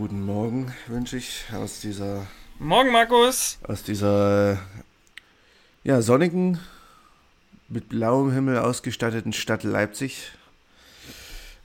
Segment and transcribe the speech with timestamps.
[0.00, 2.26] Äh, guten Morgen wünsche ich aus dieser
[2.58, 3.58] Morgen, Markus.
[3.62, 4.58] aus dieser
[5.84, 6.58] ja sonnigen
[7.68, 10.32] mit blauem Himmel ausgestatteten Stadt Leipzig.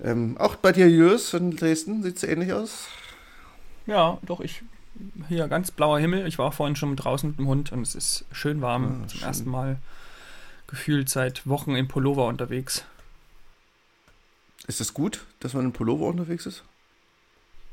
[0.04, 2.88] Ähm, auch bei dir, Jürs, in Dresden sieht es ähnlich aus.
[3.86, 4.64] Ja, doch, ich.
[5.30, 6.28] Hier ganz blauer Himmel.
[6.28, 9.04] Ich war vorhin schon draußen mit dem Hund und es ist schön warm.
[9.04, 9.28] Ah, Zum schön.
[9.28, 9.78] ersten Mal
[10.68, 12.84] gefühlt seit Wochen im Pullover unterwegs.
[14.68, 16.64] Ist es gut, dass man in Pullover unterwegs ist?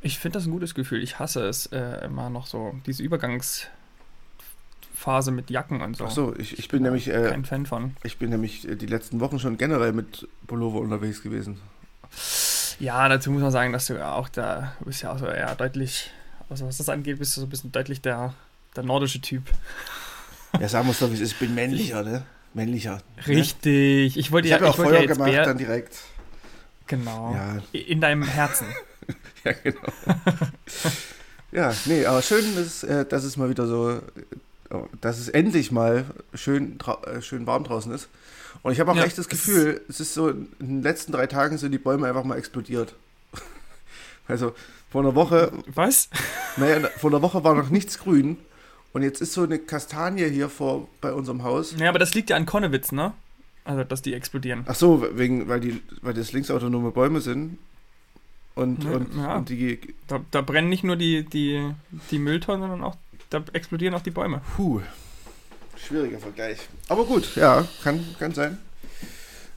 [0.03, 1.03] Ich finde das ein gutes Gefühl.
[1.03, 3.71] Ich hasse es äh, immer noch so, diese Übergangsphase
[5.31, 6.07] mit Jacken und so.
[6.07, 7.97] Ach so, ich, ich bin nämlich äh, Kein Fan von.
[8.03, 11.61] ich bin nämlich äh, die letzten Wochen schon generell mit Pullover unterwegs gewesen.
[12.81, 15.27] Ja, dazu muss man sagen, dass du ja auch da, du bist ja auch so
[15.27, 16.11] eher deutlich,
[16.51, 18.35] also was das angeht, bist du so ein bisschen deutlich der,
[18.75, 19.45] der nordische Typ.
[20.61, 21.33] Ja, sagen wir es doch, wie es ist.
[21.33, 22.25] Ich bin männlicher, ne?
[22.55, 22.97] Männlicher.
[23.17, 23.27] Ne?
[23.29, 24.17] Richtig.
[24.19, 25.97] Ich wollte Ich ja, ja ich auch wollte Feuer ja gemacht, dann direkt.
[26.89, 27.35] genau.
[27.35, 28.67] Ja, In deinem Herzen.
[29.45, 29.81] ja, genau.
[31.53, 34.01] ja, nee, aber schön ist, äh, dass es mal wieder so, äh,
[35.01, 38.09] dass es endlich mal schön, äh, schön warm draußen ist.
[38.63, 41.27] Und ich habe auch Ja, echt das Gefühl, es ist so, in den letzten drei
[41.27, 42.95] Tagen sind die Bäume einfach mal explodiert.
[44.29, 44.55] Also
[44.89, 46.09] vor einer Woche, Was?
[46.57, 48.37] naja, vor einer Woche war noch nichts grün.
[48.93, 51.75] Und jetzt ist so eine Kastanie hier vor bei unserem Haus.
[51.77, 53.15] Ja, aber das liegt ja an Konnewitz, ne?
[53.65, 54.65] Also, dass die explodieren.
[54.67, 57.59] Ach so, wegen, weil die, weil das linksautonome Bäume sind.
[58.55, 59.37] Und, Ja, und, ja.
[59.37, 61.73] und die, Da, da brennen nicht nur die, die,
[62.11, 62.97] die Mülltonnen, sondern auch,
[63.31, 64.43] da explodieren auch die Bäume.
[64.57, 64.81] Puh.
[65.77, 66.59] Schwieriger Vergleich.
[66.89, 68.59] Aber gut, ja, kann, kann sein.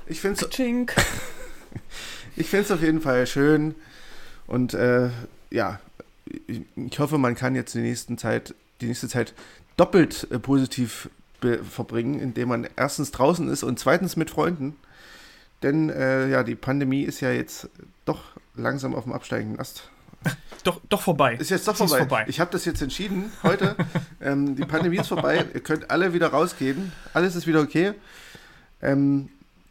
[0.08, 0.60] Ich finde es
[2.36, 3.76] ich find's auf jeden Fall schön.
[4.48, 5.10] Und äh,
[5.52, 5.80] ja,
[6.48, 9.34] ich, ich hoffe, man kann jetzt die, nächsten Zeit, die nächste Zeit
[9.78, 11.10] doppelt äh, positiv
[11.70, 14.76] verbringen, indem man erstens draußen ist und zweitens mit Freunden.
[15.64, 17.70] Denn äh, ja, die Pandemie ist ja jetzt
[18.06, 18.24] doch
[18.56, 19.90] langsam auf dem absteigenden Ast.
[20.64, 21.36] Doch, doch vorbei.
[21.36, 22.00] Ist jetzt doch vorbei.
[22.00, 22.26] vorbei.
[22.28, 23.76] Ich habe das jetzt entschieden heute.
[24.22, 25.46] ähm, die Pandemie ist vorbei.
[25.54, 26.92] Ihr könnt alle wieder rausgehen.
[27.14, 27.94] Alles ist wieder okay.
[28.82, 29.30] Ähm,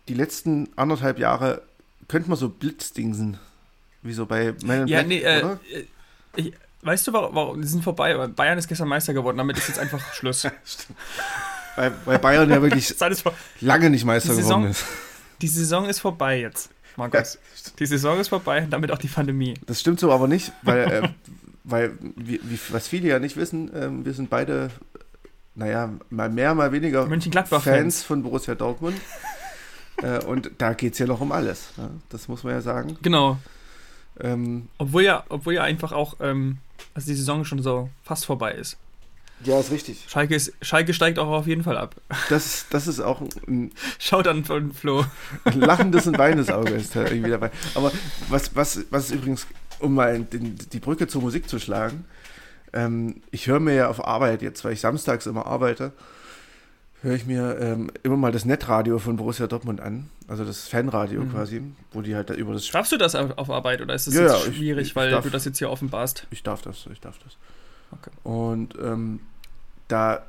[0.08, 1.62] die letzten anderthalb Jahre
[2.06, 3.38] könnte man so blitzdingsen.
[4.02, 5.86] Wie so bei Men Ja, Black, nee, äh, äh,
[6.36, 6.52] ich,
[6.82, 7.60] weißt du, warum, warum?
[7.60, 8.14] Die sind vorbei.
[8.28, 9.38] Bayern ist gestern Meister geworden.
[9.38, 10.46] Damit ist jetzt einfach Schluss.
[11.76, 12.94] Weil, weil Bayern ja wirklich
[13.60, 14.84] lange nicht Meister Die geworden Saison- ist.
[15.40, 17.38] Die Saison ist vorbei jetzt, Markus.
[17.78, 19.54] Die Saison ist vorbei und damit auch die Pandemie.
[19.66, 21.08] Das stimmt so aber nicht, weil, äh,
[21.64, 24.70] weil wie, wie, was viele ja nicht wissen, ähm, wir sind beide,
[25.54, 28.02] naja, mal mehr, mal weniger Fans Mönchengladbach-Fans.
[28.02, 28.96] von Borussia Dortmund.
[30.02, 31.70] äh, und da geht es ja noch um alles.
[31.76, 31.90] Ne?
[32.08, 32.96] Das muss man ja sagen.
[33.02, 33.38] Genau.
[34.20, 36.58] Ähm, Obwohl ja, obwohl ja einfach auch, ähm,
[36.94, 38.76] also die Saison schon so fast vorbei ist.
[39.44, 40.04] Ja, ist richtig.
[40.08, 41.94] Schalke, ist, Schalke steigt auch auf jeden Fall ab.
[42.28, 45.04] Das, das ist auch ein, Schaut an von Flo.
[45.44, 47.50] ein lachendes und weinendes Auge ist da irgendwie dabei.
[47.74, 47.92] Aber
[48.28, 49.46] was, was, was übrigens,
[49.80, 52.04] um mal den, die Brücke zur Musik zu schlagen,
[52.72, 55.92] ähm, ich höre mir ja auf Arbeit jetzt, weil ich samstags immer arbeite,
[57.02, 61.20] höre ich mir ähm, immer mal das Netradio von Borussia Dortmund an, also das Fanradio
[61.22, 61.30] Mhm.
[61.32, 61.62] quasi,
[61.92, 62.66] wo die halt da über das.
[62.70, 65.10] Darfst du das auf Arbeit oder ist das Ja, jetzt ja, ich- schwierig, ich weil
[65.10, 65.22] darf.
[65.24, 66.26] du das jetzt hier offenbarst?
[66.30, 67.36] Ich darf das, ich darf das.
[67.92, 68.10] Okay.
[68.24, 69.20] Und ähm,
[69.94, 70.26] da,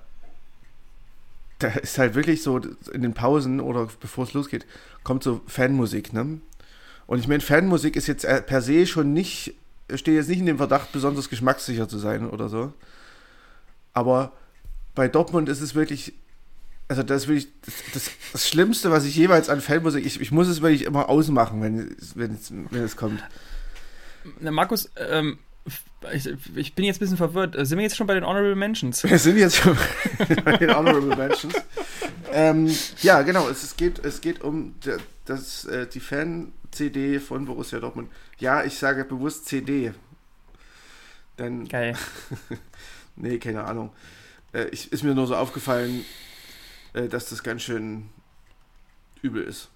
[1.58, 2.60] da ist halt wirklich so
[2.94, 4.68] in den Pausen oder bevor es losgeht,
[5.04, 6.40] kommt so Fanmusik, ne?
[7.08, 9.56] Und ich meine, Fanmusik ist jetzt äh, per se schon nicht,
[9.94, 12.74] steht jetzt nicht in dem Verdacht, besonders geschmackssicher zu sein oder so.
[13.94, 14.34] Aber
[14.94, 16.14] bei Dortmund ist es wirklich,
[16.88, 17.48] also das ist wirklich
[17.94, 21.62] das, das, Schlimmste, was ich jeweils an Fanmusik, ich, ich muss es wirklich immer ausmachen,
[21.62, 23.24] wenn, wenn, es, wenn es kommt.
[24.40, 25.40] Na, Markus, ähm,
[26.14, 27.56] ich, ich bin jetzt ein bisschen verwirrt.
[27.56, 29.04] Äh, Sind wir jetzt schon bei den Honorable Mentions?
[29.04, 29.78] Wir sind jetzt schon
[30.46, 31.56] bei den Honorable Mentions.
[32.32, 33.50] ähm, ja, genau.
[33.50, 34.76] Es, es, geht, es geht um
[35.26, 38.12] das, äh, die Fan-CD von Borussia Dortmund.
[38.38, 39.94] Ja, ich sage bewusst CD.
[41.38, 41.98] Denn, Geil.
[43.16, 43.92] nee, keine Ahnung.
[44.54, 46.06] Äh, ich, ist mir nur so aufgefallen,
[46.94, 48.10] äh, dass das ganz schön
[49.22, 49.70] übel ist.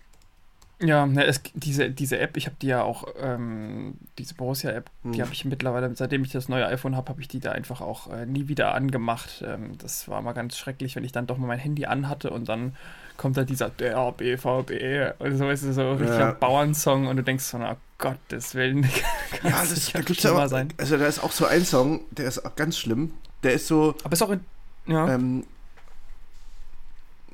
[0.82, 5.18] Ja, ne, es, diese, diese App, ich habe die ja auch, ähm, diese Borussia-App, die
[5.18, 5.22] Hm.
[5.22, 8.10] habe ich mittlerweile, seitdem ich das neue iPhone habe, habe ich die da einfach auch
[8.14, 9.44] äh, nie wieder angemacht.
[9.46, 12.48] Ähm, das war mal ganz schrecklich, wenn ich dann doch mal mein Handy anhatte und
[12.48, 12.78] dann
[13.18, 16.32] kommt da dieser der BVB und so ist es so ein richtiger Ja.
[16.32, 18.84] Bauernsong und du denkst so, na Gottes Willen,
[19.42, 20.70] kann Ja, das, nicht da gibt's aber, sein.
[20.78, 23.12] also da ist auch so ein Song, der ist auch ganz schlimm.
[23.44, 24.40] Der ist so, Aber ist auch in,
[24.88, 25.44] ja, Ähm,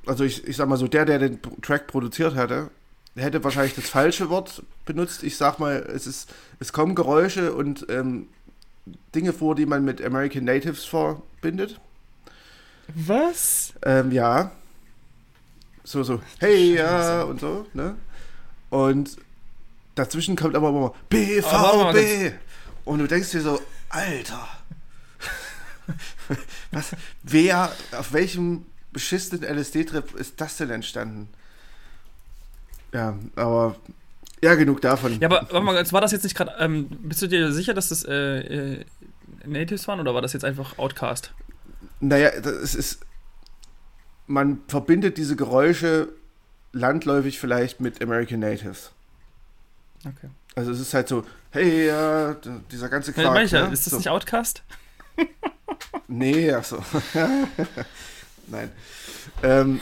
[0.07, 2.71] also ich, ich sag mal so, der, der den Track produziert hatte,
[3.15, 5.23] hätte wahrscheinlich das falsche Wort benutzt.
[5.23, 8.27] Ich sag mal, es ist, es kommen Geräusche und ähm,
[9.13, 11.79] Dinge vor, die man mit American Natives verbindet.
[12.93, 13.73] was?
[13.83, 14.51] Ähm, ja.
[15.83, 17.95] So, so, hey, ja, und so, ne?
[18.69, 19.17] Und
[19.93, 22.33] dazwischen kommt aber immer BVB.
[22.85, 24.47] Und du denkst dir so, Alter.
[26.71, 26.91] Was,
[27.23, 31.29] wer, auf welchem beschissenen LSD-Trip ist das denn entstanden?
[32.95, 33.75] Ja, aber
[34.41, 35.19] ja, genug davon.
[35.19, 37.89] Ja, aber warte mal, war das jetzt nicht gerade, ähm, bist du dir sicher, dass
[37.89, 38.85] das äh, äh,
[39.43, 41.33] Natives waren oder war das jetzt einfach Outcast?
[41.99, 43.01] Naja, das ist,
[44.27, 46.07] man verbindet diese Geräusche
[46.71, 48.93] landläufig vielleicht mit American Natives.
[50.05, 50.29] Okay.
[50.55, 52.35] Also es ist halt so, hey, äh,
[52.71, 53.51] dieser ganze Quark.
[53.51, 53.73] Ja, ne?
[53.73, 53.97] Ist das so.
[53.97, 54.63] nicht Outcast?
[56.07, 56.81] nee, ach so.
[58.47, 58.71] Nein.
[59.43, 59.81] Ähm,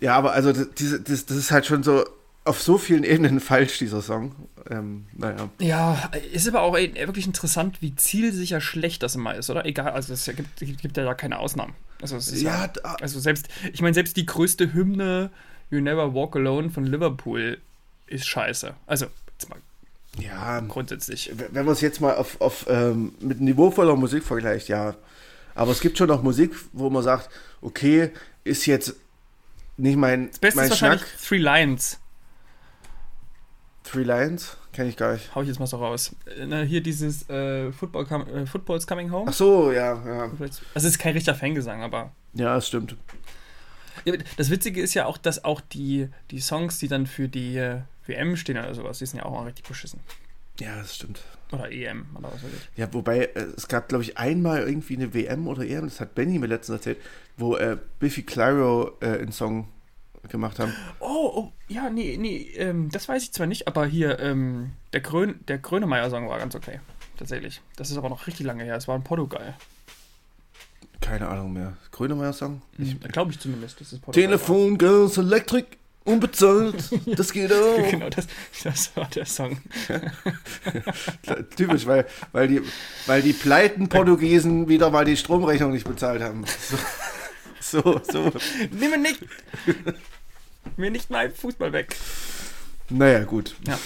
[0.00, 2.04] ja, aber also diese, das, das ist halt schon so
[2.44, 4.34] auf so vielen Ebenen falsch, dieser Song.
[4.70, 5.50] Ähm, naja.
[5.60, 9.64] Ja, ist aber auch wirklich interessant, wie zielsicher schlecht das immer ist, oder?
[9.64, 11.74] Egal, also es gibt, gibt ja da keine Ausnahmen.
[12.02, 15.30] Also, ja, ja, also selbst, ich meine, selbst die größte Hymne
[15.70, 17.58] You Never Walk Alone von Liverpool
[18.06, 18.74] ist scheiße.
[18.86, 19.58] Also, jetzt mal
[20.18, 21.30] ja, grundsätzlich.
[21.36, 24.94] Wenn man es jetzt mal auf, auf ähm, mit niveauvoller Musik vergleicht, ja.
[25.54, 27.28] Aber es gibt schon noch Musik, wo man sagt,
[27.60, 28.10] okay,
[28.44, 28.96] ist jetzt
[29.76, 30.28] nicht mein.
[30.30, 32.00] Das Beste mein ist wahrscheinlich Three Lions.
[33.84, 34.56] Three Lions?
[34.72, 35.34] Kenne ich gar nicht.
[35.34, 36.14] Hau ich jetzt mal so raus.
[36.26, 39.26] Äh, hier dieses äh, Football com äh, Football's Coming Home.
[39.28, 40.30] Ach so, ja, ja.
[40.74, 42.12] Das ist kein richtiger Fangesang, aber.
[42.34, 42.96] Ja, das stimmt.
[44.36, 47.80] Das Witzige ist ja auch, dass auch die, die Songs, die dann für die äh,
[48.06, 50.00] WM stehen oder sowas, die sind ja auch richtig beschissen.
[50.60, 51.22] Ja, das stimmt.
[51.52, 52.78] Oder EM oder was weiß ich.
[52.78, 56.14] Ja, wobei äh, es gab, glaube ich, einmal irgendwie eine WM oder EM, das hat
[56.14, 56.98] Benny mir letztens erzählt,
[57.36, 59.68] wo äh, Biffy Clyro äh, einen Song
[60.28, 60.72] gemacht haben.
[60.98, 65.00] Oh, oh ja, nee, nee, ähm, das weiß ich zwar nicht, aber hier, ähm, der,
[65.00, 66.80] Grön, der Grönemeyer-Song war ganz okay.
[67.16, 67.62] Tatsächlich.
[67.76, 68.76] Das ist aber noch richtig lange her.
[68.76, 69.54] Es war in Portugal.
[71.00, 71.76] Keine Ahnung mehr.
[71.92, 72.60] Grönemeyer-Song?
[72.76, 73.80] Mhm, Glaube ich zumindest.
[73.80, 74.28] Das ist Portugal.
[74.28, 75.66] Telefon Girls Electric.
[76.06, 76.76] Unbezahlt,
[77.06, 77.90] das geht auch.
[77.90, 78.26] genau, das,
[78.62, 79.58] das war der Song.
[81.56, 82.62] Typisch, weil, weil, die,
[83.06, 86.44] weil die pleiten Portugiesen wieder mal die Stromrechnung nicht bezahlt haben.
[87.60, 88.00] So, so.
[88.04, 88.32] so.
[88.70, 89.20] Nimm mir nicht,
[90.76, 91.96] mir nicht mein Fußball weg.
[92.88, 93.56] Naja, gut.
[93.66, 93.76] Ja.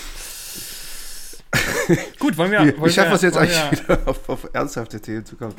[2.18, 2.60] Gut, wollen wir.
[2.66, 5.54] Wie schaffen wir es jetzt eigentlich wir, wieder auf, auf, ernsthafte Themen zu kommen?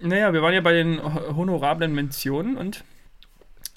[0.00, 2.84] Naja, wir waren ja bei den honorablen Mentionen und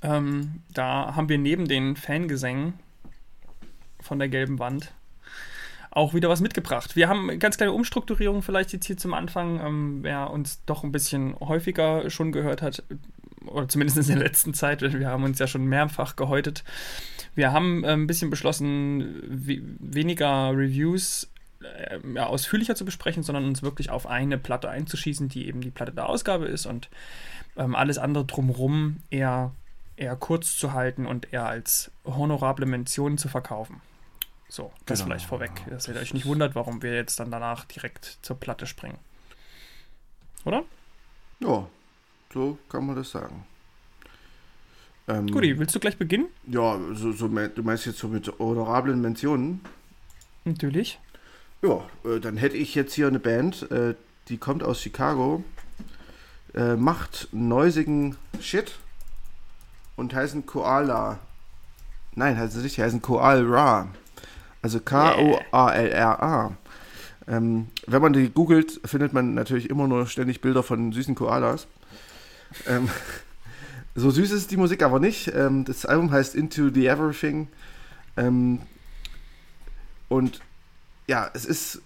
[0.05, 2.73] ähm, da haben wir neben den Fangesängen
[3.99, 4.93] von der gelben Wand
[5.89, 6.97] auch wieder was mitgebracht.
[6.97, 9.59] Wir haben ganz kleine Umstrukturierung vielleicht jetzt hier zum Anfang.
[9.61, 12.83] Ähm, wer uns doch ein bisschen häufiger schon gehört hat,
[13.47, 16.63] oder zumindest in der letzten Zeit, wir haben uns ja schon mehrfach gehäutet.
[17.33, 19.21] Wir haben äh, ein bisschen beschlossen,
[19.79, 21.29] weniger Reviews
[21.61, 25.71] äh, ja, ausführlicher zu besprechen, sondern uns wirklich auf eine Platte einzuschießen, die eben die
[25.71, 26.89] Platte der Ausgabe ist und
[27.57, 29.51] ähm, alles andere drumherum eher,
[29.97, 33.81] eher kurz zu halten und eher als honorable Mention zu verkaufen.
[34.47, 35.09] So, das genau.
[35.09, 38.67] vielleicht vorweg, dass ihr euch nicht wundert, warum wir jetzt dann danach direkt zur Platte
[38.67, 38.97] springen.
[40.45, 40.63] Oder?
[41.39, 41.67] Ja,
[42.33, 43.45] so kann man das sagen.
[45.07, 46.27] Ähm, Guti, willst du gleich beginnen?
[46.47, 49.61] Ja, so, so, du meinst jetzt so mit honorablen Mentionen?
[50.45, 50.99] Natürlich.
[51.61, 53.95] Ja, äh, dann hätte ich jetzt hier eine Band, äh,
[54.29, 55.43] die kommt aus Chicago,
[56.53, 58.77] äh, macht neusigen Shit
[59.95, 61.19] und heißen Koala.
[62.15, 63.87] Nein, heißen sie nicht, heißen Koal Ra.
[64.61, 66.51] Also K-O-A-L-R-A.
[67.27, 71.67] Ähm, wenn man die googelt, findet man natürlich immer nur ständig Bilder von süßen Koalas.
[72.67, 72.89] Ähm,
[73.95, 75.31] so süß ist die Musik aber nicht.
[75.33, 77.47] Ähm, das Album heißt Into the Everything.
[78.17, 78.59] Ähm,
[80.07, 80.39] und
[81.07, 81.81] ja, es ist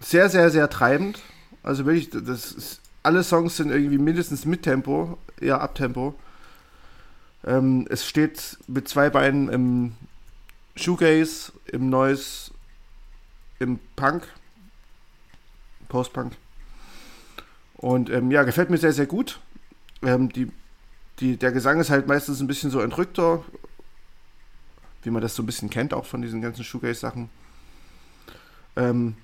[0.00, 1.22] sehr, sehr, sehr treibend.
[1.62, 6.14] Also wirklich, das ist, alle Songs sind irgendwie mindestens mit Tempo, eher Abtempo.
[7.46, 9.94] Ähm, es steht mit zwei Beinen im
[10.74, 12.50] Shoegaze, im Noise,
[13.58, 14.26] im Punk,
[15.88, 16.32] Post-Punk.
[17.76, 19.40] Und ähm, ja, gefällt mir sehr, sehr gut.
[20.02, 20.50] Ähm, die,
[21.20, 23.44] die, der Gesang ist halt meistens ein bisschen so entrückter,
[25.02, 27.30] wie man das so ein bisschen kennt, auch von diesen ganzen Shoegaze-Sachen.
[28.74, 29.16] Ähm,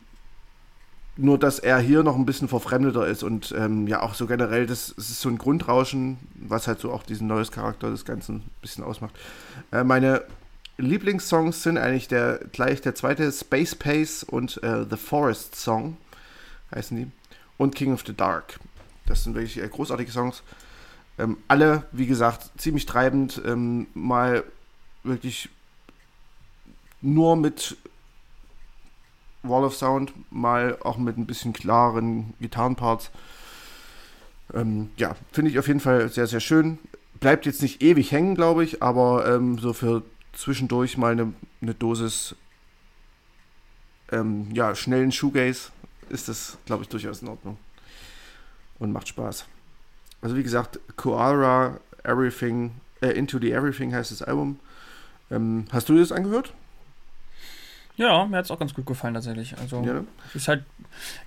[1.17, 4.67] nur, dass er hier noch ein bisschen verfremdeter ist und ähm, ja auch so generell,
[4.67, 8.37] das, das, ist so ein Grundrauschen, was halt so auch diesen neues Charakter des Ganzen
[8.37, 9.15] ein bisschen ausmacht.
[9.71, 10.25] Äh, meine
[10.79, 15.99] Lieblingssongs sind eigentlich der gleich der zweite Space Pace und äh, The Forest Song
[16.75, 17.11] heißen die
[17.59, 18.59] und King of the Dark.
[19.07, 20.43] Das sind wirklich äh, großartige Songs.
[21.19, 24.45] Ähm, alle, wie gesagt, ziemlich treibend, ähm, mal
[25.05, 25.51] wirklich
[27.03, 27.77] nur mit
[29.43, 33.11] Wall of Sound, mal auch mit ein bisschen klaren Gitarrenparts.
[34.55, 36.79] Ähm, ja, finde ich auf jeden Fall sehr, sehr schön.
[37.21, 41.75] Bleibt jetzt nicht ewig hängen, glaube ich, aber ähm, so für zwischendurch mal eine, eine
[41.75, 42.35] Dosis
[44.11, 45.71] ähm, ja, schnellen Shoegaze
[46.09, 47.57] ist das, glaube ich, durchaus in Ordnung.
[48.79, 49.47] Und macht Spaß.
[50.21, 54.59] Also wie gesagt, Koala, Everything, äh, Into the Everything heißt das Album.
[55.31, 56.53] Ähm, hast du das angehört?
[57.97, 59.57] Ja, mir hat es auch ganz gut gefallen tatsächlich.
[59.59, 60.65] Also Ja, ist halt,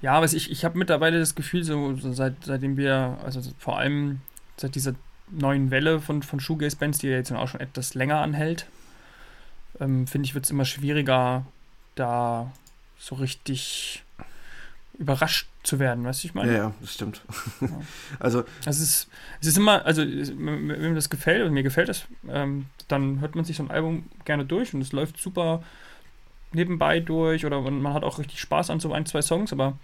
[0.01, 3.77] ja, aber ich, ich habe mittlerweile das Gefühl, so, so seit, seitdem wir, also vor
[3.77, 4.22] allem
[4.57, 4.95] seit dieser
[5.29, 8.67] neuen Welle von, von Shoegaze-Bands, die ja jetzt auch schon etwas länger anhält,
[9.79, 11.45] ähm, finde ich, wird es immer schwieriger,
[11.95, 12.51] da
[12.98, 14.03] so richtig
[14.98, 16.51] überrascht zu werden, weißt du, ich meine?
[16.51, 17.22] Ja, ja, das stimmt.
[17.60, 17.67] Ja.
[18.19, 19.10] also, Es ist,
[19.41, 23.36] es ist immer, also wenn mir das gefällt und mir gefällt das, ähm, dann hört
[23.36, 25.63] man sich so ein Album gerne durch und es läuft super
[26.55, 29.77] nebenbei durch oder man man hat auch richtig Spaß an so ein, zwei Songs, aber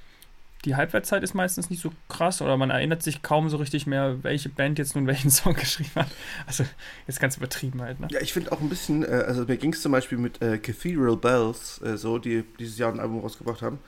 [0.65, 4.23] die Halbwertszeit ist meistens nicht so krass oder man erinnert sich kaum so richtig mehr,
[4.23, 6.07] welche Band jetzt nun welchen Song geschrieben hat.
[6.45, 6.63] Also
[7.07, 8.07] jetzt ganz übertrieben halt, ne?
[8.11, 10.57] ja, ich finde auch ein bisschen, äh, also mir ging es zum Beispiel mit äh,
[10.59, 13.79] Cathedral Bells, äh, so, die dieses Jahr ein Album rausgebracht haben.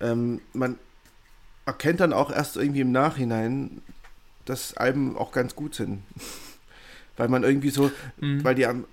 [0.00, 0.78] Ähm, man
[1.66, 3.82] erkennt dann auch erst irgendwie im Nachhinein,
[4.46, 6.02] dass Alben auch ganz gut sind.
[7.18, 8.44] weil man irgendwie so, Mhm.
[8.44, 8.84] weil die am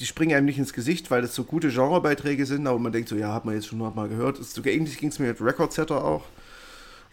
[0.00, 3.08] die springen einem nicht ins Gesicht, weil das so gute Genrebeiträge sind, aber man denkt
[3.08, 4.38] so, ja, hat man jetzt schon mal gehört.
[4.38, 6.24] Ist so ähnlich ging es mir mit Record Setter auch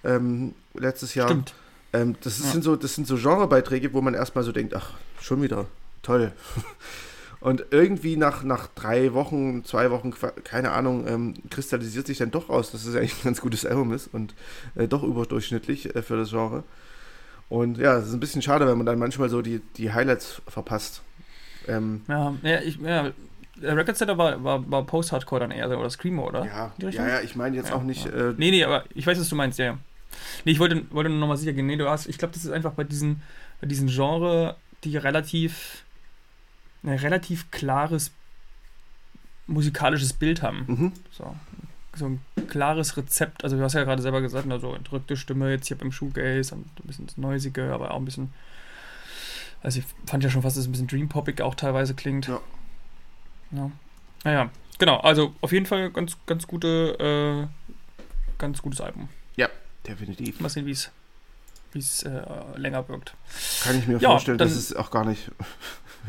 [0.04, 1.28] ähm, letztes Jahr.
[1.28, 1.54] Stimmt.
[1.94, 2.52] Ähm, das, Ja.
[2.52, 5.66] sind so, das sind so Genrebeiträge, wo man erstmal so denkt, ach, schon wieder,
[6.02, 6.32] toll.
[7.42, 12.50] Und irgendwie nach, nach drei Wochen, zwei Wochen, keine Ahnung, ähm, kristallisiert sich dann doch
[12.50, 14.36] raus, dass es eigentlich ein ganz gutes Album ist und
[14.76, 16.64] äh, doch überdurchschnittlich äh, für das Genre.
[17.48, 20.42] Und ja, es ist ein bisschen schade, wenn man dann manchmal so die, die Highlights
[20.50, 21.02] verpasst.
[21.68, 23.12] Ähm, Ja, ja, ich, ja,
[23.62, 26.46] der Record Setter war, war, war Post-Hardcore dann eher oder Screamo, oder?
[26.46, 28.06] ja, ja, ja, ich meine jetzt Ja, auch nicht.
[28.06, 28.12] ja.
[28.12, 29.78] Äh, Nee, nee, aber ich weiß, was du meinst, ja, ja.
[30.46, 31.68] Nee, ich wollte, wollte nur nochmal sicher gehen.
[31.68, 33.22] Nee, du hast, ich glaube, das ist einfach bei diesen,
[33.62, 35.84] bei diesen Genre, die relativ,
[36.84, 38.12] ein relativ klares
[39.48, 40.64] musikalisches Bild haben.
[40.68, 40.92] mhm.
[41.12, 41.36] So,
[41.96, 43.44] so ein klares Rezept.
[43.44, 46.66] Also, du hast ja gerade selber gesagt, also entrückte Stimme jetzt hier beim Shoegaze und
[46.66, 48.34] ein bisschen das Neusige, aber auch ein bisschen.
[49.62, 52.28] Also, ich fand ja schon fast, dass es ein bisschen Dream-Poppig auch teilweise klingt.
[52.28, 52.40] Ja.
[53.52, 53.72] Ja.
[54.24, 54.98] Naja, genau.
[54.98, 57.68] Also, auf jeden Fall ganz, ganz gute, äh,
[58.38, 59.10] ganz gutes Album.
[59.90, 60.40] definitiv.
[60.40, 60.92] Mal sehen, wie es
[61.72, 62.22] wie es äh,
[62.56, 63.14] länger wirkt.
[63.64, 65.32] Kann ich mir Ja, vorstellen, dass es auch gar nicht.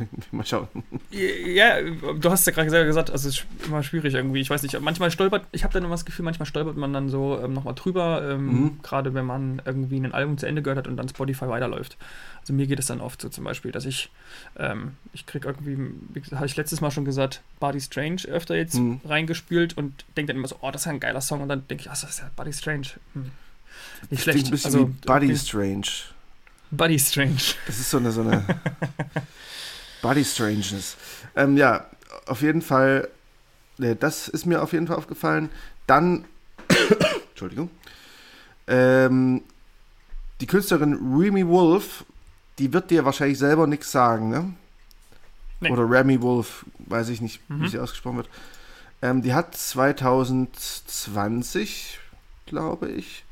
[0.32, 0.68] Mal schauen.
[1.10, 4.40] Ja, du hast ja gerade selber gesagt, also es ist immer schwierig irgendwie.
[4.40, 7.08] Ich weiß nicht, manchmal stolpert, ich habe dann immer das Gefühl, manchmal stolpert man dann
[7.08, 8.78] so ähm, nochmal drüber, ähm, Mhm.
[8.82, 11.96] gerade wenn man irgendwie ein Album zu Ende gehört hat und dann Spotify weiterläuft.
[12.40, 14.10] Also mir geht es dann oft so zum Beispiel, dass ich,
[14.58, 15.76] ähm, ich krieg irgendwie,
[16.14, 19.00] wie habe ich letztes Mal schon gesagt, Body Strange öfter jetzt Mhm.
[19.04, 21.66] reingespült und denke dann immer so, oh, das ist ja ein geiler Song und dann
[21.68, 22.86] denke ich, ach, das ist ja Body Strange.
[23.14, 23.30] Hm.
[24.10, 24.46] Nicht schlecht.
[24.46, 25.36] ein bisschen also, wie Body.
[25.36, 25.86] Strange.
[26.70, 27.36] Body Strange.
[27.66, 28.42] Das ist so eine, so eine
[30.02, 30.96] Body Strangeness.
[31.36, 31.86] Ähm, ja,
[32.26, 33.08] auf jeden Fall,
[33.78, 35.50] äh, das ist mir auf jeden Fall aufgefallen.
[35.86, 36.24] Dann,
[37.30, 37.70] Entschuldigung,
[38.66, 39.42] ähm,
[40.40, 42.04] die Künstlerin Remy Wolf,
[42.58, 44.54] die wird dir wahrscheinlich selber nichts sagen, ne?
[45.60, 45.70] Nee.
[45.70, 47.68] Oder Remy Wolf, weiß ich nicht, wie Mhm.
[47.68, 48.30] sie ausgesprochen wird.
[49.02, 51.98] Ähm, die hat 2020,
[52.46, 53.24] glaube ich,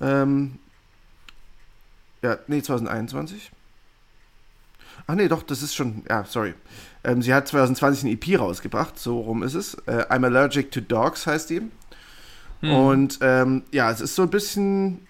[0.00, 0.58] ähm,
[2.22, 3.50] ja, nee, 2021.
[5.06, 6.54] Ach nee, doch, das ist schon, ja, sorry.
[7.02, 9.74] Ähm, sie hat 2020 ein EP rausgebracht, so rum ist es.
[9.86, 11.62] Äh, I'm Allergic to Dogs heißt die.
[12.60, 12.70] Hm.
[12.72, 15.06] Und ähm, ja, es ist so ein bisschen,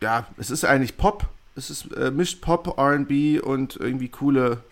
[0.00, 1.28] ja, es ist eigentlich Pop.
[1.54, 4.62] Es ist äh, mischt Pop, RB und irgendwie coole,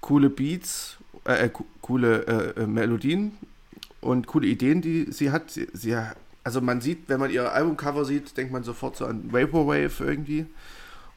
[0.00, 0.96] coole Beats,
[1.26, 3.32] äh, äh, co- coole äh, äh, Melodien
[4.00, 5.50] und coole Ideen, die sie hat.
[5.50, 5.96] Sie, sie,
[6.44, 10.46] also man sieht, wenn man ihr Albumcover sieht, denkt man sofort so an Vaporwave irgendwie.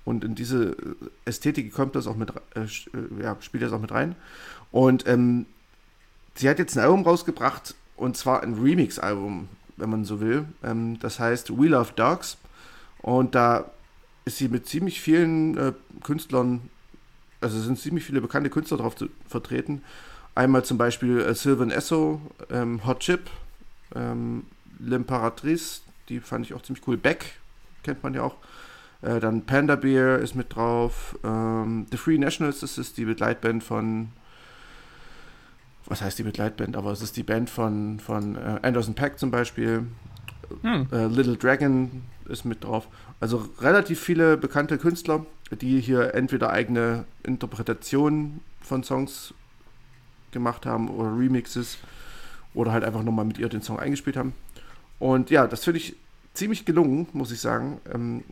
[0.05, 0.75] Und in diese äh,
[1.25, 2.67] Ästhetik kommt das auch mit, äh, äh,
[3.21, 4.15] ja, spielt das auch mit rein.
[4.71, 5.45] Und ähm,
[6.35, 10.45] sie hat jetzt ein Album rausgebracht und zwar ein Remix-Album, wenn man so will.
[10.63, 12.37] Ähm, das heißt We Love Dogs.
[13.01, 13.71] Und da
[14.25, 16.69] ist sie mit ziemlich vielen äh, Künstlern,
[17.41, 19.83] also sind ziemlich viele bekannte Künstler drauf zu, vertreten.
[20.35, 23.29] Einmal zum Beispiel äh, Sylvan Esso, ähm, Hot Chip,
[23.95, 24.45] ähm,
[24.81, 26.97] L'Imperatrice, die fand ich auch ziemlich cool.
[26.97, 27.37] Beck
[27.83, 28.35] kennt man ja auch.
[29.03, 31.17] Äh, dann Panda Bear ist mit drauf.
[31.23, 34.09] Ähm, The Free Nationals, das ist die Begleitband von.
[35.85, 36.77] Was heißt die Begleitband?
[36.77, 39.85] Aber es ist die Band von, von äh, Anderson Pack zum Beispiel.
[40.61, 40.87] Hm.
[40.91, 42.87] Äh, Little Dragon ist mit drauf.
[43.19, 49.33] Also relativ viele bekannte Künstler, die hier entweder eigene Interpretationen von Songs
[50.31, 51.77] gemacht haben oder Remixes
[52.53, 54.33] oder halt einfach nochmal mit ihr den Song eingespielt haben.
[54.99, 55.97] Und ja, das finde ich
[56.33, 57.81] ziemlich gelungen, muss ich sagen.
[57.93, 58.23] Ähm,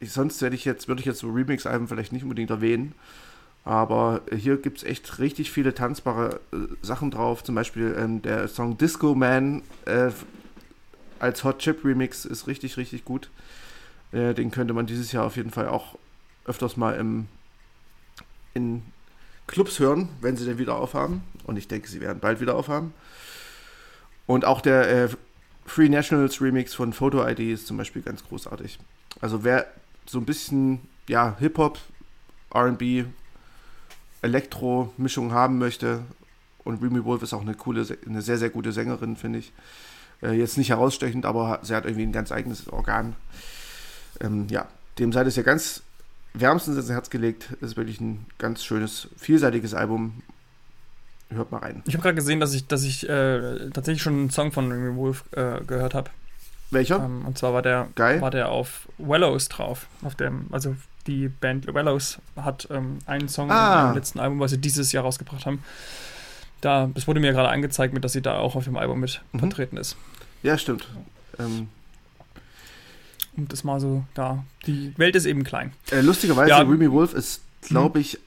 [0.00, 2.94] ich, sonst hätte ich jetzt, würde ich jetzt so Remix-Alben vielleicht nicht unbedingt erwähnen.
[3.64, 7.44] Aber hier gibt es echt richtig viele tanzbare äh, Sachen drauf.
[7.44, 10.10] Zum Beispiel ähm, der Song Disco Man äh,
[11.18, 13.28] als Hot Chip Remix ist richtig, richtig gut.
[14.12, 15.98] Äh, den könnte man dieses Jahr auf jeden Fall auch
[16.46, 17.26] öfters mal im,
[18.54, 18.82] in
[19.46, 21.22] Clubs hören, wenn sie denn wieder aufhaben.
[21.44, 22.94] Und ich denke, sie werden bald wieder aufhaben.
[24.26, 25.08] Und auch der äh,
[25.66, 28.78] Free Nationals Remix von Photo ID ist zum Beispiel ganz großartig.
[29.20, 29.66] Also wer
[30.10, 31.78] so ein bisschen ja, Hip-Hop,
[32.54, 33.06] RB,
[34.22, 36.02] Elektro-Mischung haben möchte,
[36.64, 39.52] und Remy Wolf ist auch eine coole, eine sehr, sehr gute Sängerin, finde ich.
[40.22, 43.16] Äh, jetzt nicht herausstechend, aber sie hat irgendwie ein ganz eigenes Organ.
[44.20, 45.82] Ähm, ja, dem seid es ja ganz
[46.34, 47.48] wärmstens ins Herz gelegt.
[47.60, 50.22] Es ist wirklich ein ganz schönes, vielseitiges Album.
[51.30, 51.82] Hört mal rein.
[51.86, 54.96] Ich habe gerade gesehen, dass ich, dass ich äh, tatsächlich schon einen Song von Remy
[54.96, 56.10] Wolf äh, gehört habe.
[56.70, 57.02] Welcher?
[57.04, 58.20] Ähm, und zwar war der, Geil.
[58.20, 59.86] war der auf Wellows drauf.
[60.02, 63.88] Auf dem, also die Band Wellows hat ähm, einen Song Ah.
[63.90, 65.62] im letzten Album, was sie dieses Jahr rausgebracht haben.
[66.60, 69.20] Da, das wurde mir gerade angezeigt, mit, dass sie da auch auf dem Album mit
[69.32, 69.38] Mhm.
[69.40, 69.96] vertreten ist.
[70.42, 70.86] Ja, stimmt.
[71.38, 71.68] Ähm,
[73.36, 74.44] Um das mal so da.
[74.66, 75.72] Die Welt ist eben klein.
[75.90, 76.58] äh, lustigerweise, Ja.
[76.58, 78.18] Remy Wolf ist, glaube ich,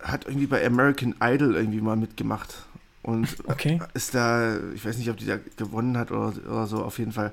[0.00, 2.54] hat irgendwie bei American Idol irgendwie mal mitgemacht.
[3.02, 3.80] Und Okay.
[3.94, 7.12] ist da, ich weiß nicht, ob die da gewonnen hat oder, oder so, auf jeden
[7.12, 7.32] Fall.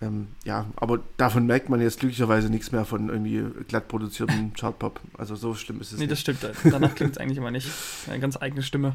[0.00, 5.00] Ähm, ja, aber davon merkt man jetzt glücklicherweise nichts mehr von irgendwie glatt produziertem Chartpop.
[5.16, 6.38] Also so schlimm ist es Nee, das nicht.
[6.38, 6.54] stimmt.
[6.72, 7.68] Danach klingt es eigentlich immer nicht.
[8.08, 8.94] Eine ganz eigene Stimme.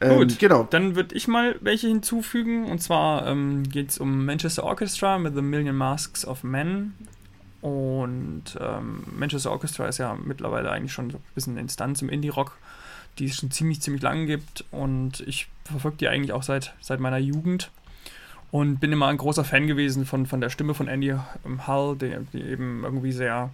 [0.00, 0.38] Ähm, gut.
[0.40, 0.64] Genau.
[0.64, 2.64] Dann würde ich mal welche hinzufügen.
[2.64, 6.94] Und zwar ähm, geht es um Manchester Orchestra mit The Million Masks of Men.
[7.60, 12.08] Und ähm, Manchester Orchestra ist ja mittlerweile eigentlich schon so ein bisschen eine Instanz im
[12.08, 12.58] Indie-Rock,
[13.20, 14.64] die es schon ziemlich, ziemlich lange gibt.
[14.72, 17.70] Und ich verfolge die eigentlich auch seit, seit meiner Jugend.
[18.52, 21.96] Und bin immer ein großer Fan gewesen von, von der Stimme von Andy ähm, Hull,
[21.96, 23.48] die, die eben irgendwie sehr,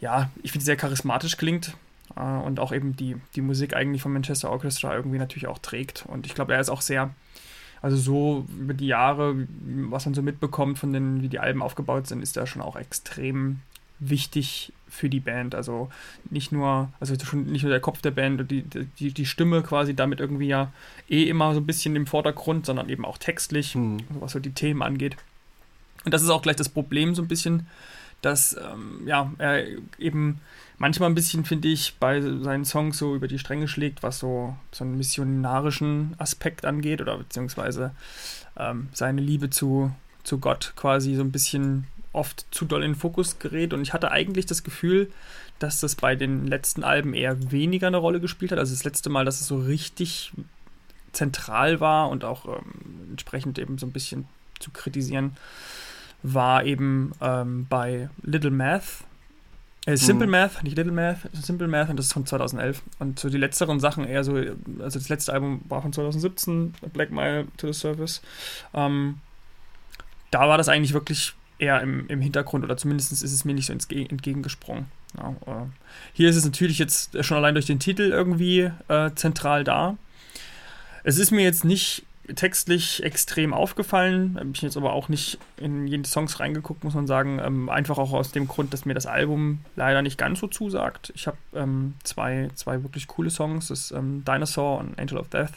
[0.00, 1.76] ja, ich finde, sehr charismatisch klingt.
[2.16, 6.04] Äh, und auch eben die, die Musik eigentlich von Manchester Orchestra irgendwie natürlich auch trägt.
[6.08, 7.14] Und ich glaube, er ist auch sehr,
[7.82, 9.46] also so über die Jahre,
[9.88, 12.74] was man so mitbekommt von den, wie die Alben aufgebaut sind, ist er schon auch
[12.74, 13.60] extrem
[13.98, 15.54] wichtig für die Band.
[15.54, 15.90] Also
[16.30, 19.62] nicht nur, also schon nicht nur der Kopf der Band und die, die, die Stimme
[19.62, 20.72] quasi damit irgendwie ja
[21.08, 23.98] eh immer so ein bisschen im Vordergrund, sondern eben auch textlich, Hm.
[24.20, 25.16] was so die Themen angeht.
[26.04, 27.66] Und das ist auch gleich das Problem so ein bisschen,
[28.20, 29.66] dass ähm, ja, er
[29.98, 30.40] eben
[30.78, 34.56] manchmal ein bisschen, finde ich, bei seinen Songs so über die Stränge schlägt, was so,
[34.72, 37.92] so einen missionarischen Aspekt angeht oder beziehungsweise
[38.56, 42.98] ähm, seine Liebe zu, zu Gott quasi so ein bisschen oft zu doll in den
[42.98, 43.72] Fokus gerät.
[43.72, 45.10] Und ich hatte eigentlich das Gefühl,
[45.58, 48.58] dass das bei den letzten Alben eher weniger eine Rolle gespielt hat.
[48.58, 50.32] Also das letzte Mal, dass es so richtig
[51.12, 54.26] zentral war und auch ähm, entsprechend eben so ein bisschen
[54.58, 55.36] zu kritisieren,
[56.22, 59.04] war eben ähm, bei Little Math.
[59.86, 60.32] Äh, Simple Mhm.
[60.32, 62.82] Math, nicht Little Math, Simple Math und das ist von 2011.
[62.98, 67.10] Und so die letzteren Sachen eher so, also das letzte Album war von 2017, Black
[67.10, 68.22] Mile to the Surface.
[68.72, 69.18] Ähm,
[70.30, 73.66] da war das eigentlich wirklich eher im, im Hintergrund oder zumindest ist es mir nicht
[73.66, 74.86] so ins Ge- entgegengesprungen.
[75.16, 75.66] Ja, äh,
[76.12, 79.96] hier ist es natürlich jetzt schon allein durch den Titel irgendwie äh, zentral da.
[81.04, 85.86] Es ist mir jetzt nicht textlich extrem aufgefallen, habe ich jetzt aber auch nicht in
[85.86, 87.38] jeden Songs reingeguckt, muss man sagen.
[87.38, 91.12] Ähm, einfach auch aus dem Grund, dass mir das Album leider nicht ganz so zusagt.
[91.14, 95.52] Ich habe ähm, zwei, zwei wirklich coole Songs, das ähm, Dinosaur und Angel of Death.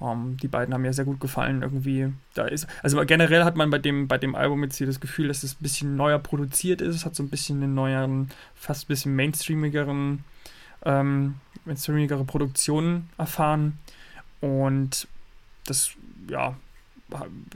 [0.00, 1.62] Ähm, die beiden haben mir sehr gut gefallen.
[1.62, 5.00] Irgendwie, da ist, also generell hat man bei dem, bei dem Album jetzt hier das
[5.00, 6.94] Gefühl, dass es ein bisschen neuer produziert ist.
[6.94, 10.24] Es hat so ein bisschen einen neueren, fast ein bisschen mainstreamigeren,
[10.84, 13.78] ähm, mainstreamigere Produktionen erfahren.
[14.40, 15.06] Und
[15.66, 15.90] das,
[16.28, 16.56] ja,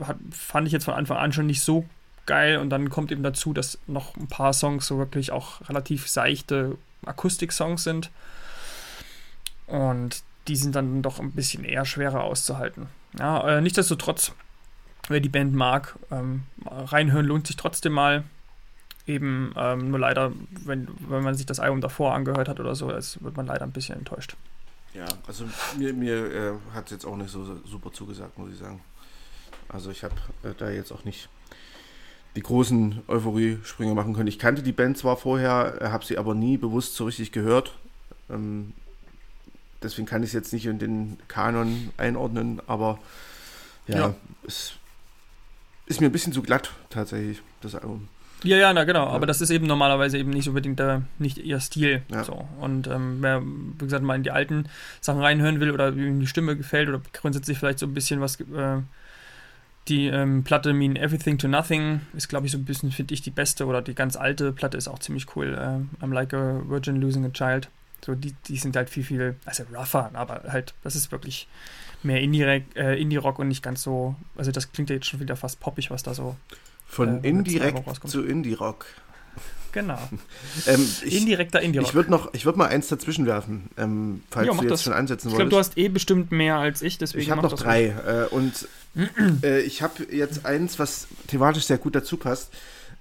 [0.01, 1.85] hat, fand ich jetzt von Anfang an schon nicht so
[2.25, 2.57] geil.
[2.57, 6.77] Und dann kommt eben dazu, dass noch ein paar Songs so wirklich auch relativ seichte
[7.05, 8.11] Akustik-Songs sind.
[9.67, 12.87] Und die sind dann doch ein bisschen eher schwerer auszuhalten.
[13.17, 14.33] Ja, äh, nichtsdestotrotz,
[15.07, 18.23] wer die Band mag, ähm, reinhören lohnt sich trotzdem mal.
[19.07, 22.89] Eben ähm, nur leider, wenn, wenn man sich das Album davor angehört hat oder so,
[22.89, 24.35] ist, wird man leider ein bisschen enttäuscht.
[24.95, 25.45] Ja, also
[25.77, 28.81] mir, mir äh, hat es jetzt auch nicht so so super zugesagt, muss ich sagen.
[29.69, 31.29] Also ich habe äh, da jetzt auch nicht
[32.35, 34.27] die großen Euphorie-Sprünge machen können.
[34.27, 37.77] Ich kannte die Band zwar vorher, äh, habe sie aber nie bewusst so richtig gehört.
[38.29, 38.73] Ähm,
[39.83, 42.99] deswegen kann ich es jetzt nicht in den Kanon einordnen, aber
[43.87, 44.15] ja, Ja.
[44.47, 44.73] es
[45.85, 48.07] ist mir ein bisschen zu glatt tatsächlich, das Album.
[48.43, 49.11] Ja, ja, na genau, Ja.
[49.11, 52.01] aber das ist eben normalerweise eben nicht unbedingt der, nicht ihr Stil.
[52.09, 52.23] Ja.
[52.23, 52.47] So.
[52.59, 54.67] Und ähm, wer, wie gesagt, mal in die alten
[55.01, 58.39] Sachen reinhören will oder ihm die Stimme gefällt oder grundsätzlich vielleicht so ein bisschen was
[58.41, 58.81] äh,
[59.87, 63.21] Die ähm, Platte Mean Everything to Nothing ist, glaube ich, so ein bisschen, finde ich,
[63.21, 65.53] die beste oder die ganz alte Platte ist auch ziemlich cool.
[65.53, 67.69] Äh, I'm Like a Virgin Losing a Child.
[68.05, 71.47] So, die, die sind halt viel, viel, also rougher, aber halt, das ist wirklich
[72.03, 75.35] mehr Indie-Rock äh, Indie und nicht ganz so, also das klingt ja jetzt schon wieder
[75.35, 76.35] fast poppig, was da so.
[76.85, 78.85] Von äh, Indirekt zu Indie-Rock.
[79.71, 79.97] Genau.
[80.67, 81.87] ähm, ich, Indirekter Indie-Rock.
[81.87, 84.83] Ich würde noch, ich würde mal eins dazwischen werfen, ähm, falls jo, du jetzt das.
[84.83, 85.47] schon ansetzen ich wolltest.
[85.47, 87.23] Ich glaube, du hast eh bestimmt mehr als ich, deswegen.
[87.23, 88.67] Ich habe noch drei äh, und
[89.41, 92.53] äh, ich habe jetzt eins, was thematisch sehr gut dazu passt,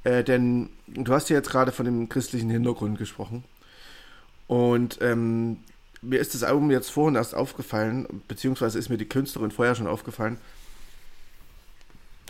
[0.05, 3.45] äh, denn du hast ja jetzt gerade von dem christlichen Hintergrund gesprochen
[4.47, 5.59] und ähm,
[6.03, 9.87] mir ist das Album jetzt vorhin erst aufgefallen, beziehungsweise ist mir die Künstlerin vorher schon
[9.87, 10.39] aufgefallen.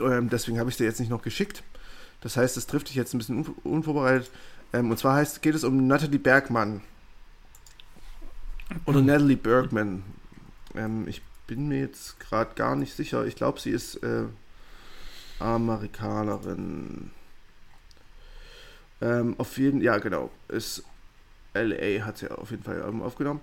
[0.01, 1.63] Ähm, deswegen habe ich sie jetzt nicht noch geschickt.
[2.21, 4.31] Das heißt, es trifft dich jetzt ein bisschen unvorbereitet.
[4.73, 6.81] Ähm, und zwar heißt, geht es um Natalie Bergmann.
[8.87, 9.03] Oder.
[9.03, 10.03] Natalie Bergman.
[10.75, 13.27] Ähm, ich bin mir jetzt gerade gar nicht sicher.
[13.27, 14.25] Ich glaube, sie ist äh,
[15.39, 17.11] Amerikanerin.
[19.01, 20.85] Ähm, auf jeden ja genau, ist
[21.55, 23.41] LA hat sie auf jeden Fall aufgenommen.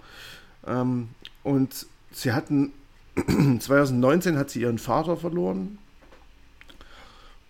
[0.68, 1.10] Ähm,
[1.44, 2.74] und sie hatten
[3.60, 5.78] 2019 hat sie ihren Vater verloren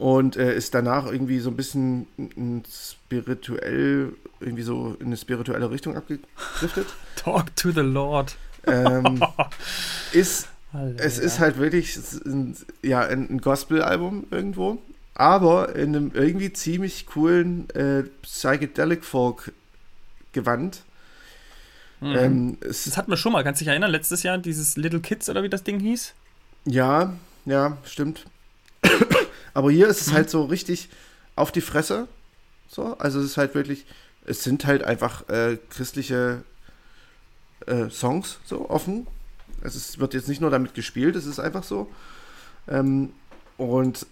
[0.02, 2.08] und äh, ist danach irgendwie so ein bisschen
[2.68, 6.88] spirituell, irgendwie so in eine spirituelle Richtung abgedriftet.
[7.16, 8.36] Talk to the Lord.
[8.66, 9.22] Ähm,
[10.12, 10.48] ist,
[10.98, 14.80] es ist halt wirklich ein, ja, ein, Gospel-Album irgendwo,
[15.14, 19.52] aber in einem irgendwie ziemlich coolen äh, Psychedelic Folk
[20.34, 20.84] Gewand.
[22.00, 22.16] Mhm.
[22.16, 25.30] Ähm, das hatten wir schon mal, kannst du dich erinnern, letztes Jahr dieses Little Kids
[25.30, 26.14] oder wie das Ding hieß?
[26.66, 27.14] Ja,
[27.46, 28.26] ja, stimmt.
[29.54, 30.90] Aber hier ist es halt so richtig
[31.36, 32.08] auf die Fresse.
[32.68, 33.86] So, also es ist halt wirklich,
[34.26, 36.44] es sind halt einfach äh, christliche
[37.68, 39.08] äh, Songs so offen.
[39.64, 41.92] Also es wird jetzt nicht nur damit gespielt, es ist einfach so.
[42.68, 43.14] Ähm,
[43.58, 44.08] und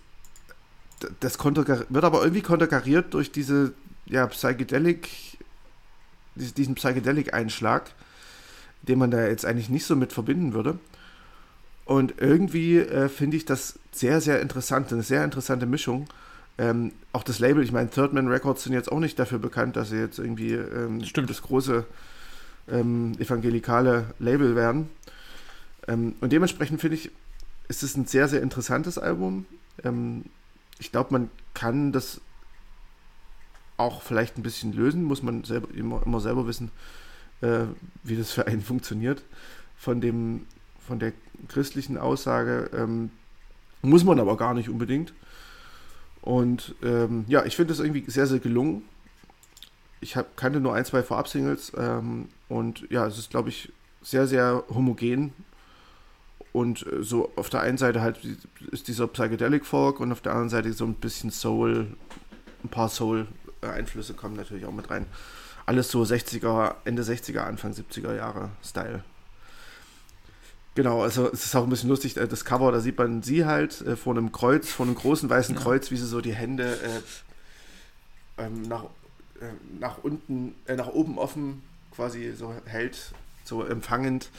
[1.21, 3.73] das wird aber irgendwie konterkariert durch diese
[4.05, 5.09] ja, Psychedelic,
[6.39, 7.91] diesen Psychedelic-Einschlag,
[8.81, 10.79] den man da jetzt eigentlich nicht so mit verbinden würde.
[11.85, 16.07] Und irgendwie äh, finde ich das sehr, sehr interessant, eine sehr interessante Mischung.
[16.57, 19.75] Ähm, auch das Label, ich meine, Third Man Records sind jetzt auch nicht dafür bekannt,
[19.75, 21.85] dass sie jetzt irgendwie ähm, das große
[22.69, 24.89] ähm, evangelikale Label werden.
[25.87, 27.11] Ähm, und dementsprechend finde ich,
[27.67, 29.45] ist es ein sehr, sehr interessantes Album.
[29.83, 30.25] Ähm,
[30.79, 32.21] ich glaube, man kann das
[33.79, 36.71] auch vielleicht ein bisschen lösen, muss man selber, immer, immer selber wissen,
[37.41, 37.65] äh,
[38.03, 39.23] wie das für einen funktioniert.
[39.77, 40.45] Von dem
[40.89, 41.13] von der
[41.47, 43.11] christlichen Aussage ähm,
[43.83, 45.13] muss man aber gar nicht unbedingt.
[46.21, 48.81] Und ähm, ja, ich finde das irgendwie sehr, sehr gelungen.
[50.01, 54.27] Ich hab, kannte nur ein, zwei Vorab-Singles ähm, und ja, es ist, glaube ich, sehr,
[54.27, 55.33] sehr homogen.
[56.51, 58.19] Und äh, so auf der einen Seite halt
[58.71, 61.95] ist dieser Psychedelic Folk und auf der anderen Seite so ein bisschen Soul,
[62.63, 62.89] ein paar
[63.61, 65.05] Soul-Einflüsse kommen natürlich auch mit rein.
[65.65, 69.03] Alles so 60er, Ende 60er, Anfang 70er Jahre Style.
[70.75, 73.45] Genau, also es ist auch ein bisschen lustig, äh, das Cover, da sieht man sie
[73.45, 75.61] halt äh, vor einem Kreuz, vor einem großen weißen ja.
[75.61, 76.77] Kreuz, wie sie so die Hände
[78.37, 78.85] äh, ähm, nach,
[79.41, 79.45] äh,
[79.79, 84.29] nach unten, äh, nach oben offen quasi so hält, so empfangend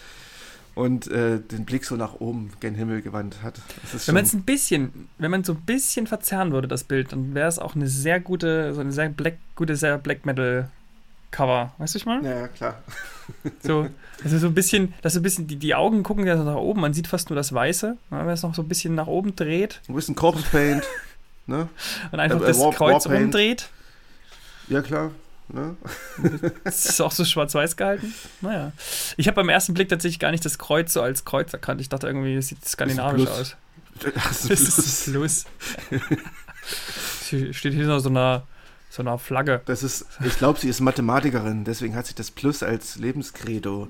[0.74, 3.60] und äh, den Blick so nach oben gen Himmel gewandt hat.
[4.06, 7.34] wenn man es ein bisschen, wenn man so ein bisschen verzerren würde, das Bild, dann
[7.34, 10.68] wäre es auch eine sehr gute, so eine sehr black, gute, sehr Black Metal
[11.30, 11.72] Cover.
[11.78, 12.24] Weißt du, ich mal?
[12.24, 12.82] Ja, klar.
[13.62, 13.88] So,
[14.24, 16.56] also so ein bisschen, dass so ein bisschen, die, die Augen gucken ja so nach
[16.56, 19.36] oben, man sieht fast nur das Weiße, wenn es noch so ein bisschen nach oben
[19.36, 19.80] dreht.
[19.88, 20.84] Ein bisschen Corpse Paint,
[21.46, 21.68] ne?
[22.10, 23.68] Und einfach äh, das War, Kreuz umdreht.
[24.68, 25.12] Ja, klar.
[25.52, 25.76] Ne?
[26.64, 28.14] Das ist auch so schwarz-weiß gehalten.
[28.40, 28.72] Naja.
[29.16, 31.80] Ich habe beim ersten Blick tatsächlich gar nicht das Kreuz so als Kreuz erkannt.
[31.80, 33.56] Ich dachte irgendwie, es sieht skandinavisch aus.
[34.14, 35.44] Das ist ein Plus.
[35.90, 36.24] Das ist
[37.28, 37.54] Plus.
[37.54, 38.44] Steht hier noch so einer
[38.90, 39.62] so einer Flagge.
[39.66, 43.88] Das ist, ich glaube, sie ist Mathematikerin, deswegen hat sie das Plus als Lebenskredo.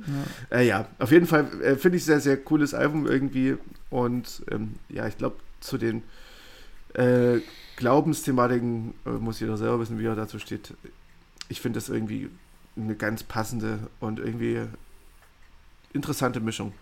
[0.51, 3.57] Ja, äh, ja auf jeden Fall äh, finde ich sehr, sehr cooles Album irgendwie.
[3.88, 6.03] Und ähm, ja, ich glaube, zu den
[6.94, 7.38] äh,
[7.77, 10.75] Glaubensthematiken äh, muss jeder selber wissen, wie er dazu steht.
[11.51, 12.31] Ich finde das irgendwie
[12.77, 14.63] eine ganz passende und irgendwie
[15.93, 16.73] interessante Mischung.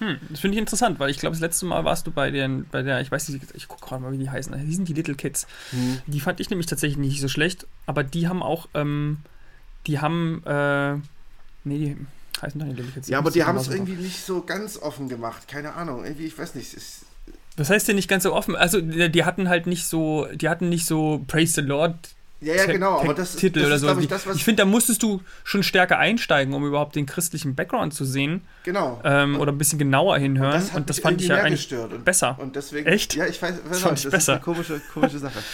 [0.00, 2.66] Hm, das finde ich interessant, weil ich glaube, das letzte Mal warst du bei, den,
[2.70, 4.52] bei der, ich weiß nicht, ich gucke gerade mal, wie die heißen.
[4.66, 5.46] Die sind die Little Kids.
[5.70, 6.00] Hm.
[6.06, 9.18] Die fand ich nämlich tatsächlich nicht so schlecht, aber die haben auch, ähm,
[9.86, 10.94] die haben, äh,
[11.62, 11.96] nee, die
[12.42, 13.08] heißen doch nicht Little Kids.
[13.08, 15.46] Ja, aber die haben es irgendwie nicht so ganz offen gemacht.
[15.46, 16.76] Keine Ahnung, irgendwie, ich weiß nicht.
[17.56, 18.56] Was heißt denn nicht ganz so offen?
[18.56, 21.96] Also, die hatten halt nicht so, die hatten nicht so Praise the Lord
[22.40, 23.86] Ja, ja, genau, aber das, Titel das oder ist, so.
[23.86, 24.36] glaube ich, das, was.
[24.36, 28.42] ich finde, da musstest du schon stärker einsteigen, um überhaupt den christlichen Background zu sehen
[28.64, 29.00] genau.
[29.02, 30.52] ähm, oder ein bisschen genauer hinhören.
[30.52, 31.92] das hat und das fand ich ja mehr eigentlich gestört.
[31.94, 32.36] Und, besser.
[32.38, 32.86] Und deswegen.
[32.86, 33.14] Echt?
[33.14, 34.32] Ja, ich weiß, weiß Das fand nicht, ich das ist besser.
[34.34, 35.38] eine komische, komische Sache.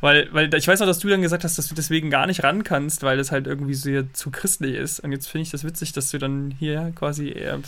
[0.00, 2.42] Weil, weil ich weiß auch, dass du dann gesagt hast, dass du deswegen gar nicht
[2.44, 5.00] ran kannst, weil das halt irgendwie so zu christlich ist.
[5.00, 7.58] Und jetzt finde ich das witzig, dass du dann hier quasi eher,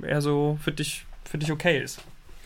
[0.00, 2.00] eher so für dich, für dich okay ist.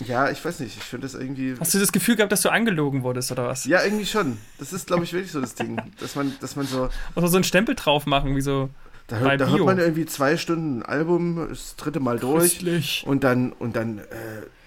[0.07, 1.55] Ja, ich weiß nicht, ich finde das irgendwie.
[1.59, 3.65] Hast du das Gefühl gehabt, dass du angelogen wurdest oder was?
[3.65, 4.39] Ja, irgendwie schon.
[4.59, 5.81] Das ist, glaube ich, wirklich so das Ding.
[6.01, 6.89] Dass man, dass man so.
[7.17, 8.71] Oder so einen Stempel drauf machen, wie so
[9.09, 12.43] Da hört, da hört man irgendwie zwei Stunden ein Album, das dritte Mal durch.
[12.53, 13.03] christlich.
[13.07, 14.03] Und dann, und dann äh,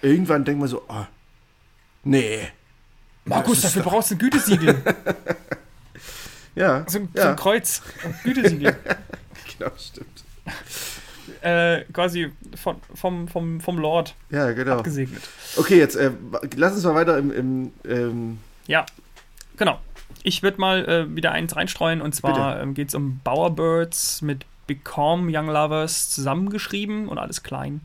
[0.02, 1.06] irgendwann denkt man so, oh,
[2.04, 2.48] nee.
[3.24, 4.74] Markus, dafür brauchst du ein Gütesiegel.
[6.54, 7.80] Ja, So, ein- so ja ein Kreuz.
[8.04, 8.76] Ein Gütesiegel.
[9.58, 10.22] genau, stimmt.
[11.40, 14.82] Äh, quasi von, vom, vom, vom Lord Ja, genau.
[14.82, 15.22] gesegnet.
[15.56, 16.10] Okay, jetzt äh,
[16.56, 18.86] lass uns mal weiter im, im ähm, Ja,
[19.56, 19.80] genau.
[20.22, 24.44] Ich würde mal äh, wieder eins reinstreuen und zwar ähm, geht es um Bowerbirds mit
[24.66, 27.80] Become Young Lovers zusammengeschrieben und alles klein.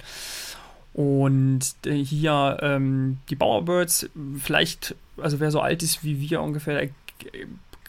[0.93, 6.83] Und äh, hier ähm, die Bowerbirds, vielleicht, also wer so alt ist wie wir ungefähr,
[6.83, 6.89] äh,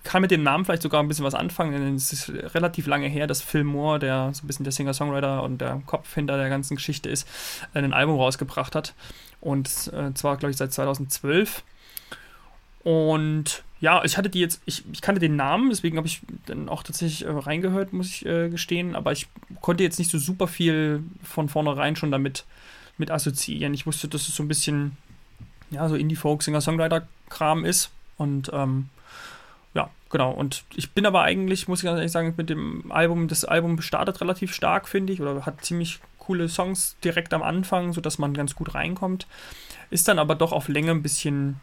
[0.08, 3.08] kann mit dem Namen vielleicht sogar ein bisschen was anfangen, denn es ist relativ lange
[3.08, 6.48] her, dass Phil Moore, der so ein bisschen der Singer-Songwriter und der Kopf hinter der
[6.48, 7.28] ganzen Geschichte ist,
[7.74, 8.94] ein Album rausgebracht hat.
[9.42, 11.62] Und äh, zwar, glaube ich, seit 2012.
[12.84, 16.70] Und ja, ich hatte die jetzt, ich, ich kannte den Namen, deswegen habe ich dann
[16.70, 19.28] auch tatsächlich äh, reingehört, muss ich äh, gestehen, aber ich
[19.60, 22.46] konnte jetzt nicht so super viel von vornherein schon damit
[22.96, 23.74] mit assoziieren.
[23.74, 24.96] Ich wusste, dass es so ein bisschen,
[25.70, 28.88] ja, so Indie-Folk, Singer-Songwriter-Kram ist und ähm,
[29.74, 30.32] ja, genau.
[30.32, 33.80] Und ich bin aber eigentlich, muss ich ganz ehrlich sagen, mit dem Album, das Album
[33.80, 38.34] startet relativ stark, finde ich, oder hat ziemlich coole Songs direkt am Anfang, sodass man
[38.34, 39.26] ganz gut reinkommt.
[39.90, 41.60] Ist dann aber doch auf Länge ein bisschen,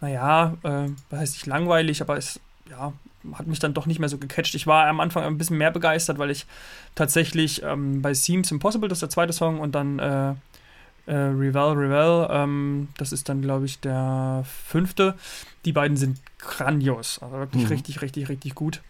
[0.00, 2.92] naja, äh, was heißt nicht langweilig, aber es, ja,
[3.34, 4.54] hat mich dann doch nicht mehr so gecatcht.
[4.54, 6.46] Ich war am Anfang ein bisschen mehr begeistert, weil ich
[6.94, 10.34] tatsächlich ähm, bei Seems Impossible, das ist der zweite Song, und dann äh,
[11.10, 15.16] äh, Revel, Revel, ähm, das ist dann, glaube ich, der fünfte.
[15.64, 17.18] Die beiden sind grandios.
[17.20, 17.68] Also wirklich Mhm.
[17.68, 18.80] richtig, richtig, richtig gut.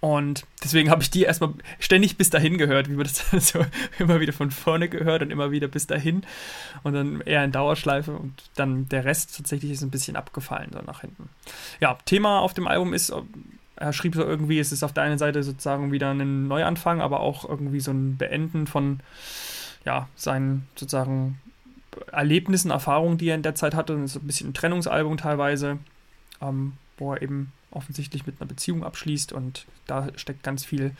[0.00, 3.64] Und deswegen habe ich die erstmal ständig bis dahin gehört, wie man das so
[3.98, 6.22] immer wieder von vorne gehört und immer wieder bis dahin.
[6.84, 10.80] Und dann eher in Dauerschleife und dann der Rest tatsächlich ist ein bisschen abgefallen so
[10.86, 11.28] nach hinten.
[11.80, 13.12] Ja, Thema auf dem Album ist,
[13.74, 17.18] er schrieb so irgendwie, es ist auf der einen Seite sozusagen wieder ein Neuanfang, aber
[17.20, 19.00] auch irgendwie so ein Beenden von
[19.84, 21.40] ja, seinen sozusagen
[22.12, 23.94] Erlebnissen, Erfahrungen, die er in der Zeit hatte.
[23.94, 25.78] Und ist ein bisschen ein Trennungsalbum teilweise,
[26.40, 30.96] ähm, wo er eben offensichtlich mit einer Beziehung abschließt und da steckt ganz viel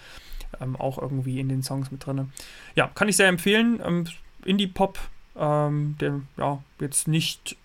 [0.60, 2.32] ähm, auch irgendwie in den Songs mit drin.
[2.74, 3.80] Ja, kann ich sehr empfehlen.
[3.84, 4.04] Ähm,
[4.44, 4.98] Indie-Pop,
[5.36, 7.56] ähm, der ja jetzt nicht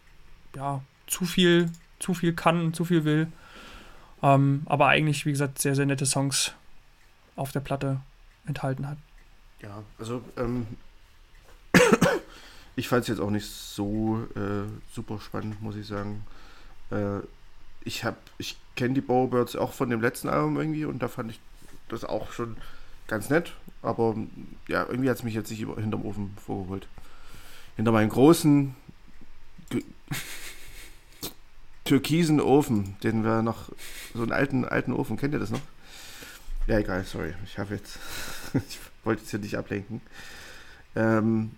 [0.56, 3.28] ja, zu viel, zu viel kann, zu viel will.
[4.21, 6.54] Ähm, aber eigentlich, wie gesagt, sehr, sehr nette Songs
[7.36, 7.99] auf der Platte
[8.45, 8.97] enthalten hat.
[9.62, 10.67] Ja, also ähm,
[12.76, 16.26] ich fand es jetzt auch nicht so äh, super spannend, muss ich sagen.
[16.92, 17.20] Äh,
[17.84, 21.32] ich habe, ich kenne die Bowerbirds auch von dem letzten Album irgendwie und da fand
[21.32, 21.40] ich
[21.90, 22.58] das auch schon
[23.08, 24.16] ganz nett, aber
[24.68, 26.88] ja, irgendwie hat es mich jetzt nicht über, hinterm Ofen vorgeholt.
[27.76, 28.76] Hinter meinem großen
[31.84, 33.70] türkisen Ofen, den wir noch,
[34.14, 35.62] so einen alten, alten Ofen, kennt ihr das noch?
[36.68, 38.00] Ja, egal, sorry, ich habe jetzt,
[38.54, 40.02] ich wollte jetzt hier nicht ablenken.
[40.96, 41.52] Ähm,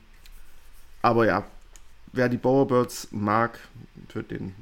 [1.06, 1.44] aber ja,
[2.14, 3.60] wer die Bowerbirds mag,
[4.10, 4.56] für den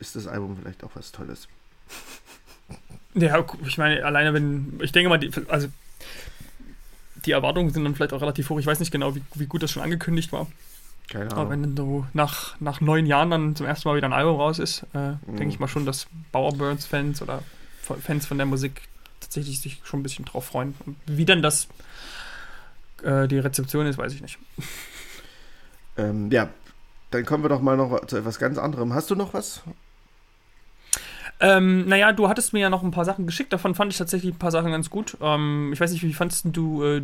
[0.00, 1.48] ist das Album vielleicht auch was Tolles.
[3.14, 5.66] Ja, ich meine, alleine wenn, ich denke mal, die, also
[7.24, 8.60] die Erwartungen sind dann vielleicht auch relativ hoch.
[8.60, 10.46] Ich weiß nicht genau, wie, wie gut das schon angekündigt war.
[11.08, 11.50] Keine Aber Ahnung.
[11.50, 14.58] wenn dann so nach, nach neun Jahren dann zum ersten Mal wieder ein Album raus
[14.60, 15.18] ist, äh, Mhm.
[15.36, 17.42] denke ich mal schon, dass Bowerbirds-Fans oder
[17.82, 18.82] Fans von der Musik
[19.20, 20.74] tatsächlich sich schon ein bisschen drauf freuen.
[20.86, 21.66] Und wie dann das
[23.02, 24.38] äh, die Rezeption ist, weiß ich nicht.
[25.98, 26.48] Ähm, ja,
[27.10, 28.94] dann kommen wir doch mal noch zu etwas ganz anderem.
[28.94, 29.62] Hast du noch was?
[31.40, 34.34] Ähm, naja, du hattest mir ja noch ein paar Sachen geschickt, davon fand ich tatsächlich
[34.34, 35.16] ein paar Sachen ganz gut.
[35.20, 37.02] Ähm, ich weiß nicht, wie fandest du äh,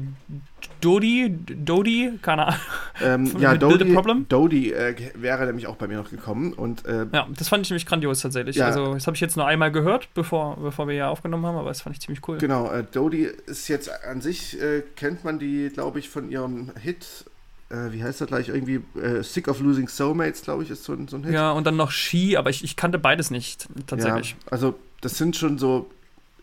[0.81, 1.31] Dodi?
[1.31, 2.19] Dodi?
[2.21, 2.61] Keine Ahnung.
[3.01, 4.27] Ähm, ja, Problem?
[4.29, 7.71] Dodie äh, wäre nämlich auch bei mir noch gekommen und äh, Ja, das fand ich
[7.71, 8.57] nämlich grandios tatsächlich.
[8.57, 8.67] Ja.
[8.67, 11.69] Also, das habe ich jetzt nur einmal gehört, bevor, bevor wir ja aufgenommen haben, aber
[11.69, 12.39] das fand ich ziemlich cool.
[12.39, 16.73] genau, äh, Dodie ist jetzt an sich, äh, kennt man die, glaube ich, von ihrem
[16.81, 17.25] Hit,
[17.71, 20.93] äh, wie heißt das gleich, irgendwie äh, Sick of Losing Soulmates, glaube ich, ist so,
[20.93, 21.33] ein- so ein Hit.
[21.35, 24.31] Ja, und dann noch Ski, aber ich, ich kannte beides nicht, tatsächlich.
[24.31, 25.91] Ja, also das sind schon so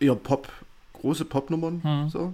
[0.00, 0.48] eher Pop,
[0.94, 2.08] große Popnummern, Hm.
[2.08, 2.32] so.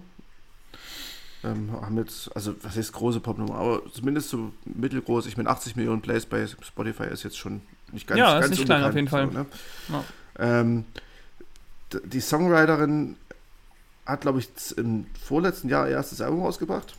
[1.44, 5.26] Ähm, haben jetzt, also was heißt große Popnummern, aber zumindest so mittelgroß.
[5.26, 7.60] Ich meine, 80 Millionen Plays bei Spotify ist jetzt schon
[7.92, 9.46] nicht ganz, Ja, ist ganz nicht klein auf jeden So, ne?
[9.88, 10.04] Ja.
[10.40, 10.84] ähm,
[12.04, 13.14] die Songwriterin
[14.04, 16.94] hat, glaube ich, im vorletzten Jahr ihr erstes Album rausgebracht.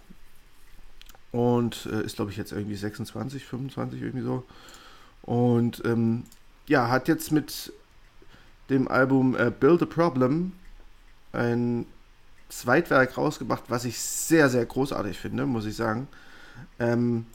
[1.32, 4.44] Und äh, ist, glaube ich, jetzt irgendwie 26, 25, irgendwie so.
[5.22, 6.24] Und ähm,
[6.68, 7.72] ja, hat jetzt mit
[8.70, 10.54] dem Album äh, Build a Problem
[11.34, 11.86] ein
[12.50, 16.08] Zweitwerk rausgebracht, was ich sehr, sehr großartig finde, muss ich sagen.
[16.80, 17.26] Ähm,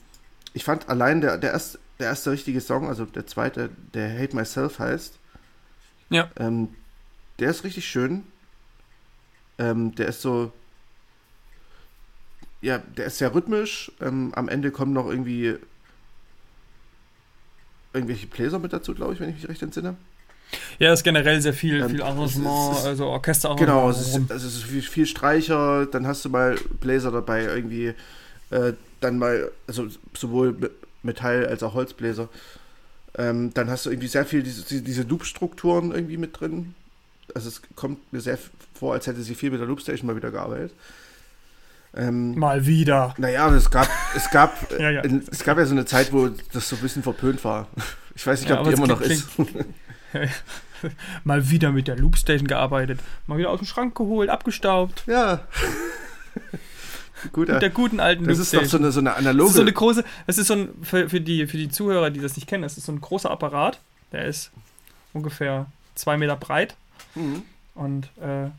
[0.53, 4.35] ich fand allein der, der, erste, der erste richtige Song, also der zweite, der Hate
[4.35, 5.19] Myself heißt,
[6.11, 6.29] Ja.
[6.37, 6.69] ähm,
[7.39, 8.25] der ist richtig schön.
[9.59, 10.53] Ähm, der ist so,
[12.65, 13.93] ja, der ist sehr rhythmisch.
[14.01, 15.57] Ähm, am Ende kommen noch irgendwie
[17.93, 19.97] irgendwelche Bläser mit dazu, glaube ich, wenn ich mich recht entsinne.
[20.79, 23.69] Ja, ist generell sehr viel, Ähm, viel es Arrangement, ist- also Orchesterarrangement.
[23.71, 27.45] Genau, es ist, also es ist viel, viel Streicher, dann hast du mal Bläser dabei,
[27.45, 27.95] irgendwie,
[28.51, 30.71] äh, dann mal, also sowohl Me-
[31.03, 32.29] Metall- als auch Holzbläser.
[33.17, 36.75] Ähm, dann hast du irgendwie sehr viel diese, diese- diese Loop-Strukturen irgendwie mit drin.
[37.35, 38.39] Also es kommt mir sehr
[38.75, 40.73] vor, als hätte sie viel mit der Loopstation mal wieder gearbeitet.
[41.97, 43.15] Ähm, Mal wieder.
[43.19, 45.03] naja, es gab, es gab, Ja, ja.
[45.31, 47.69] es gab ja so eine Zeit, wo das so ein bisschen verpönt war.
[48.17, 49.27] Ich weiß nicht, Ja, ob die immer noch ist.
[51.25, 53.01] Mal wieder mit der Loopstation gearbeitet.
[53.27, 55.03] Mal wieder aus dem Schrank geholt, abgestaubt.
[55.09, 55.41] Ja.
[57.33, 59.49] Gut, Mit der guten alten das ist doch so eine, so eine Das analoge.
[59.49, 62.21] ist so eine große, das ist so ein, für, für, die, für die Zuhörer, die
[62.21, 63.81] das nicht kennen, das ist so ein großer Apparat,
[64.13, 64.51] der ist
[65.13, 66.75] ungefähr zwei Meter breit
[67.17, 67.43] Mhm.
[67.75, 68.51] und äh,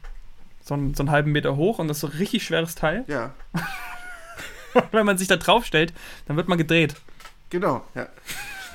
[0.65, 3.05] so, einen, so einen halben Meter hoch und das ist so ein richtig schweres Teil.
[3.07, 3.33] Ja,
[4.91, 5.93] Wenn man sich da draufstellt,
[6.27, 6.95] dann wird man gedreht.
[7.49, 7.85] genau.
[7.95, 8.07] Ja.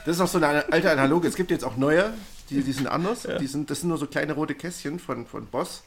[0.06, 1.28] Das ist auch so eine alte Analoge.
[1.28, 2.14] Es gibt jetzt auch neue,
[2.48, 3.24] die, die sind anders.
[3.24, 3.36] Ja.
[3.38, 5.82] Die sind, das sind nur so kleine rote Kästchen von, von Boss.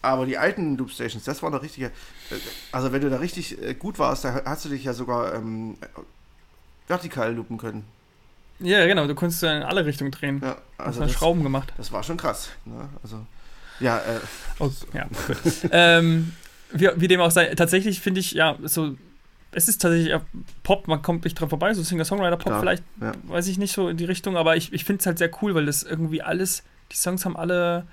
[0.00, 1.88] Aber die alten Loopstations, das war noch richtige.
[1.88, 2.34] äh,
[2.72, 5.76] Also, wenn du da richtig äh, gut warst, da hast du dich ja sogar ähm,
[6.86, 7.84] vertikal loopen können.
[8.60, 10.40] Ja, genau, du konntest ja in alle Richtungen drehen.
[10.42, 11.72] Ja, Also also das, Schrauben gemacht.
[11.76, 12.48] das war schon krass.
[12.64, 12.88] Ne?
[13.02, 13.26] Also,
[13.80, 14.20] ja, äh,
[14.60, 15.06] Oh, ja,
[15.70, 16.32] ähm,
[16.72, 18.96] wie, wie dem auch sei, tatsächlich finde ich, ja, so,
[19.52, 20.14] es ist tatsächlich
[20.62, 23.12] Pop, man kommt nicht dran vorbei, so Singer-Songwriter-Pop vielleicht, ja.
[23.24, 25.54] weiß ich nicht so in die Richtung, aber ich, ich finde es halt sehr cool,
[25.54, 27.86] weil das irgendwie alles, die Songs haben alle,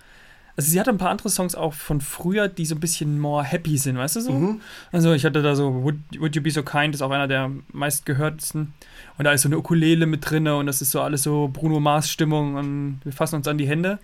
[0.58, 3.44] also sie hatte ein paar andere Songs auch von früher, die so ein bisschen more
[3.44, 4.32] happy sind, weißt du so?
[4.32, 4.62] mhm.
[4.92, 7.52] Also ich hatte da so Would, Would You Be So Kind, ist auch einer der
[7.74, 8.74] meistgehörtesten.
[9.18, 11.80] Und da ist so eine Ukulele mit drinne und das ist so alles so Bruno
[11.80, 14.00] Mars Stimmung und wir fassen uns an die Hände.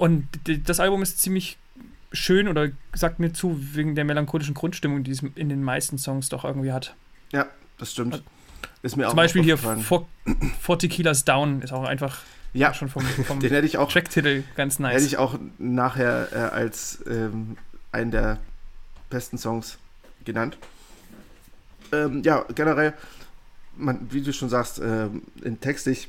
[0.00, 1.58] Und das Album ist ziemlich
[2.10, 6.30] schön oder sagt mir zu wegen der melancholischen Grundstimmung, die es in den meisten Songs
[6.30, 6.94] doch irgendwie hat.
[7.32, 8.22] ja, das stimmt.
[8.82, 9.58] Ist mir auch Zum Beispiel hier.
[9.58, 10.08] For,
[10.58, 12.22] For Tequilas Down ist auch einfach
[12.54, 15.04] Ja, schon vom, vom den hätte ich auch Tracktitel ganz Hätte nice.
[15.04, 17.58] ich auch nachher äh, als ähm,
[17.92, 18.38] einen der
[19.10, 19.76] besten Songs
[20.24, 20.56] genannt.
[21.92, 22.94] Ähm, ja, generell,
[23.76, 26.08] man, wie du schon sagst, ähm, in textlich,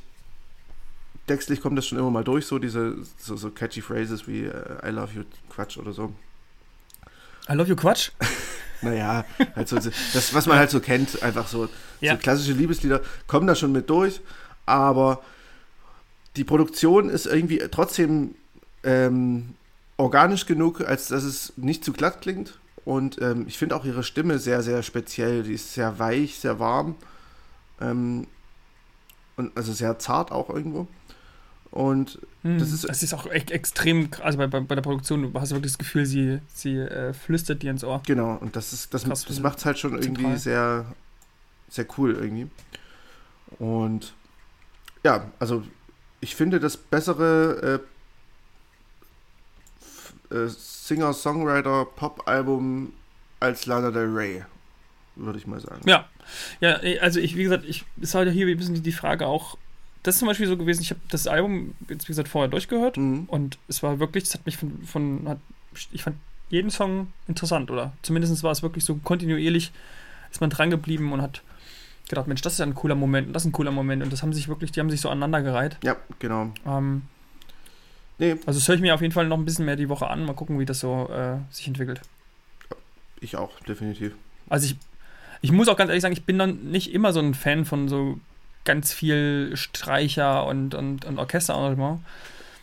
[1.31, 4.87] textlich kommt das schon immer mal durch, so diese so, so catchy Phrases wie äh,
[4.87, 6.13] I love you, Quatsch oder so.
[7.49, 8.11] I love you Quatsch.
[8.83, 12.13] Naja, halt so, das, was man halt so kennt, einfach so, Ja.
[12.13, 14.21] so klassische Liebeslieder kommen da schon mit durch,
[14.65, 15.21] aber
[16.35, 18.33] die Produktion ist irgendwie trotzdem
[18.83, 19.53] ähm,
[19.97, 22.57] organisch genug, als dass es nicht zu glatt klingt.
[22.83, 25.43] Und ähm, ich finde auch ihre Stimme sehr, sehr speziell.
[25.43, 26.95] Die ist sehr weich, sehr warm.
[27.79, 28.25] Ähm,
[29.37, 30.87] und also sehr zart auch irgendwo.
[31.71, 35.31] Und Hm, Das ist- das ist auch echt extrem, also bei, bei, bei der Produktion
[35.35, 38.01] hast du wirklich das Gefühl, sie, sie äh, flüstert dir ins Ohr.
[38.05, 40.85] genau, und das ist, das, Krass, das macht es halt schon irgendwie sehr,
[41.69, 42.47] sehr cool irgendwie.
[43.59, 44.13] Und
[45.03, 45.63] ja, also
[46.19, 47.81] ich finde das bessere
[50.31, 52.93] äh, äh, Singer-Songwriter-Pop-Album
[53.39, 54.43] als Lana Del Rey,
[55.15, 55.81] würde ich mal sagen.
[55.87, 56.07] Ja,
[56.59, 59.57] ja, also ich, wie gesagt, ich ist halt hier ein bisschen die Frage auch,
[60.03, 62.97] das ist zum Beispiel so gewesen, ich habe das Album jetzt, wie gesagt, vorher durchgehört
[62.97, 63.25] Mhm.
[63.27, 65.39] und es war wirklich, es hat mich von, von hat,
[65.91, 66.17] ich fand
[66.49, 69.71] jeden Song interessant, oder zumindest war es wirklich so kontinuierlich,
[70.31, 71.41] ist man dran geblieben und hat
[72.09, 74.21] gedacht, Mensch, das ist ein cooler Moment und das ist ein cooler Moment und das
[74.21, 75.77] haben sich wirklich, die haben sich so aneinandergereiht.
[75.83, 76.51] Ja, genau.
[76.65, 77.03] Ähm,
[78.19, 80.05] Nee, also das höre ich mir auf jeden Fall noch ein bisschen mehr die Woche
[80.07, 82.01] an, mal gucken, wie das so äh, sich entwickelt.
[83.19, 84.13] ich auch, definitiv.
[84.47, 84.75] Also ich,
[85.41, 87.89] ich muss auch ganz ehrlich sagen, ich bin dann nicht immer so ein Fan von
[87.89, 88.19] so
[88.65, 92.01] ganz viel Streicher und, und, und Orchesterarrangement.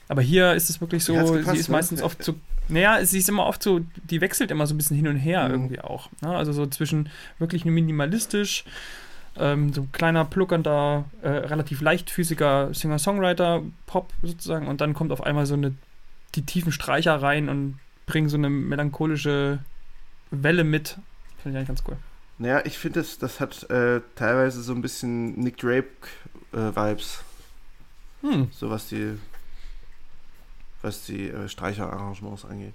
[0.09, 1.73] Aber hier ist es wirklich so, gepasst, sie ist ne?
[1.73, 2.35] meistens oft so,
[2.69, 5.47] naja, sie ist immer oft so, die wechselt immer so ein bisschen hin und her
[5.49, 5.55] Mhm.
[5.55, 6.09] irgendwie auch.
[6.23, 6.31] Ne?
[6.31, 8.65] Also so zwischen wirklich minimalistisch,
[9.37, 15.47] ähm, so kleiner, pluckernder, äh, relativ leichtfüßiger Singer-Songwriter, Pop sozusagen und dann kommt auf einmal
[15.47, 15.75] so eine,
[16.35, 19.59] die tiefen Streicher rein und bringen so eine melancholische
[20.31, 20.99] Welle mit.
[21.43, 21.97] Finde ich eigentlich ganz cool.
[22.39, 27.25] Naja, ich finde, das, das hat äh, teilweise so ein bisschen Nick Drake-Vibes.
[28.21, 28.49] Hm.
[28.53, 29.17] so was die
[30.83, 32.75] was die äh, Streicherarrangements angeht.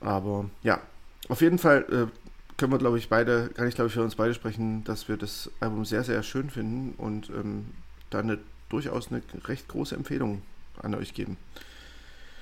[0.00, 0.80] Aber ja,
[1.28, 4.16] auf jeden Fall äh, können wir, glaube ich, beide, kann ich, glaube ich, für uns
[4.16, 7.66] beide sprechen, dass wir das Album sehr, sehr schön finden und ähm,
[8.10, 8.38] da eine
[8.68, 10.42] durchaus eine recht große Empfehlung
[10.82, 11.36] an euch geben.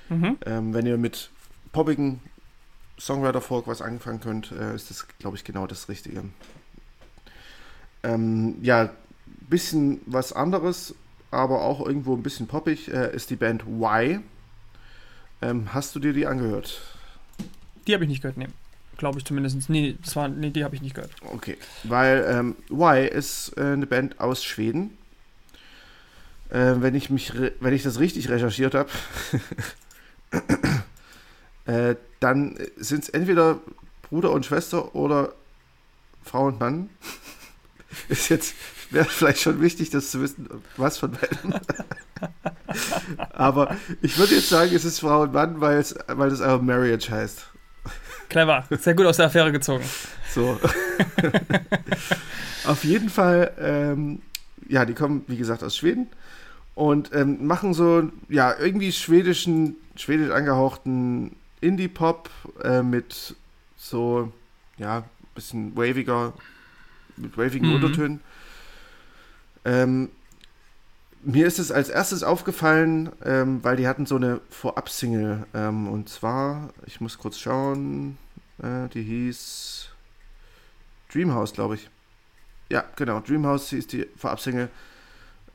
[0.09, 0.37] Mhm.
[0.45, 1.29] Ähm, wenn ihr mit
[1.71, 2.19] poppigen
[3.01, 6.23] Songwriter-Folk was anfangen könnt, äh, ist das, glaube ich, genau das Richtige.
[8.03, 8.91] Ähm, ja,
[9.25, 10.93] bisschen was anderes,
[11.31, 14.23] aber auch irgendwo ein bisschen poppig, äh, ist die Band Y.
[15.41, 16.81] Ähm, hast du dir die angehört?
[17.87, 18.47] Die habe ich nicht gehört, nee.
[18.97, 19.67] Glaube ich zumindest.
[19.69, 21.11] Nee, das war, nee die habe ich nicht gehört.
[21.33, 24.95] Okay, weil ähm, Y ist äh, eine Band aus Schweden.
[26.49, 28.89] Äh, wenn, ich mich wenn ich das richtig recherchiert habe,
[31.65, 33.59] äh, dann sind es entweder
[34.03, 35.33] Bruder und Schwester oder
[36.23, 36.89] Frau und Mann.
[38.07, 38.55] ist jetzt
[38.91, 40.47] wäre vielleicht schon wichtig, das zu wissen,
[40.77, 41.59] was von beiden.
[43.33, 46.61] Aber ich würde jetzt sagen, es ist Frau und Mann, weil es, weil das einfach
[46.61, 47.47] Marriage heißt.
[48.29, 49.83] Clever, sehr gut aus der Affäre gezogen.
[50.29, 50.59] So.
[52.65, 54.21] Auf jeden Fall, ähm,
[54.69, 56.07] ja, die kommen, wie gesagt, aus Schweden
[56.75, 62.29] und ähm, machen so, ja, irgendwie schwedischen, schwedisch angehauchten Indie-Pop
[62.63, 63.35] äh, mit
[63.77, 64.31] so,
[64.77, 65.03] ja,
[65.35, 66.33] bisschen waviger,
[67.17, 67.75] mit wavigen mhm.
[67.75, 68.19] Untertönen.
[69.63, 70.09] Ähm,
[71.23, 75.45] mir ist es als erstes aufgefallen, ähm, weil die hatten so eine Vorab-Single.
[75.53, 78.17] Ähm, und zwar, ich muss kurz schauen,
[78.61, 79.89] äh, die hieß
[81.13, 81.89] Dreamhouse, glaube ich.
[82.69, 84.69] Ja, genau, Dreamhouse hieß die Vorab-Single.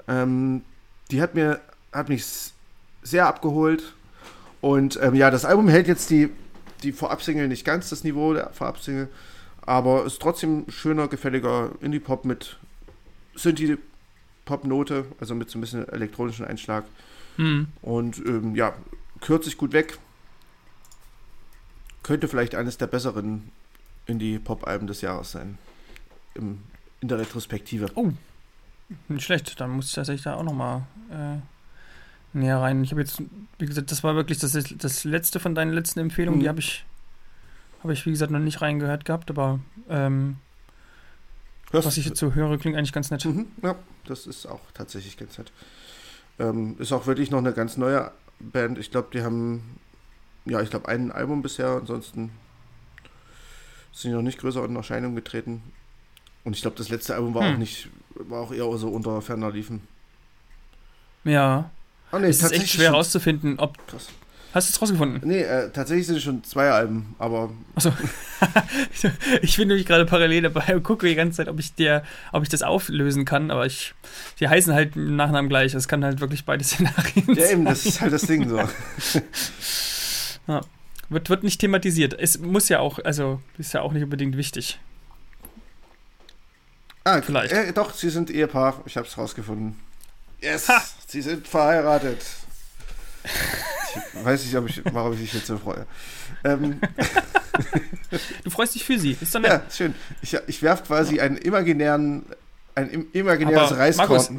[0.06, 0.62] Ähm,
[1.10, 1.60] die hat, mir,
[1.92, 2.24] hat mich
[3.02, 3.94] sehr abgeholt.
[4.66, 6.28] Und ähm, ja, das Album hält jetzt die,
[6.82, 9.08] die Vorab-Single nicht ganz das Niveau der Vorab-Single,
[9.60, 12.58] aber ist trotzdem schöner, gefälliger Indie-Pop mit
[13.36, 13.78] Synthie
[14.44, 16.84] Pop-Note, also mit so ein bisschen elektronischen Einschlag.
[17.36, 17.68] Mhm.
[17.80, 18.74] Und ähm, ja,
[19.20, 19.98] kürzt sich gut weg.
[22.02, 23.52] Könnte vielleicht eines der besseren
[24.06, 25.58] Indie-Pop-Alben des Jahres sein.
[26.34, 26.58] Im,
[27.00, 27.86] in der Retrospektive.
[27.94, 28.10] Oh,
[29.06, 29.60] nicht schlecht.
[29.60, 31.38] Dann muss ich tatsächlich da auch nochmal äh,
[32.36, 32.84] näher rein.
[32.84, 33.22] Ich habe jetzt,
[33.58, 36.38] wie gesagt, das war wirklich das, das letzte von deinen letzten Empfehlungen.
[36.38, 36.42] Mhm.
[36.42, 36.84] Die habe ich,
[37.82, 40.36] habe ich, wie gesagt, noch nicht reingehört gehabt, aber ähm,
[41.72, 43.24] Hörst Was ich jetzt so höre, klingt eigentlich ganz nett.
[43.24, 43.74] Mhm, ja,
[44.04, 45.52] das ist auch tatsächlich ganz nett.
[46.38, 48.78] Ähm, ist auch wirklich noch eine ganz neue Band.
[48.78, 49.78] Ich glaube, die haben,
[50.44, 51.70] ja, ich glaube, ein Album bisher.
[51.70, 52.30] Ansonsten
[53.92, 55.62] sind die noch nicht größer in Erscheinung getreten.
[56.44, 57.54] Und ich glaube, das letzte Album war hm.
[57.54, 59.82] auch nicht, war auch eher so unter ferner Liefen.
[61.24, 61.70] Ja.
[62.12, 64.08] Oh, nee, es ist echt schwer herauszufinden, ob, Krass.
[64.56, 65.20] Hast du es rausgefunden?
[65.22, 67.50] Nee, äh, tatsächlich sind es schon zwei Alben, aber.
[67.74, 67.92] Achso.
[69.42, 72.02] ich bin nämlich gerade parallel dabei und gucke die ganze Zeit, ob ich dir,
[72.32, 73.92] ob ich das auflösen kann, aber ich.
[74.40, 75.74] Die heißen halt im Nachnamen gleich.
[75.74, 78.56] Es kann halt wirklich beide Szenarien Ja, eben, das ist halt das Ding so.
[80.46, 80.62] ja.
[81.10, 82.18] Wird, wird nicht thematisiert.
[82.18, 84.80] Es muss ja auch, also ist ja auch nicht unbedingt wichtig.
[87.04, 87.52] Ah, vielleicht.
[87.52, 88.80] Äh, doch, sie sind Ehepaar.
[88.86, 89.76] Ich habe es rausgefunden.
[90.46, 90.80] Yes, ha.
[91.08, 92.24] sie sind verheiratet.
[93.24, 95.86] Ich weiß nicht, ob ich, warum ich mich jetzt so freue.
[96.44, 96.80] Ähm,
[98.44, 99.50] du freust dich für sie, ist doch nett.
[99.50, 99.94] Ja, schön.
[100.22, 102.24] Ich, ich werfe quasi einen imaginären,
[102.76, 104.08] ein imaginäres aber, Reiskorn.
[104.08, 104.30] Markus,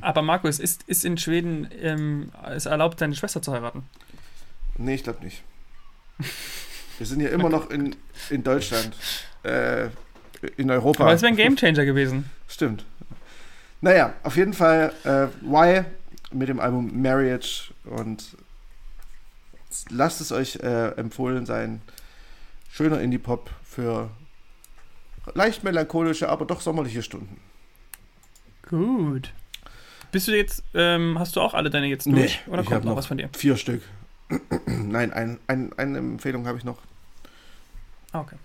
[0.00, 3.84] aber Markus, ist, ist in Schweden ähm, es erlaubt, deine Schwester zu heiraten?
[4.76, 5.44] Nee, ich glaube nicht.
[6.98, 7.94] Wir sind ja immer noch in,
[8.30, 8.96] in Deutschland.
[9.44, 9.90] Äh,
[10.56, 11.04] in Europa.
[11.04, 12.28] Aber es wäre ein Gamechanger gewesen.
[12.48, 12.84] Stimmt.
[13.80, 15.84] Naja, auf jeden Fall äh, Y
[16.32, 18.36] mit dem Album Marriage und
[19.88, 21.80] lasst es euch äh, empfohlen sein.
[22.70, 24.10] Schöner Indie-Pop für
[25.34, 27.40] leicht melancholische, aber doch sommerliche Stunden.
[28.68, 29.32] Gut.
[30.10, 32.40] Bist du jetzt, ähm, hast du auch alle deine jetzt durch?
[32.46, 33.28] Nee, oder kommt noch was von dir?
[33.36, 33.82] Vier Stück.
[34.66, 36.78] Nein, ein, ein, eine Empfehlung habe ich noch.
[38.12, 38.36] Ah, okay.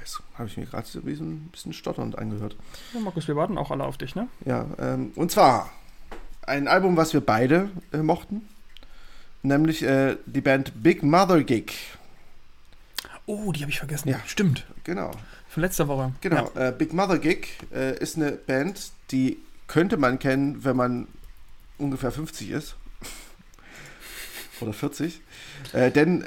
[0.00, 2.56] Jetzt habe ich mir gerade so ein bisschen stotternd angehört.
[2.94, 4.28] Ja, Markus, wir warten auch alle auf dich, ne?
[4.44, 5.70] Ja, ähm, und zwar
[6.42, 8.48] ein Album, was wir beide äh, mochten
[9.42, 11.72] nämlich äh, die Band Big Mother Gig.
[13.26, 14.08] Oh, die habe ich vergessen.
[14.08, 14.66] Ja, stimmt.
[14.84, 15.12] Genau.
[15.48, 16.12] Von letzter Woche.
[16.20, 16.50] Genau.
[16.54, 16.68] Ja.
[16.68, 21.08] Äh, Big Mother Gig äh, ist eine Band, die könnte man kennen, wenn man
[21.78, 22.76] ungefähr 50 ist.
[24.60, 25.20] Oder 40.
[25.72, 26.26] Äh, denn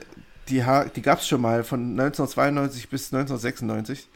[0.49, 0.63] die,
[0.95, 4.07] die gab es schon mal von 1992 bis 1996.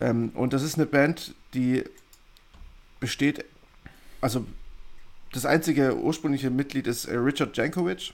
[0.00, 1.84] Ähm, und das ist eine Band, die
[3.00, 3.44] besteht,
[4.20, 4.46] also
[5.32, 8.12] das einzige ursprüngliche Mitglied ist äh, Richard Jankovic.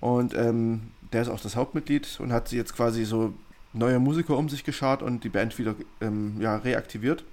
[0.00, 3.34] Und ähm, der ist auch das Hauptmitglied und hat sie jetzt quasi so
[3.72, 7.24] neue Musiker um sich geschart und die Band wieder ähm, ja, reaktiviert.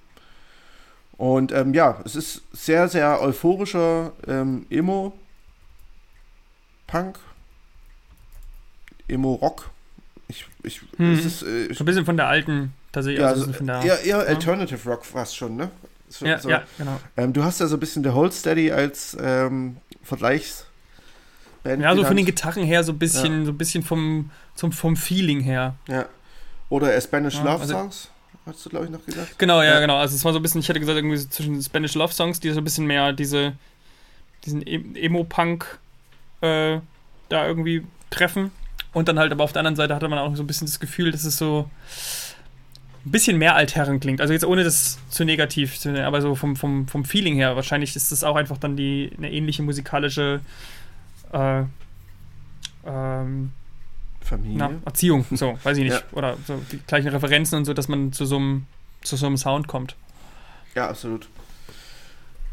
[1.16, 5.12] Und ähm, ja, es ist sehr, sehr euphorischer ähm, Emo,
[6.90, 7.18] Emo-Punk,
[9.10, 9.70] Emo-Rock.
[10.28, 11.18] Ich, ich, Hm.
[11.18, 13.20] ist, äh, ich, So ein bisschen von der alten, tatsächlich.
[13.20, 15.70] ja, also von der, eher, eher Alternative Rock fast schon, ne?
[16.08, 16.48] So, ja, so.
[16.50, 17.00] ja, genau.
[17.16, 21.82] Ähm, du hast ja so ein bisschen The Hold Steady als ähm, Vergleichsband.
[21.82, 22.26] Ja, so von den.
[22.26, 25.74] Gitarren her, so ein bisschen, so ein bisschen vom, zum, vom Feeling her.
[25.88, 26.06] Ja.
[26.68, 28.08] Oder Spanish Ja, Love also- Songs,
[28.46, 29.38] hast du, glaube ich, noch gesagt.
[29.38, 29.80] Genau, ja, Ja.
[29.80, 29.96] genau.
[29.98, 32.40] Also es war so ein bisschen, ich hätte gesagt, irgendwie so zwischen Spanish Love Songs,
[32.40, 33.52] die so ein bisschen mehr diese,
[34.44, 35.78] diesen E- Emo-Punk
[36.40, 36.78] äh,
[37.28, 38.50] da irgendwie treffen.
[38.92, 40.80] Und dann halt, aber auf der anderen Seite hatte man auch so ein bisschen das
[40.80, 41.70] Gefühl, dass es so
[43.04, 44.20] ein bisschen mehr Altherren klingt.
[44.20, 47.56] Also jetzt ohne das zu negativ zu nennen, aber so vom, vom, vom Feeling her.
[47.56, 50.40] Wahrscheinlich ist das auch einfach dann die eine ähnliche musikalische
[51.32, 51.62] äh,
[52.84, 53.52] ähm,
[54.20, 54.58] Familie.
[54.58, 56.04] na, Erziehung, so, weiß ich nicht.
[56.12, 56.16] Ja.
[56.16, 58.66] Oder so die gleichen Referenzen und so, dass man zu so einem,
[59.02, 59.96] zu so einem Sound kommt.
[60.74, 61.28] Ja, absolut.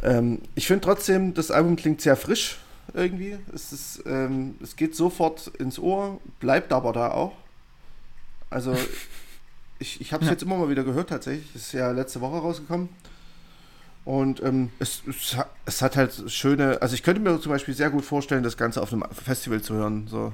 [0.04, 2.58] Ähm, ich finde trotzdem, das Album klingt sehr frisch
[2.94, 3.38] irgendwie.
[3.54, 7.34] Es, ist, ähm, es geht sofort ins Ohr, bleibt aber da auch.
[8.50, 8.76] Also,
[9.80, 10.34] ich, ich habe es Ja.
[10.34, 11.54] jetzt immer mal wieder gehört tatsächlich.
[11.56, 12.90] Ist ja letzte Woche rausgekommen.
[14.06, 17.74] Und ähm, es, es, hat- es hat halt schöne, also ich könnte mir zum Beispiel
[17.74, 20.08] sehr gut vorstellen, das Ganze auf einem Festival zu hören.
[20.10, 20.32] So.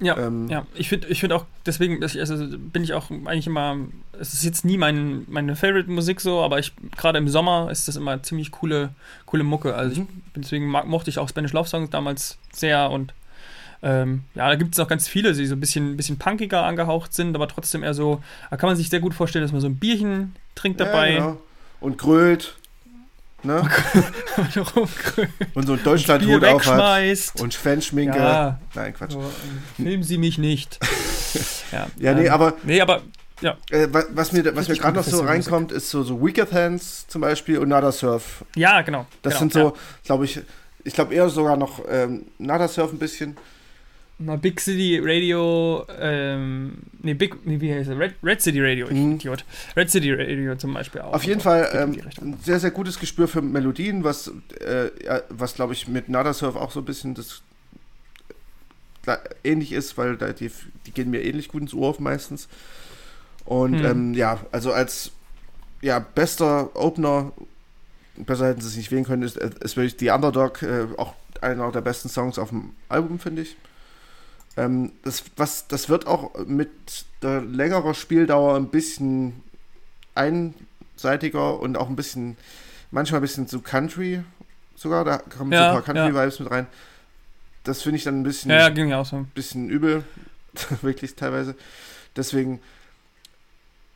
[0.00, 0.66] Ja, Ähm, ja.
[0.74, 3.76] Ich finde ich find auch, deswegen ich- also bin ich auch eigentlich immer,
[4.18, 7.96] es ist jetzt nie mein, meine Favorite-Musik so, aber ich gerade im Sommer ist das
[7.96, 8.90] immer ziemlich coole,
[9.26, 9.74] coole Mucke.
[9.74, 10.08] Also ich, Mhm.
[10.36, 13.12] deswegen mag, mochte ich auch Spanish Love Songs damals sehr und
[13.82, 17.14] ähm, ja, da gibt es noch ganz viele, die so ein bisschen, bisschen punkiger angehaucht
[17.14, 19.68] sind, aber trotzdem eher so, da kann man sich sehr gut vorstellen, dass man so
[19.68, 21.12] ein Bierchen trinkt dabei.
[21.12, 21.42] Ja, genau.
[21.80, 22.56] Und grölt.
[23.42, 23.62] Ne?
[25.54, 27.40] Und so ein Deutschlandhut auf hat.
[27.40, 28.18] Und Fanschminke.
[28.18, 28.60] Ja.
[28.74, 29.12] Nein, Quatsch.
[29.12, 29.22] So,
[29.76, 30.78] filmen Sie mich nicht.
[31.72, 33.02] ja, Ja, nee, ähm, aber Nee, aber
[33.70, 37.06] Äh, wa- was mir, was mir gerade noch so reinkommt, ist so, so Wicked Hands
[37.08, 38.44] zum Beispiel und Nada Surf.
[38.54, 39.06] ja, genau.
[39.22, 39.72] Das genau, sind so,
[40.04, 40.40] glaube ich,
[40.84, 43.36] ich glaube eher sogar noch ähm, Nada Surf ein bisschen.
[44.22, 47.98] Mal Big City Radio, ähm, nee, Big, nee, wie heißt es?
[47.98, 49.12] Red, Red City Radio, ich Mhm.
[49.14, 49.44] Idiot.
[49.76, 51.14] Red City Radio zum Beispiel auch.
[51.14, 54.90] Auf jeden Fall ähm, ein sehr, sehr gutes Gespür für Melodien, was, äh,
[55.30, 57.42] was glaube ich, mit Nada Surf auch so ein bisschen das
[59.06, 60.50] äh, ähnlich ist, weil da die,
[60.86, 62.48] die gehen mir ähnlich gut ins Ohr meistens.
[63.46, 63.86] Und Hm.
[63.86, 65.12] ähm, ja, also als
[65.80, 67.32] ja, bester Opener,
[68.16, 71.72] besser hätten sie es nicht wählen können, ist, ist wirklich The Underdog, äh, auch einer
[71.72, 73.56] der besten Songs auf dem Album, finde ich.
[74.56, 76.70] Ähm, das, was, das wird auch mit
[77.22, 79.42] der längerer Spieldauer ein bisschen
[80.14, 82.36] einseitiger und auch ein bisschen,
[82.90, 84.22] manchmal ein bisschen zu Country
[84.76, 86.66] sogar, da kommen so Ja, ein paar Country-Vibes mit rein.
[87.64, 89.26] Das finde ich dann ein bisschen, Ja, ja, ging ja auch so.
[89.34, 90.04] bisschen übel,
[90.82, 91.54] wirklich teilweise.
[92.16, 92.60] Deswegen,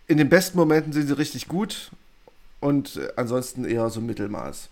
[0.07, 1.91] in den besten Momenten sind sie richtig gut
[2.61, 4.69] und äh, ansonsten eher so Mittelmaß.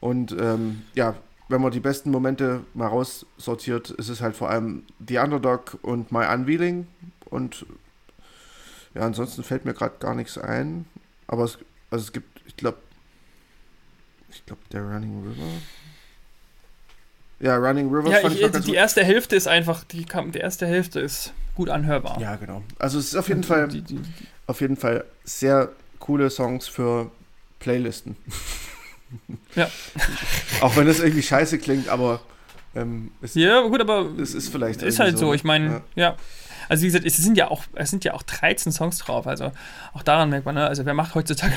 [0.00, 1.14] Und ähm, ja,
[1.50, 6.12] wenn man die besten Momente mal raussortiert, ist es halt vor allem The Underdog und
[6.12, 6.86] My Unveiling.
[7.26, 7.66] Und
[8.94, 10.86] ja, ansonsten fällt mir gerade gar nichts ein.
[11.26, 11.58] Aber es,
[11.90, 12.78] also es gibt, ich glaube,
[14.30, 15.46] ich glaube, der Running River.
[17.40, 18.74] Ja, Running River Ja, ich, ich die gut.
[18.74, 22.20] erste Hälfte ist einfach, die, die erste Hälfte ist gut anhörbar.
[22.20, 22.62] Ja, genau.
[22.78, 26.30] Also es ist auf jeden Und Fall, Die, die, die, auf jeden Fall sehr coole
[26.30, 27.10] Songs für
[27.58, 28.16] Playlisten.
[29.54, 29.68] Ja.
[30.60, 32.20] Auch wenn das irgendwie scheiße klingt, aber
[32.74, 35.34] ähm, es, ja, gut, aber es ist vielleicht ist halt so.
[35.34, 35.82] Ich meine, Ja.
[35.96, 36.16] ja.
[36.70, 39.26] Also wie gesagt, es sind ja auch, es sind ja auch 13 Songs drauf.
[39.26, 39.50] Also
[39.92, 40.66] auch daran merkt man, ne?
[40.66, 41.52] also wer macht heutzutage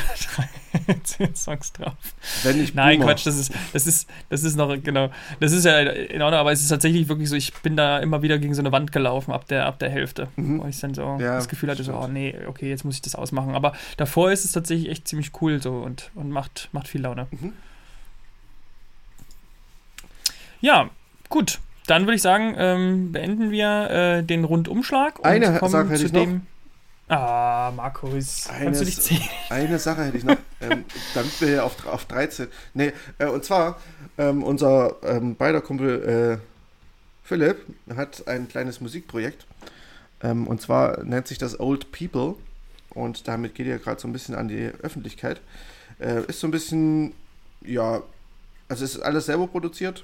[0.87, 1.93] 13 Songs drauf?
[2.41, 3.11] Wenn nicht Nein, Boomer.
[3.11, 6.51] Quatsch, das ist, das ist, das ist noch, genau, das ist ja in Ordnung, aber
[6.51, 9.31] es ist tatsächlich wirklich so, ich bin da immer wieder gegen so eine Wand gelaufen
[9.31, 10.61] ab der, ab der Hälfte, Mhm.
[10.63, 12.03] wo ich dann so Ja, das Gefühl hatte, so, stimmt.
[12.05, 13.53] oh nee, okay, jetzt muss ich das ausmachen.
[13.53, 17.27] Aber davor ist es tatsächlich echt ziemlich cool so und, und macht, macht viel Laune.
[17.29, 17.53] Mhm.
[20.61, 20.89] Ja,
[21.29, 21.59] gut.
[21.87, 25.99] Dann würde ich sagen, ähm, beenden wir äh, den Rundumschlag und Eine kommen Sache hätte
[25.99, 26.21] zu ich noch.
[26.21, 26.47] dem.
[27.09, 29.21] Ah, Markus, kannst du dich zählen?
[29.49, 32.47] Eine Sache hätte ich noch, ähm, damit wir hier auf, auf 13.
[32.73, 33.77] Nee, äh, und zwar,
[34.17, 37.57] ähm, unser ähm, beider Kumpel äh, Philipp
[37.95, 39.45] hat ein kleines Musikprojekt.
[40.21, 42.35] Ähm, und zwar nennt sich das Old People.
[42.89, 45.41] Und damit geht er gerade so ein bisschen an die Öffentlichkeit.
[45.99, 47.13] Äh, ist so ein bisschen,
[47.61, 48.01] ja,
[48.69, 50.03] also es ist alles selber produziert.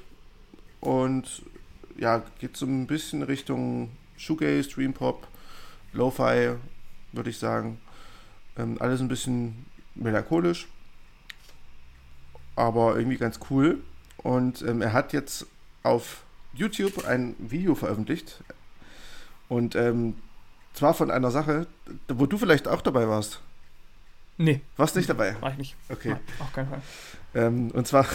[0.81, 1.43] Und
[1.99, 5.27] ja, geht so ein bisschen Richtung Shoegaze, Dream Pop,
[5.93, 6.55] Lo-Fi,
[7.11, 7.79] würde ich sagen.
[8.57, 10.67] Ähm, alles ein bisschen melancholisch,
[12.55, 13.79] aber irgendwie ganz cool.
[14.17, 15.45] Und ähm, er hat jetzt
[15.83, 16.23] auf
[16.53, 18.43] YouTube ein Video veröffentlicht.
[19.47, 20.15] Und ähm,
[20.73, 21.67] zwar von einer Sache,
[22.07, 23.41] wo du vielleicht auch dabei warst.
[24.37, 25.35] Nee, Warst nicht dabei?
[25.41, 25.75] war ich nicht.
[25.89, 26.09] Okay.
[26.11, 26.81] Nein, auf keinen Fall.
[27.35, 28.05] Ähm, und zwar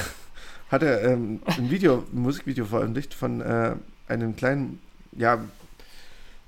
[0.70, 3.74] hat er ähm, ein Video, ein Musikvideo veröffentlicht von äh,
[4.08, 4.80] einem kleinen,
[5.12, 5.44] ja,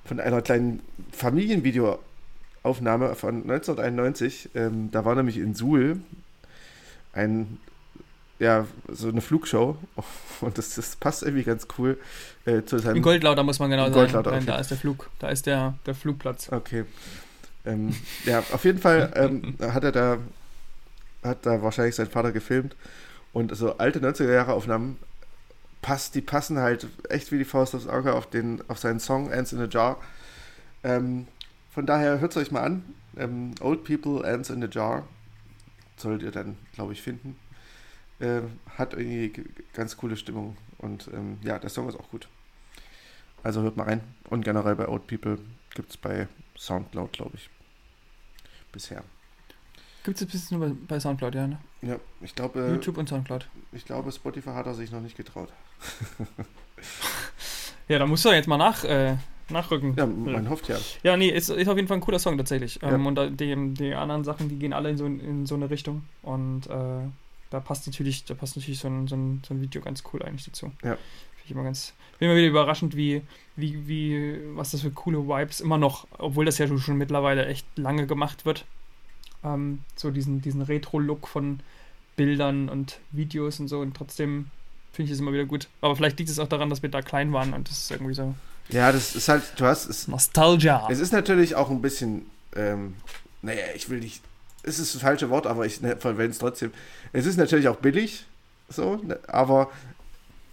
[0.04, 0.80] von einer kleinen
[1.12, 4.50] Familienvideoaufnahme von 1991.
[4.54, 6.00] Ähm, da war nämlich in Suhl
[7.12, 7.58] ein,
[8.38, 9.76] ja, so eine Flugshow
[10.40, 11.98] und das, das passt irgendwie ganz cool
[12.46, 12.96] äh, zu seinem.
[12.96, 14.14] In Goldlauter muss man genau sagen.
[14.14, 14.42] Okay.
[14.46, 16.50] Da ist der Flug, da ist der, der Flugplatz.
[16.50, 16.84] Okay.
[17.64, 17.94] Ähm,
[18.24, 20.18] ja, auf jeden Fall ähm, hat er da,
[21.22, 22.76] hat da wahrscheinlich sein Vater gefilmt
[23.36, 24.96] und so alte 90er Jahre Aufnahmen
[25.82, 29.30] passt, die passen halt echt wie die Faust aufs Auge auf den, auf seinen Song
[29.30, 30.00] Ants in a Jar.
[30.82, 31.28] Ähm,
[31.70, 32.82] von daher hört es euch mal an.
[33.14, 35.06] Ähm, Old People Ants in a Jar
[35.98, 37.36] solltet ihr dann, glaube ich, finden.
[38.20, 38.40] Äh,
[38.78, 42.28] hat irgendwie ganz coole Stimmung und ähm, ja, der Song ist auch gut.
[43.42, 44.00] Also hört mal rein.
[44.30, 45.38] Und generell bei Old People
[45.74, 46.26] gibt es bei
[46.56, 47.50] Soundcloud, glaube ich.
[48.72, 49.04] Bisher.
[50.06, 51.48] Gibt es bis nur bei, Soundcloud, ja.
[51.48, 51.58] Ne?
[51.82, 53.48] Ja, ich glaube, YouTube und Soundcloud.
[53.72, 55.48] ich glaube, Spotify hat er sich noch nicht getraut.
[57.88, 59.14] Ja, da musst du jetzt mal nach, äh,
[59.48, 59.94] nachrücken.
[59.96, 60.76] Ja, man hofft ja.
[61.04, 62.80] Ja, nee, ist, ist auf jeden Fall ein cooler Song tatsächlich.
[62.82, 62.92] Ja.
[62.92, 65.70] Ähm, und da, die, die anderen Sachen, die gehen alle in so, in so eine
[65.70, 66.04] Richtung.
[66.22, 67.08] Und äh,
[67.50, 70.20] da passt natürlich, da passt natürlich so ein, so, ein, so ein Video ganz cool
[70.24, 70.72] eigentlich dazu.
[70.82, 70.96] Ja.
[70.96, 71.94] Finde ich immer ganz.
[72.18, 73.22] Bin immer wieder überraschend, wie,
[73.54, 77.66] wie, wie, was das für coole Vibes immer noch, obwohl das ja schon mittlerweile echt
[77.76, 78.64] lange gemacht wird.
[79.46, 81.60] Ähm, so diesen, diesen Retro-Look von
[82.16, 83.80] Bildern und Videos und so.
[83.80, 84.46] Und trotzdem
[84.92, 85.68] finde ich es immer wieder gut.
[85.80, 88.14] Aber vielleicht liegt es auch daran, dass wir da klein waren und das ist irgendwie
[88.14, 88.34] so
[88.70, 90.88] Ja, das ist halt, du hast, es, Nostalgia.
[90.90, 92.26] es ist natürlich auch ein bisschen,
[92.56, 92.94] ähm,
[93.42, 94.22] naja, ich will nicht,
[94.62, 96.72] es ist das falsche Wort, aber ich ne, verwende es trotzdem.
[97.12, 98.24] Es ist natürlich auch billig,
[98.70, 99.70] so, ne, aber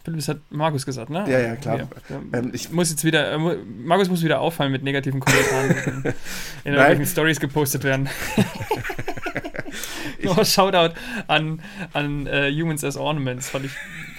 [0.04, 1.24] Philipp, das hat Markus gesagt, ne?
[1.30, 1.78] Ja, ja, klar.
[1.78, 1.88] Ja,
[2.34, 5.70] Ähm, ich ich- muss jetzt wieder, äh, Markus muss wieder auffallen mit negativen Kommentaren,
[6.66, 8.10] in irgendwelchen Stories gepostet werden.
[10.26, 10.94] Noch Shoutout
[11.28, 11.62] an,
[11.94, 13.72] an äh, Humans as Ornaments, fand ich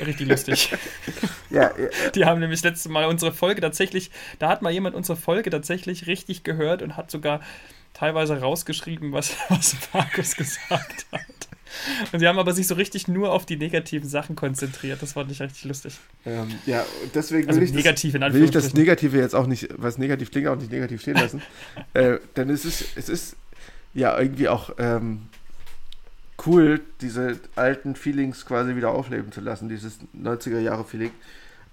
[0.04, 0.72] richtig lustig.
[1.50, 5.16] ja, ja, Die haben nämlich letztes Mal unsere Folge tatsächlich, da hat mal jemand unsere
[5.16, 7.40] Folge tatsächlich richtig gehört und hat sogar
[7.92, 11.20] teilweise rausgeschrieben, was, was Markus gesagt hat.
[12.12, 15.02] Und sie haben aber sich so richtig nur auf die negativen Sachen konzentriert.
[15.02, 15.94] Das fand ich richtig lustig.
[16.24, 16.84] ähm, ja,
[17.14, 18.74] deswegen Also will ich das, will ich das.
[18.74, 21.42] Negative jetzt auch nicht, was negativ klingt, auch nicht negativ stehen lassen.
[21.94, 23.36] äh, denn es ist, es ist
[23.92, 25.28] ja irgendwie auch ähm,
[26.46, 31.10] cool, diese alten Feelings quasi wieder aufleben zu lassen, dieses 90er Jahre Feeling.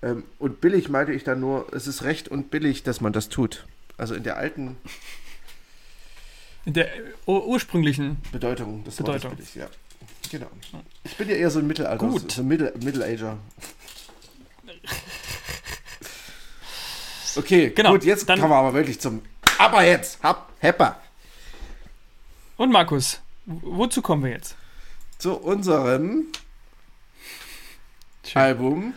[0.01, 3.30] Ähm, und billig meinte ich dann nur, es ist recht und billig, dass man das
[3.30, 3.65] tut.
[3.97, 4.78] Also in der alten
[6.65, 6.88] In der
[7.26, 8.17] ur ursprünglichen.
[8.32, 9.36] Bedeutung des Wortes Bedeutung.
[9.38, 9.67] billig, ja.
[10.32, 10.47] Genau.
[11.03, 12.32] Ich bin ja eher so ein Mittelalter, Gut.
[12.32, 13.38] so ein Middle, Middle-Ager.
[17.36, 19.22] Okay, Genau, gut, jetzt dann- kommen wir aber wirklich zum
[19.57, 20.99] Aber jetzt, hab, hepper.
[22.57, 24.55] Und Markus, wo- wozu kommen wir jetzt?
[25.22, 26.26] Zu unserem
[28.26, 28.41] Schön.
[28.41, 28.93] Album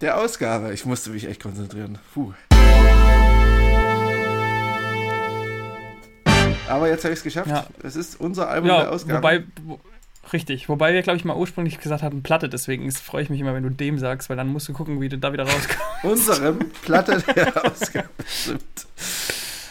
[0.00, 0.72] der Ausgabe.
[0.72, 1.98] Ich musste mich echt konzentrieren.
[2.14, 2.32] Puh.
[6.68, 7.48] Aber jetzt habe ich es geschafft.
[7.50, 7.66] Ja.
[7.82, 9.18] Es ist unser Album der Ja, Ausgabe.
[9.18, 9.80] wobei, wo,
[10.32, 13.54] richtig, wobei wir, glaube ich, mal ursprünglich gesagt hatten, Platte, deswegen freue ich mich immer,
[13.54, 15.80] wenn du dem sagst, weil dann musst du gucken, wie du da wieder rauskommst.
[16.04, 18.08] unserem Platte der Ausgabe.
[18.24, 18.86] Stimmt.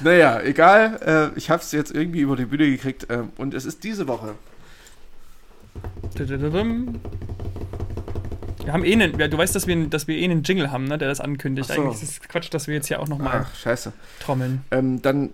[0.01, 1.31] Naja, egal.
[1.33, 3.07] Äh, ich habe es jetzt irgendwie über die Bühne gekriegt.
[3.09, 4.35] ähm, und es ist diese Woche.
[8.63, 10.85] Wir haben eh einen, ja, du weißt, dass wir, dass wir eh einen Jingle haben,
[10.85, 11.69] ne, der das ankündigt.
[11.69, 11.73] So.
[11.73, 13.45] Eigentlich ist es Quatsch, dass wir jetzt hier auch nochmal
[14.19, 14.63] trommeln.
[14.71, 15.31] Ähm, dann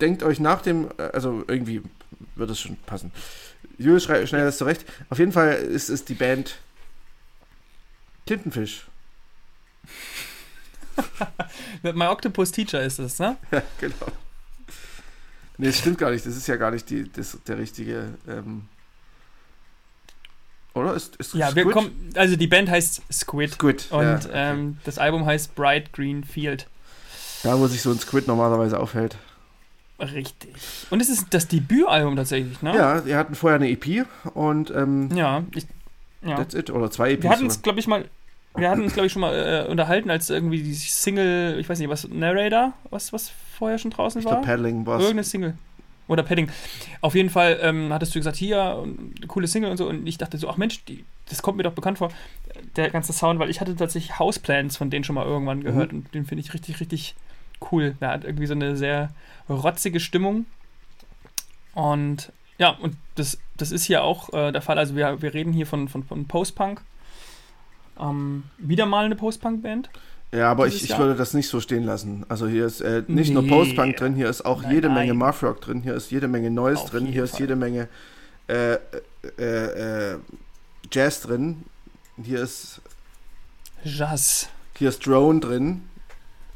[0.00, 1.82] denkt euch nach dem, äh, also irgendwie
[2.34, 3.12] wird es schon passen.
[3.78, 4.84] Julius schneidet das zurecht.
[5.08, 6.58] Auf jeden Fall ist es die Band
[8.26, 8.86] Tintenfisch.
[11.82, 13.36] My Octopus Teacher ist es, ne?
[13.50, 14.06] Ja, genau.
[15.56, 16.24] Nee, das stimmt gar nicht.
[16.24, 18.14] Das ist ja gar nicht die, das, der richtige.
[18.28, 18.62] Ähm,
[20.80, 20.94] oder?
[20.94, 21.74] Ist, ist Ja, wir Squid?
[21.74, 23.52] kommen, also die Band heißt Squid.
[23.52, 23.86] Squid.
[23.90, 24.28] Und ja, okay.
[24.32, 26.66] ähm, das Album heißt Bright Green Field.
[27.42, 29.16] da, wo sich so ein Squid normalerweise aufhält.
[29.98, 30.54] Richtig.
[30.88, 32.74] Und es ist das Debütalbum tatsächlich, ne?
[32.74, 35.66] Ja, wir hatten vorher eine EP und ähm, Ja, ich,
[36.22, 36.36] ja.
[36.36, 36.70] that's it.
[36.70, 37.22] Oder zwei EPs.
[37.22, 38.06] Wir hatten uns, glaube ich, mal,
[38.56, 39.34] wir hatten uns, glaube ich, schon mal
[39.66, 43.90] äh, unterhalten, als irgendwie die Single, ich weiß nicht, was, Narrator, was, was vorher schon
[43.90, 44.40] draußen ich war?
[44.40, 45.54] Paddling war Irgendeine Single.
[46.10, 46.50] Oder Padding.
[47.02, 48.84] Auf jeden Fall ähm, hattest du gesagt, hier,
[49.28, 49.88] coole Single und so.
[49.88, 52.10] Und ich dachte so, ach Mensch, die, das kommt mir doch bekannt vor,
[52.74, 55.92] der ganze Sound, weil ich hatte tatsächlich Houseplans von denen schon mal irgendwann gehört.
[55.92, 57.14] Und den finde ich richtig, richtig
[57.70, 57.94] cool.
[58.00, 59.10] Der hat irgendwie so eine sehr
[59.48, 60.46] rotzige Stimmung.
[61.74, 64.78] Und ja, und das, das ist hier auch äh, der Fall.
[64.78, 66.82] Also wir, wir reden hier von, von, von Post-Punk.
[68.00, 69.90] Ähm, wieder mal eine Post-Punk-Band.
[70.32, 71.00] Ja, aber ich, ich Jahr?
[71.00, 72.24] würde das nicht so stehen lassen.
[72.28, 73.48] Also hier ist äh, nicht nur Nee.
[73.48, 75.16] Post-Punk drin, hier ist auch Nein, jede Menge nein.
[75.18, 77.40] Math-Rock drin, hier ist jede Menge Noise Auf drin, hier ist Fall.
[77.40, 77.88] jede Menge
[78.48, 78.74] äh,
[79.38, 80.16] äh, äh,
[80.92, 81.64] Jazz drin.
[82.22, 82.80] Hier ist,
[83.84, 84.48] Jazz.
[84.78, 85.82] hier ist Drone drin.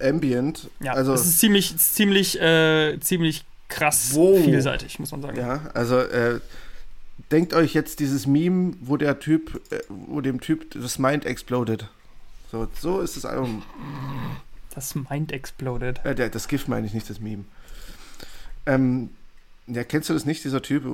[0.01, 0.69] Ambient.
[0.81, 4.43] Ja, also, das ist ziemlich, ziemlich, äh, ziemlich krass Wow.
[4.45, 5.37] vielseitig, muss man sagen.
[5.39, 6.41] ja, also äh,
[7.31, 11.89] denkt euch jetzt dieses Meme, wo der Typ, äh, wo dem Typ das Mind exploded.
[12.55, 13.65] So, so ist das Album.
[14.73, 16.05] Das Mind exploded.
[16.05, 17.45] Äh, der, das GIF meine ich nicht, das Meme.
[18.65, 19.11] Ähm,
[19.67, 20.85] ja, kennst du das nicht, dieser Typ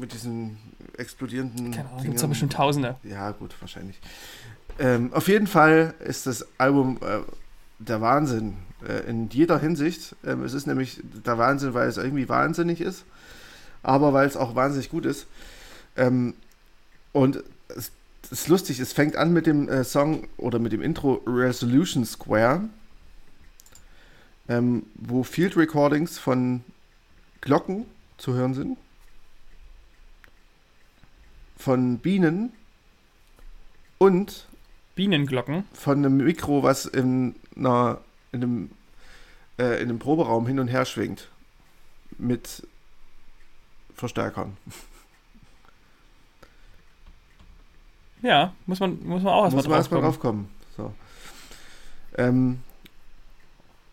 [0.00, 0.58] mit diesen
[0.98, 2.96] explodierenden Keine Ahnung, gibt es bestimmt Tausende.
[3.04, 4.00] Ja, gut, wahrscheinlich.
[4.80, 7.20] Ähm, auf jeden Fall ist das Album äh,
[7.78, 10.16] der Wahnsinn äh, in jeder Hinsicht.
[10.24, 13.04] Ähm, es ist nämlich der Wahnsinn, weil es irgendwie wahnsinnig ist,
[13.84, 15.28] aber weil es auch wahnsinnig gut ist.
[15.96, 16.34] Ähm,
[17.12, 17.92] und es
[18.26, 22.04] es ist lustig, es fängt an mit dem äh, Song oder mit dem Intro Resolution
[22.04, 22.68] Square,
[24.48, 26.64] ähm, wo Field Recordings von
[27.40, 27.86] Glocken
[28.18, 28.78] zu hören sind,
[31.56, 32.52] von Bienen
[33.98, 34.48] und
[34.96, 35.64] Bienenglocken.
[35.72, 38.00] von einem Mikro, was in, einer,
[38.32, 38.70] in, einem,
[39.58, 41.28] äh, in einem Proberaum hin und her schwingt.
[42.18, 42.66] Mit
[43.94, 44.56] Verstärkern.
[48.22, 50.48] Ja, muss man, muss man auch erstmal Muss man erstmal drauf drauf kommen.
[50.76, 50.92] So.
[52.18, 52.60] Ähm,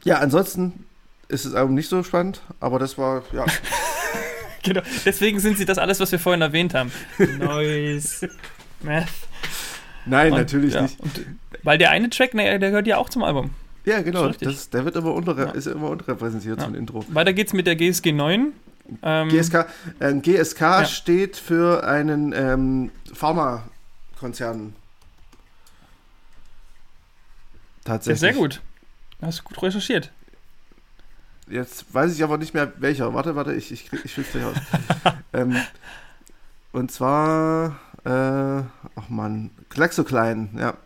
[0.03, 0.86] ja, ansonsten
[1.28, 3.45] ist das Album nicht so spannend, aber das war, ja,
[4.63, 4.82] Genau.
[5.03, 6.89] Deswegen sind sie das alles, was wir vorhin erwähnt haben.
[7.38, 8.30] Noise,
[8.82, 9.07] Math.
[10.05, 10.99] nein, Und, natürlich ja, nicht.
[11.01, 11.11] Und,
[11.63, 13.49] weil der eine Track, ne, der gehört ja auch zum Album.
[13.84, 15.51] Ja, genau, das, der wird immer unter, Ja.
[15.51, 16.80] ist immer unterrepräsentiert, so ein Ja.
[16.80, 17.03] Intro.
[17.09, 18.53] Weiter geht's mit der GSG 9.
[19.01, 19.65] Ähm, GSK,
[19.99, 20.86] äh, GSK Ja.
[20.86, 23.72] steht für einen ähm, Pharmakonzern.
[24.24, 24.55] Ja,
[27.84, 28.19] Tatsächlich.
[28.19, 28.61] sehr gut.
[29.21, 30.11] Hast du gut recherchiert.
[31.49, 33.13] Jetzt weiß ich aber nicht mehr welcher.
[33.13, 34.55] Warte, warte, ich, ich, ich finde gleich aus.
[35.34, 35.57] ähm,
[36.71, 38.09] und zwar, äh,
[38.95, 40.78] ach man, Klaxoklein, ja.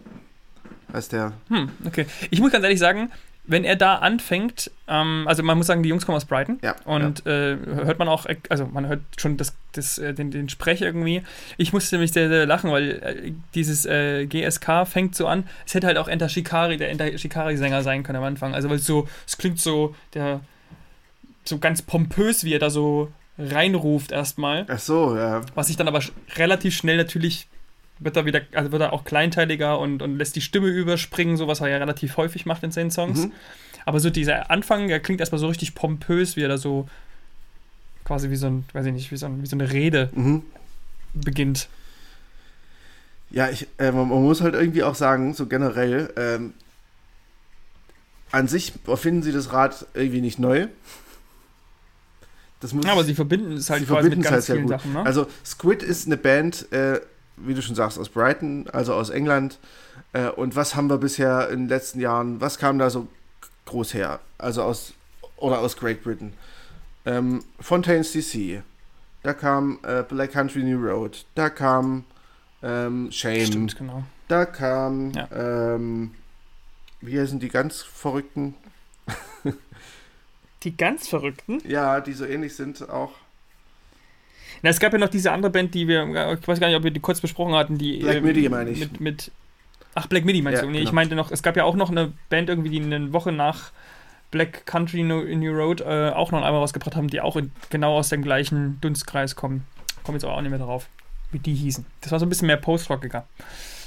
[0.92, 1.34] Heißt der.
[1.50, 2.08] Hm, okay.
[2.32, 3.12] Ich muss ganz ehrlich sagen,
[3.50, 6.76] wenn er da anfängt, ähm, also man muss sagen, die Jungs kommen aus Brighton Ja.
[6.86, 10.82] und äh, hört man auch, also man hört schon das, das, äh, den, den Sprech
[10.82, 11.24] irgendwie.
[11.58, 15.74] Ich musste nämlich sehr, sehr lachen, weil äh, dieses äh, GSK fängt so an, es
[15.74, 18.54] hätte halt auch Enter Shikari, der Enter Shikari-Sänger sein können am Anfang.
[18.54, 20.42] Also weil es so, es klingt so, der
[21.46, 24.66] so ganz pompös, wie er da so reinruft erstmal.
[24.68, 25.42] Ach so, ja.
[25.56, 26.02] Was sich dann aber
[26.36, 27.48] relativ schnell natürlich
[28.00, 31.48] wird er wieder, also wird er auch kleinteiliger und, und lässt die Stimme überspringen, so
[31.48, 33.26] was er ja relativ häufig macht in seinen Songs.
[33.26, 33.32] Mhm.
[33.86, 36.88] Aber so dieser Anfang, der klingt erstmal so richtig pompös, wie er da so
[38.04, 40.44] quasi wie so ein, weiß ich nicht, wie so, ein, wie so eine Rede Mhm.
[41.14, 41.70] beginnt.
[43.30, 46.54] Ja, ich, äh, man, man muss halt irgendwie auch sagen, so generell, ähm,
[48.32, 50.68] an sich erfinden sie das Rad irgendwie nicht neu.
[52.60, 54.56] Das muss Ja, aber sie verbinden es halt Sie verbinden mit es ganz halt sehr
[54.56, 54.80] vielen gut.
[54.80, 55.06] Sachen, ne?
[55.06, 57.00] Also Squid ist eine Band, äh,
[57.38, 59.60] wie du schon sagst, aus Brighton, also aus England.
[60.14, 63.08] Äh, und was haben wir bisher in den letzten Jahren, was kam da so
[63.66, 64.20] groß her?
[64.38, 64.94] Also aus,
[65.38, 66.34] oder aus Great Britain.
[67.06, 68.62] Ähm, Fontaine's DC.
[69.24, 71.26] Da kam äh, Black Country New Road.
[71.36, 72.04] Da kam
[72.64, 73.46] ähm, Shame.
[73.46, 74.04] Stimmt, genau.
[74.28, 75.28] Da kam, Ja.
[75.76, 76.12] ähm,
[77.02, 78.56] wie heißen die ganz Verrückten?
[80.64, 81.62] Die ganz Verrückten.
[81.66, 83.12] Ja, die so ähnlich sind auch.
[84.62, 86.04] Na, es gab ja noch diese andere Band, die wir,
[86.40, 88.00] ich weiß gar nicht, ob wir die kurz besprochen hatten, die.
[88.00, 88.80] Black ähm, Midi, meine ich.
[88.80, 89.32] Mit, mit,
[89.96, 90.72] ach, Black Midi meinst Ja, du?
[90.72, 90.90] Nee, genau.
[90.90, 93.72] ich meinte noch, es gab ja auch noch eine Band irgendwie, die eine Woche nach
[94.32, 97.98] Black Country New, New Road äh, auch noch einmal rausgebracht haben, die auch in, genau
[97.98, 99.66] aus dem gleichen Dunstkreis kommen.
[100.04, 100.88] Komme jetzt aber auch nicht mehr drauf,
[101.32, 101.86] wie die hießen.
[102.02, 103.26] Das war so ein bisschen mehr Post-Rockiger.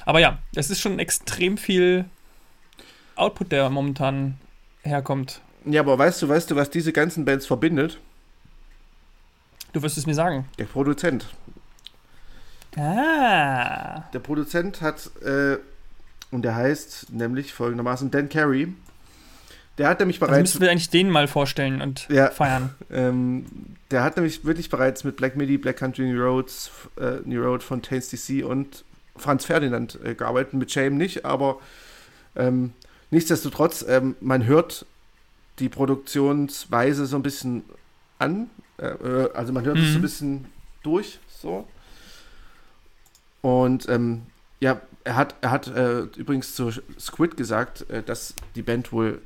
[0.07, 2.07] Aber ja, es ist schon extrem viel
[3.17, 4.39] Output, der momentan
[4.83, 5.41] herkommt.
[5.67, 8.01] Ja, aber weißt du, weißt du, was diese ganzen Bands verbindet?
[9.73, 10.47] Du wirst es mir sagen.
[10.59, 11.27] Der Produzent.
[12.77, 14.03] Ah.
[14.13, 15.59] Der Produzent hat, äh,
[16.31, 18.73] und der heißt nämlich folgendermaßen Dan Carey.
[19.79, 22.31] Der hat nämlich Also bereits, müssten wir eigentlich den mal vorstellen und Ja.
[22.31, 22.71] feiern.
[22.91, 23.47] ähm,
[23.91, 27.63] der hat nämlich wirklich bereits mit Black Midi, Black Country New Roads, äh, New Road
[27.63, 28.85] von Tains DC und
[29.17, 30.55] Franz Ferdinand äh, gearbeitet.
[30.55, 31.59] Mit Shame nicht, aber
[32.37, 32.73] ähm,
[33.11, 34.87] nichtsdestotrotz, ähm, man hört
[35.59, 37.65] die Produktionsweise so ein bisschen
[38.19, 38.49] an.
[38.81, 40.03] Äh, äh, also man hört es so ein Mhm.
[40.03, 40.45] bisschen
[40.83, 41.67] durch, so.
[43.43, 44.23] Und ähm,
[44.61, 49.21] ja, er hat, er hat äh, übrigens zu Squid gesagt, äh, dass die Band wohl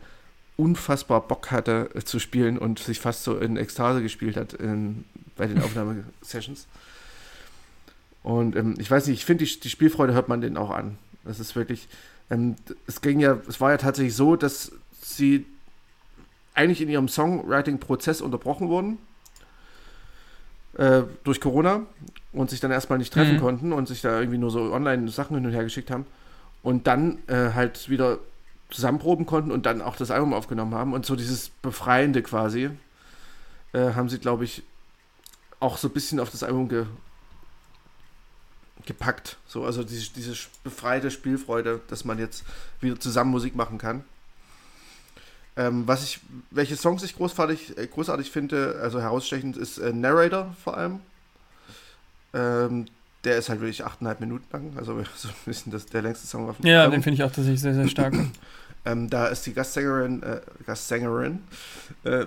[0.56, 5.04] unfassbar Bock hatte äh, zu spielen und sich fast so in Ekstase gespielt hat in,
[5.36, 6.66] bei den Aufnahmesessions.
[8.22, 10.96] Und ähm, ich weiß nicht, ich finde, die, die Spielfreude hört man denen auch an.
[11.24, 11.88] Das ist wirklich,
[12.30, 12.54] ähm,
[12.86, 15.44] es ging ja, es war ja tatsächlich so, dass sie
[16.54, 18.98] eigentlich in ihrem Songwriting-Prozess unterbrochen wurden
[20.78, 21.82] äh, durch Corona
[22.32, 23.40] und sich dann erstmal nicht treffen Mhm.
[23.40, 26.06] konnten und sich da irgendwie nur so online Sachen hin und her geschickt haben
[26.62, 28.18] und dann äh, halt wieder
[28.70, 32.70] zusammenproben konnten und dann auch das Album aufgenommen haben und so dieses Befreiende quasi
[33.72, 34.62] äh, haben sie, glaube ich,
[35.60, 36.86] auch so ein bisschen auf das Album ge
[38.86, 39.38] gepackt.
[39.46, 42.44] So, also diese, diese befreite Spielfreude, dass man jetzt
[42.80, 44.04] wieder zusammen Musik machen kann.
[45.56, 50.54] Ähm, was ich, welche Songs ich großartig, äh, großartig finde, also herausstechend, ist äh, Narrator
[50.64, 51.00] vor allem.
[52.32, 52.86] Ähm,
[53.24, 56.48] der ist halt wirklich 8,5 Minuten lang, also so ein bisschen das, der längste Song
[56.48, 56.92] auf dem Ja, Album.
[56.98, 58.14] den finde ich auch tatsächlich sehr, sehr stark.
[58.86, 61.38] Ähm, da ist die Gastsängerin, äh, Gastsängerin
[62.04, 62.26] äh,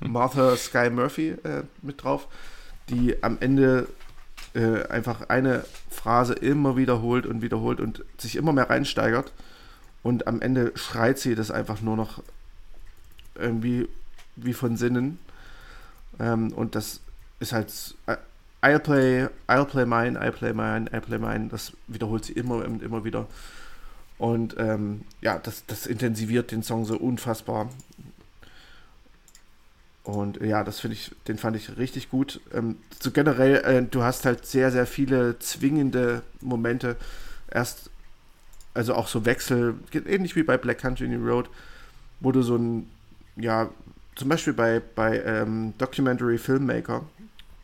[0.00, 2.28] Martha Sky Murphy äh, mit drauf,
[2.90, 3.88] die am Ende
[4.52, 9.32] äh, einfach eine Phrase immer wiederholt und wiederholt und sich immer mehr reinsteigert.
[10.02, 12.22] Und am Ende schreit sie das einfach nur noch
[13.38, 13.88] irgendwie
[14.36, 15.18] wie von Sinnen.
[16.18, 17.00] Ähm, und das
[17.40, 17.72] ist halt
[18.06, 18.16] äh,
[18.60, 21.48] I'll play, I'll play mine, I'll play mine, I'll play mine.
[21.48, 23.26] Das wiederholt sie immer und immer wieder.
[24.18, 27.70] Und ähm, ja, das, das intensiviert den Song so unfassbar.
[30.02, 32.40] Und ja, das finde ich, den fand ich richtig gut.
[32.52, 36.96] Ähm, so generell, äh, du hast halt sehr, sehr viele zwingende Momente.
[37.50, 37.90] Erst,
[38.74, 41.48] also auch so Wechsel, ähnlich wie bei Black Country New Road,
[42.20, 42.88] wo du so ein,
[43.38, 43.70] ja,
[44.16, 47.04] zum Beispiel bei, bei ähm, Documentary Filmmaker,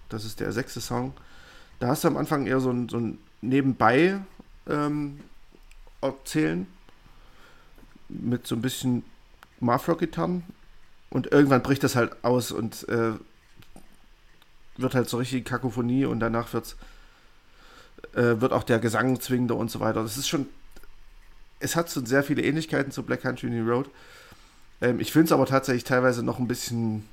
[0.09, 1.13] das ist der sechste Song,
[1.81, 4.21] da hast du am Anfang eher so ein, so ein Nebenbei
[4.69, 5.21] ähm,
[6.01, 6.67] erzählen
[8.09, 9.03] mit so ein bisschen
[9.61, 10.45] Marfrock-Gitarren
[11.11, 13.13] und irgendwann bricht das halt aus und äh,
[14.77, 16.77] wird halt so richtig Kakophonie und danach wird's,
[18.15, 20.03] äh, wird auch der Gesang zwingender und so weiter.
[20.03, 20.47] Das ist schon,
[21.61, 23.91] es hat so sehr viele Ähnlichkeiten zu Black Country Road.
[24.81, 27.09] Ähm, ich finde es aber tatsächlich teilweise noch ein bisschen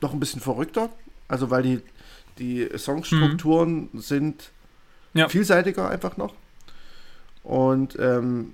[0.00, 0.90] noch ein bisschen verrückter,
[1.28, 1.80] also weil die,
[2.38, 4.50] die Songstrukturen sind
[5.14, 5.28] Ja.
[5.28, 6.34] vielseitiger einfach noch.
[7.42, 8.52] Und ähm,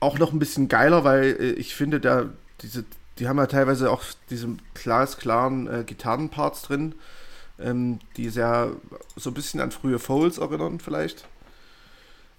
[0.00, 2.26] auch noch ein bisschen geiler, weil äh, ich finde, da
[2.62, 2.84] diese,
[3.18, 6.94] die haben ja teilweise auch diese glasklaren äh, Gitarrenparts drin,
[7.58, 8.72] ähm, die sehr
[9.16, 11.26] so ein bisschen an frühe Foles erinnern, vielleicht.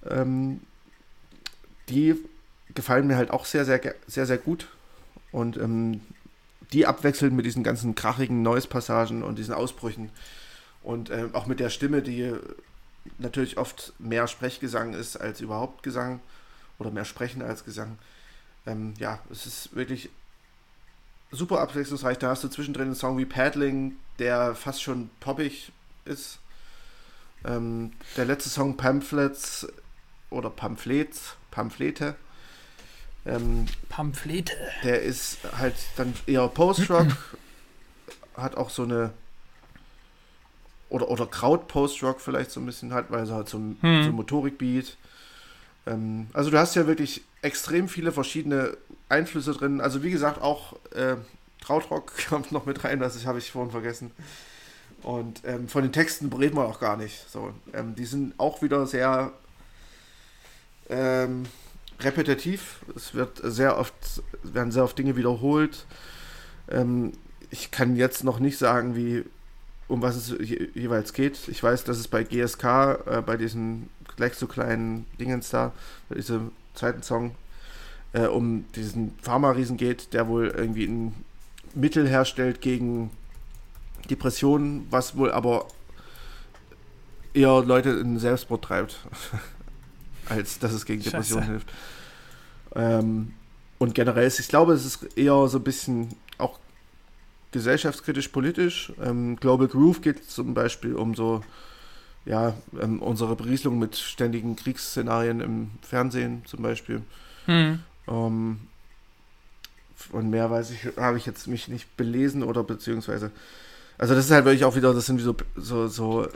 [0.10, 0.62] Ähm,
[1.90, 2.16] die
[2.74, 4.68] gefallen mir halt auch sehr, sehr, sehr, sehr gut.
[5.32, 6.02] Und ähm,
[6.74, 10.10] die abwechseln mit diesen ganzen krachigen Noise-Passagen und diesen Ausbrüchen.
[10.84, 12.34] Und ähm, auch mit der Stimme, die
[13.18, 16.20] natürlich oft mehr Sprechgesang ist als überhaupt Gesang
[16.80, 17.98] oder mehr Sprechen als Gesang.
[18.66, 20.10] Ähm, ja, es ist wirklich
[21.32, 22.18] super abwechslungsreich.
[22.18, 25.72] Da hast du zwischendrin einen Song wie Paddling, der fast schon poppig
[26.06, 26.40] ist.
[27.46, 29.68] Ähm, der letzte Song Pamphlets
[30.30, 32.16] oder Pamphlets, Pamphlete,
[33.26, 34.54] ähm, Pamphlete.
[34.84, 37.08] der ist halt dann eher Post-Rock,
[38.38, 39.12] hat auch so eine
[40.90, 44.12] oder, oder Kraut-Post-Rock vielleicht so ein bisschen hat, weil es halt so ein, Hm.
[44.12, 44.98] Motorik-Beat.
[45.88, 48.78] Ähm, also du hast ja wirklich extrem viele verschiedene
[49.10, 49.82] Einflüsse drin.
[49.82, 51.16] Also wie gesagt, auch äh,
[51.64, 54.12] Krautrock kommt noch mit rein, das habe ich vorhin vergessen.
[55.02, 57.30] Und ähm, von den Texten reden wir auch gar nicht.
[57.30, 59.32] So, ähm, die sind auch wieder sehr
[60.90, 61.46] ähm,
[62.00, 62.80] repetitiv.
[62.96, 63.94] Es wird sehr oft,
[64.44, 65.86] werden sehr oft Dinge wiederholt.
[66.70, 67.14] Ähm,
[67.50, 69.24] ich kann jetzt noch nicht sagen, wie,
[69.88, 71.48] um was es je, jeweils geht.
[71.48, 72.64] Ich weiß, dass es bei GSK,
[73.06, 75.72] äh, bei diesen gleich so kleinen Dingens da,
[76.10, 77.36] bei diesem zweiten Song,
[78.14, 81.14] äh, um diesen Pharma-Riesen geht, der wohl irgendwie ein
[81.74, 83.12] Mittel herstellt gegen
[84.10, 85.68] Depressionen, was wohl aber
[87.34, 89.00] eher Leute in Selbstmord treibt,
[90.30, 91.04] als dass es gegen.
[91.04, 91.68] Depressionen hilft.
[92.76, 93.34] Ähm,
[93.78, 96.60] und generell ist, ich glaube, es ist eher so ein bisschen auch
[97.52, 98.92] gesellschaftskritisch politisch.
[99.02, 101.42] Ähm, Global Groove geht zum Beispiel um so,
[102.26, 107.02] ja, ähm, unsere Berieselung mit ständigen Kriegsszenarien im Fernsehen zum Beispiel.
[107.46, 107.80] Hm.
[108.08, 108.60] Ähm,
[110.12, 113.32] und mehr weiß ich, habe ich jetzt mich nicht belesen oder beziehungsweise.
[113.98, 116.28] Also das ist halt wirklich auch wieder, das sind wie so, so, so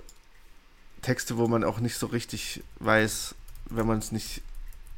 [1.02, 3.36] Texte, wo man auch nicht so richtig weiß,
[3.70, 4.42] wenn man es nicht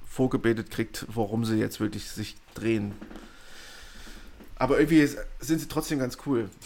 [0.08, 2.94] vorgebetet kriegt, worum sie jetzt wirklich sich drehen.
[4.56, 5.08] Aber irgendwie
[5.40, 6.50] sind sie trotzdem ganz cool.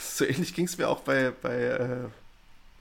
[0.00, 2.08] So ähnlich ging es mir auch bei, bei, äh,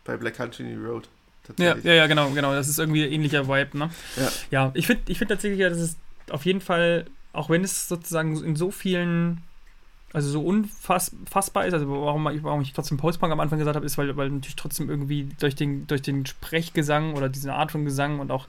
[0.06, 1.10] bei Black Country New Road.
[1.58, 2.54] Ja, ja, ja, genau, genau.
[2.54, 3.90] Das ist irgendwie ein ähnlicher Vibe, ne?
[4.16, 4.32] Ja.
[4.52, 5.98] Ja, ich finde ich find tatsächlich, dass es
[6.30, 9.42] auf jeden Fall, auch wenn es sozusagen in so vielen,
[10.14, 13.86] also so unfassbar ist, also warum, ich- warum ich trotzdem Postpunk am Anfang gesagt habe,
[13.86, 17.84] ist, weil, weil natürlich trotzdem irgendwie durch den, durch den Sprechgesang oder diese Art von
[17.86, 18.48] Gesang und auch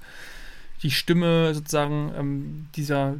[0.82, 3.16] die Stimme sozusagen ähm, dieser,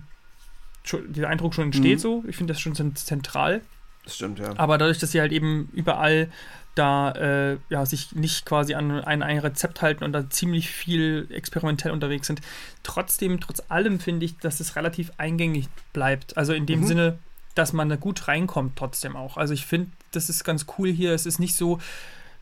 [1.09, 2.03] dieser Eindruck schon entsteht Mhm.
[2.03, 2.25] so.
[2.29, 3.61] Ich finde das schon zent- zentral.
[4.05, 4.55] Das stimmt, ja.
[4.57, 6.29] Aber dadurch, dass sie halt eben überall
[6.77, 11.27] da äh, ja, sich nicht quasi an ein, ein Rezept halten und da ziemlich viel
[11.33, 12.41] experimentell unterwegs sind.
[12.85, 16.37] Trotzdem, trotz allem finde ich, dass es relativ eingängig bleibt.
[16.37, 16.87] Also in dem Mhm.
[16.87, 17.19] Sinne,
[17.59, 19.37] dass man da gut reinkommt trotzdem auch.
[19.37, 21.13] Also ich finde, das ist ganz cool hier.
[21.13, 21.81] Es ist nicht so,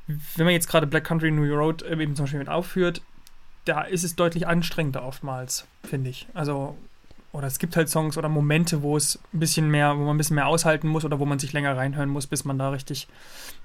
[0.06, 3.00] wenn man jetzt gerade Black Country New Road äh, eben zum Beispiel mit aufführt,
[3.64, 6.26] da ist es deutlich anstrengender oftmals, finde ich.
[6.34, 6.76] Also,
[7.32, 10.18] oder es gibt halt Songs oder Momente, wo es ein bisschen mehr, wo man ein
[10.18, 13.08] bisschen mehr aushalten muss oder wo man sich länger reinhören muss, bis man da richtig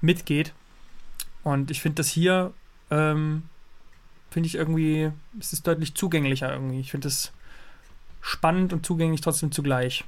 [0.00, 0.52] mitgeht.
[1.44, 2.52] Und ich finde das hier,
[2.90, 3.44] ähm,
[4.30, 6.80] finde ich irgendwie, es ist deutlich zugänglicher irgendwie.
[6.80, 7.32] Ich finde es
[8.20, 10.04] spannend und zugänglich trotzdem zugleich.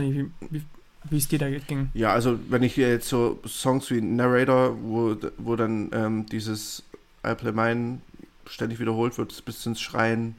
[0.00, 0.62] Nicht, wie, wie,
[1.10, 1.90] wie es dir da ging.
[1.94, 6.82] Ja, also wenn ich hier jetzt so Songs wie Narrator, wo, wo dann ähm, dieses
[7.26, 8.00] I Play Mine
[8.46, 10.34] ständig wiederholt wird bis ins Schreien,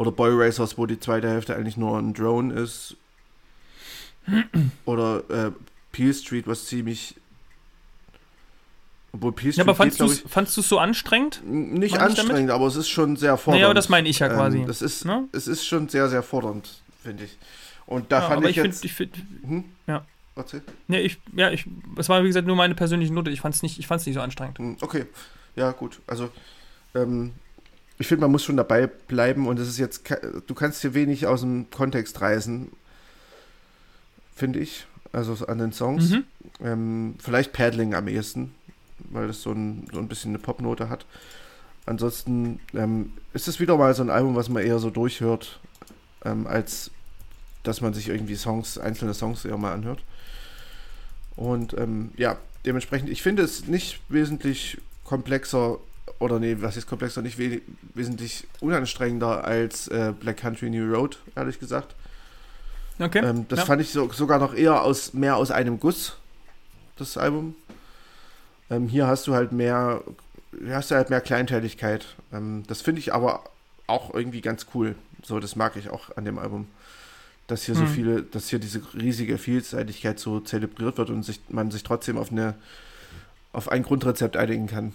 [0.00, 2.96] oder Boy Racers, wo die zweite Hälfte eigentlich nur ein Drone ist,
[4.86, 5.50] oder äh,
[5.92, 7.16] Peel Street, was ziemlich
[9.12, 10.00] obwohl Peel Street Ja, aber fandst
[10.56, 11.42] du es so anstrengend?
[11.44, 13.60] ich, nicht anstrengend, aber es ist schon sehr fordernd.
[13.60, 14.60] Nee, aber das meine ich ja quasi.
[14.60, 15.28] Ähm, das ist, ne?
[15.32, 17.36] es ist schon sehr, sehr fordernd, finde ich.
[17.90, 18.82] Und da ja, fand aber ich, ich jetzt...
[18.82, 19.64] finde, ich find, hm?
[19.88, 20.04] Ja.
[20.36, 20.62] Erzähl.
[20.86, 21.66] nee, ich, ja, ich,
[21.96, 23.30] es war wie gesagt nur meine persönliche Note.
[23.30, 24.58] Ich fand es nicht, ich fand's nicht so anstrengend.
[24.58, 25.06] Hm, Okay,
[25.56, 26.00] ja gut.
[26.06, 26.30] Also
[26.94, 27.32] ähm,
[27.98, 30.08] ich finde, man muss schon dabei bleiben und es ist jetzt,
[30.46, 32.70] du kannst hier wenig aus dem Kontext reißen,
[34.34, 34.86] finde ich.
[35.12, 36.10] Also so an den Songs.
[36.10, 36.24] Mhm.
[36.62, 38.54] Ähm, vielleicht Paddling am ehesten,
[39.10, 41.06] weil das so ein, so ein bisschen eine Popnote hat.
[41.86, 45.58] Ansonsten ähm, ist es wieder mal so ein Album, was man eher so durchhört,
[46.24, 46.92] ähm, als
[47.62, 50.00] dass man sich irgendwie Songs, einzelne Songs eher mal anhört.
[51.36, 55.78] Und ähm, ja, dementsprechend, ich finde es nicht wesentlich komplexer,
[56.18, 57.60] oder nee, was ist komplexer, nicht we
[57.94, 61.94] wesentlich unanstrengender als äh, Black Country New Road, ehrlich gesagt.
[62.98, 63.24] Okay.
[63.24, 63.64] Ähm, das ja.
[63.64, 66.16] fand ich so, sogar noch eher aus mehr aus einem Guss,
[66.96, 67.54] das Album.
[68.68, 70.02] Ähm, hier hast du halt mehr,
[70.68, 72.06] hast du halt mehr Kleinteiligkeit.
[72.32, 73.44] Ähm, das finde ich aber
[73.86, 74.94] auch irgendwie ganz cool.
[75.22, 76.68] So, das mag ich auch an dem Album.
[77.50, 77.88] Dass hier so Hm.
[77.88, 82.30] viele, dass hier diese riesige Vielseitigkeit so zelebriert wird und sich, man sich trotzdem auf
[82.30, 82.54] eine,
[83.52, 84.92] auf ein Grundrezept einigen kann.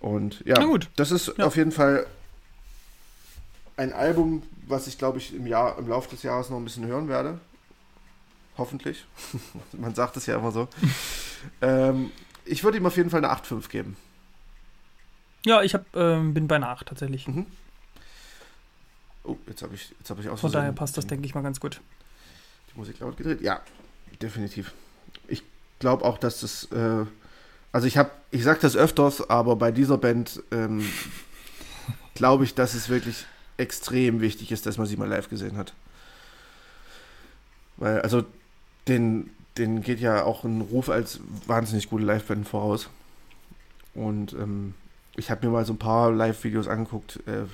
[0.00, 0.56] Und ja,
[0.96, 1.46] das ist Ja.
[1.46, 2.06] auf jeden Fall
[3.78, 6.84] ein Album, was ich glaube ich im Jahr, im Laufe des Jahres noch ein bisschen
[6.86, 7.40] hören werde.
[8.58, 9.06] Hoffentlich.
[9.72, 10.68] Man sagt es ja immer so.
[11.62, 12.10] ähm,
[12.44, 13.96] ich würde ihm auf jeden Fall eine 8,5 geben.
[15.46, 17.26] Ja, ich hab, ähm, bin bei einer 8 tatsächlich.
[17.26, 17.46] Mhm.
[19.24, 21.34] Oh, jetzt habe ich, jetzt habe ich aus Von daher passt das, den- denke ich
[21.34, 21.80] mal, ganz gut.
[22.72, 23.40] die Musik laut gedreht.
[23.40, 23.60] Ja,
[24.20, 24.72] definitiv.
[25.28, 25.42] Ich
[25.78, 27.04] glaube auch, dass das, äh,
[27.72, 30.84] also ich habe, ich sage das öfters, aber bei dieser Band ähm,
[32.14, 33.26] glaube ich, dass es wirklich
[33.58, 35.72] extrem wichtig ist, dass man sie mal live gesehen hat.
[37.76, 38.24] Weil, also,
[38.88, 42.88] den, den geht ja auch ein Ruf als wahnsinnig gute Liveband voraus.
[43.94, 44.74] Und ähm,
[45.16, 47.20] ich habe mir mal so ein paar Live-Videos angeguckt.
[47.26, 47.44] Äh,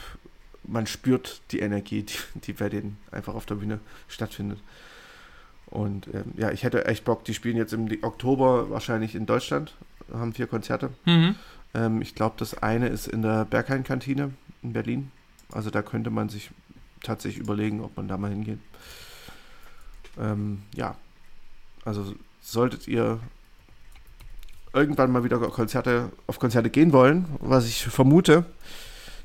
[0.69, 4.59] man spürt die Energie, die, die bei denen einfach auf der Bühne stattfindet.
[5.67, 7.25] Und ähm, ja, ich hätte echt Bock.
[7.25, 9.75] Die spielen jetzt im Oktober wahrscheinlich in Deutschland,
[10.13, 10.91] haben vier Konzerte.
[11.05, 11.35] Mhm.
[11.75, 15.11] Ähm, ich glaube, das eine ist in der Berghain-Kantine in Berlin.
[15.53, 16.51] Also da könnte man sich
[17.03, 18.59] tatsächlich überlegen, ob man da mal hingeht.
[20.19, 20.97] Ähm, ja,
[21.85, 23.21] also solltet ihr
[24.73, 28.45] irgendwann mal wieder Konzerte auf Konzerte gehen wollen, was ich vermute,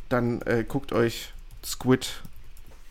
[0.10, 1.33] dann äh, guckt euch
[1.66, 2.22] Squid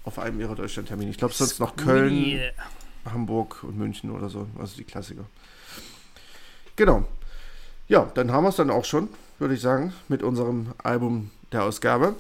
[0.05, 1.11] auf einem ihrer Deutschlandtermine.
[1.11, 2.53] Ich glaube sonst noch Köln, Yeah.
[3.05, 5.25] Hamburg und München oder so, also die Klassiker.
[6.77, 7.05] Genau.
[7.89, 9.09] Ja, dann haben wir es dann auch schon,
[9.39, 12.15] würde ich sagen, mit unserem Album der Ausgabe.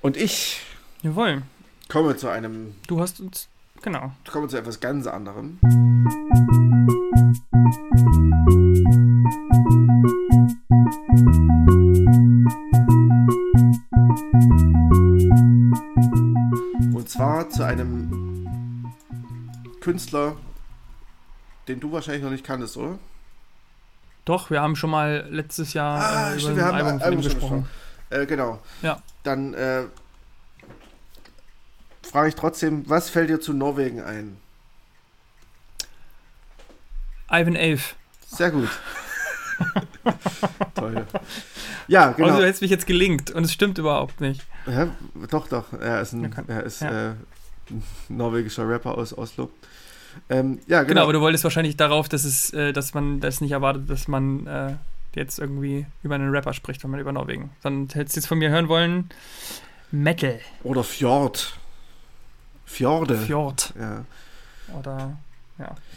[0.00, 0.60] Und ich
[1.02, 1.42] Jawohl.
[1.88, 3.48] komme zu einem, Du hast uns.
[3.82, 4.12] Genau.
[4.30, 5.58] komme zu etwas ganz anderem.
[14.32, 14.67] Und
[17.18, 18.86] zwar zu einem
[19.80, 20.36] Künstler,
[21.66, 22.96] den du wahrscheinlich noch nicht kanntest, oder?
[24.24, 27.22] Doch, wir haben schon mal letztes Jahr Ah, äh, über ein wir haben Album Album
[27.24, 27.68] schon gesprochen.
[28.10, 28.60] Äh, genau.
[28.82, 29.02] Ja.
[29.24, 29.86] Dann äh,
[32.08, 34.36] frage ich trotzdem, was fällt dir zu Norwegen ein?
[37.28, 37.96] Ivan Elf.
[38.28, 38.68] Sehr gut.
[40.74, 41.06] Toll.
[41.88, 42.28] Ja, genau.
[42.28, 44.44] Also, du hättest mich jetzt gelingt und es stimmt überhaupt nicht.
[44.66, 44.88] Ja,
[45.30, 45.72] doch, doch.
[45.72, 47.10] Er ist ein, er ist, ja.
[47.10, 47.14] äh,
[47.70, 49.50] ein norwegischer Rapper aus Oslo.
[50.28, 51.02] Ähm, ja, Genau, genau.
[51.04, 54.46] aber du wolltest wahrscheinlich darauf, dass es, äh, dass man das nicht erwartet, dass man
[54.46, 54.74] äh,
[55.14, 57.50] jetzt irgendwie über einen Rapper spricht, wenn man über Norwegen.
[57.62, 59.08] Dann hättest du jetzt von mir hören wollen.
[59.90, 60.40] Metal.
[60.62, 61.56] Oder Fjord.
[62.66, 63.16] Fjorde.
[63.16, 63.72] Fjord.
[63.78, 64.04] Ja.
[64.78, 65.16] Oder.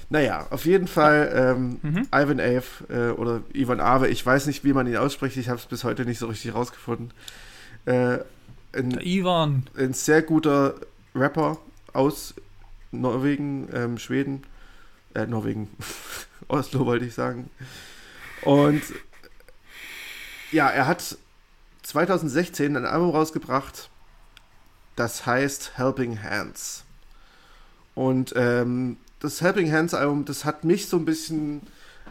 [0.10, 2.08] Naja, auf jeden Fall ähm, mhm.
[2.14, 5.60] Ivan Ave äh, oder Ivan Ave, ich weiß nicht, wie man ihn ausspricht, ich habe
[5.60, 7.14] es bis heute nicht so richtig rausgefunden.
[7.86, 8.20] Äh,
[8.74, 9.68] ein, Ivan.
[9.78, 10.76] Ein sehr guter
[11.14, 11.58] Rapper
[11.94, 12.34] aus
[12.92, 14.44] Norwegen, ähm, Schweden,
[15.14, 15.70] äh, Norwegen,
[16.48, 17.50] Oslo wollte ich sagen.
[18.42, 18.82] Und
[20.52, 21.18] ja, er hat
[21.84, 23.90] 2016 ein Album rausgebracht,
[24.96, 26.84] das heißt Helping Hands.
[27.94, 31.62] Und ähm, das Helping Hands Album, das hat mich so ein bisschen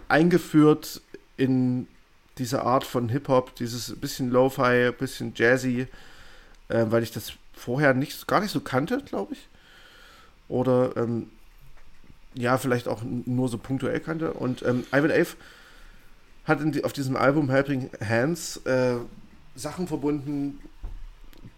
[0.08, 1.02] eingeführt
[1.36, 1.86] in
[2.38, 5.88] diese Art von Hip-Hop, dieses bisschen Lo-Fi, bisschen Jazzy,
[6.68, 9.48] äh, weil ich das vorher nicht, gar nicht so kannte, glaube ich.
[10.48, 11.30] Oder ähm,
[12.34, 14.32] ja, vielleicht auch nur so punktuell kannte.
[14.32, 15.36] Und ähm, Ivan Ave
[16.44, 18.96] hat die, auf diesem Album Helping Hands äh,
[19.56, 20.60] Sachen verbunden,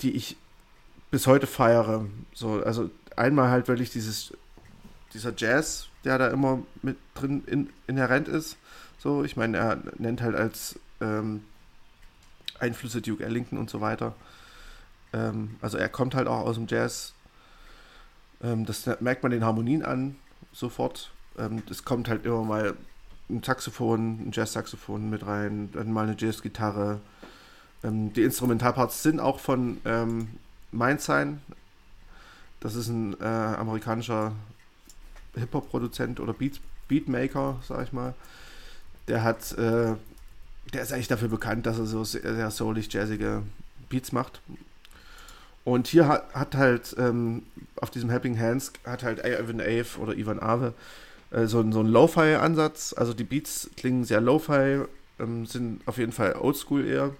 [0.01, 0.37] die ich
[1.11, 2.07] bis heute feiere.
[2.33, 4.33] So, also einmal halt wirklich dieses,
[5.15, 8.57] dieser Jazz, der da immer mit drin in, inhärent ist.
[8.99, 11.45] So, ich meine, er nennt halt als ähm,
[12.59, 14.15] Einflüsse Duke Ellington und so weiter.
[15.13, 17.13] Ähm, also er kommt halt auch aus dem Jazz.
[18.43, 20.17] Ähm, das merkt man den Harmonien an,
[20.53, 21.11] sofort.
[21.39, 22.75] Ähm, es kommt halt immer mal
[23.31, 27.01] ein Saxophon, ein Jazz-Saxophon mit rein, dann mal eine Jazz-Gitarre.
[27.83, 30.29] Ähm, die Instrumentalparts sind auch von ähm,
[30.71, 31.41] Mindsign.
[32.61, 34.33] Das ist ein äh, amerikanischer
[35.35, 38.15] Hip-Hop-Produzent oder Beat Beatmaker, sag ich mal.
[39.09, 39.95] Der hat, äh,
[40.73, 43.43] der ist eigentlich dafür bekannt, dass er so sehr, sehr soulig jazzige
[43.89, 44.41] Beats macht.
[45.65, 47.45] Und hier hat, hat halt ähm,
[47.77, 50.75] auf diesem Helping Hands hat halt Ivan Ave oder Ivan Ave
[51.31, 52.95] äh, so, so einen Lo-Fi-Ansatz.
[52.97, 54.83] Also die Beats klingen sehr Lo-Fi,
[55.19, 57.15] ähm, sind auf jeden Fall Oldschool eher.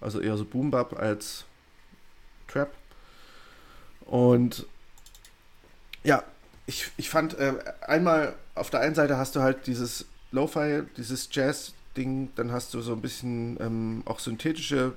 [0.00, 1.44] Also eher so Boom-Bap als
[2.46, 2.72] Trap.
[4.06, 4.66] Und
[6.04, 6.22] ja,
[6.68, 11.30] ich, ich fand, äh, einmal auf der einen Seite hast du halt dieses Lo-Fi, dieses
[11.32, 14.92] Jazz-Ding, dann hast du so ein bisschen ähm, auch synthetische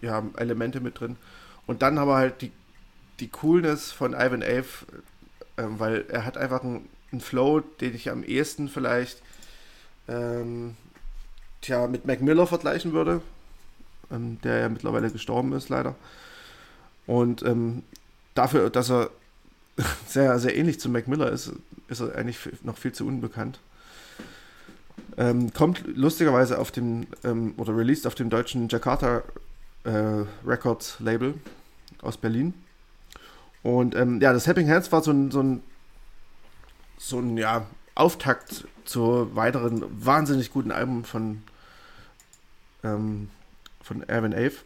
[0.00, 1.16] ja, Elemente mit drin.
[1.66, 2.50] Und dann aber halt die,
[3.20, 4.64] die Coolness von Ivan Ave,
[5.58, 6.88] äh, weil er hat einfach einen,
[7.20, 9.20] Flow, den ich am ehesten vielleicht
[10.08, 10.76] ähm,
[11.60, 13.20] tja, mit Mac Miller vergleichen würde,
[14.10, 15.94] ähm, der ja mittlerweile gestorben ist, leider.
[17.06, 17.82] Und ähm,
[18.32, 19.10] dafür, dass er
[20.06, 21.52] sehr, sehr ähnlich zu Mac Miller ist,
[21.88, 23.58] ist er eigentlich noch viel zu unbekannt.
[25.16, 29.22] Ähm, kommt lustigerweise auf dem, ähm, oder released auf dem deutschen Jakarta
[29.84, 31.34] äh, Records Label
[32.00, 32.54] aus Berlin.
[33.62, 35.62] Und ähm, ja, das Helping Hands war so ein, so ein,
[36.98, 41.42] so ein ja, Auftakt zu weiteren wahnsinnig guten Alben von,
[42.82, 43.28] ähm,
[43.82, 44.56] von Erwin Ave.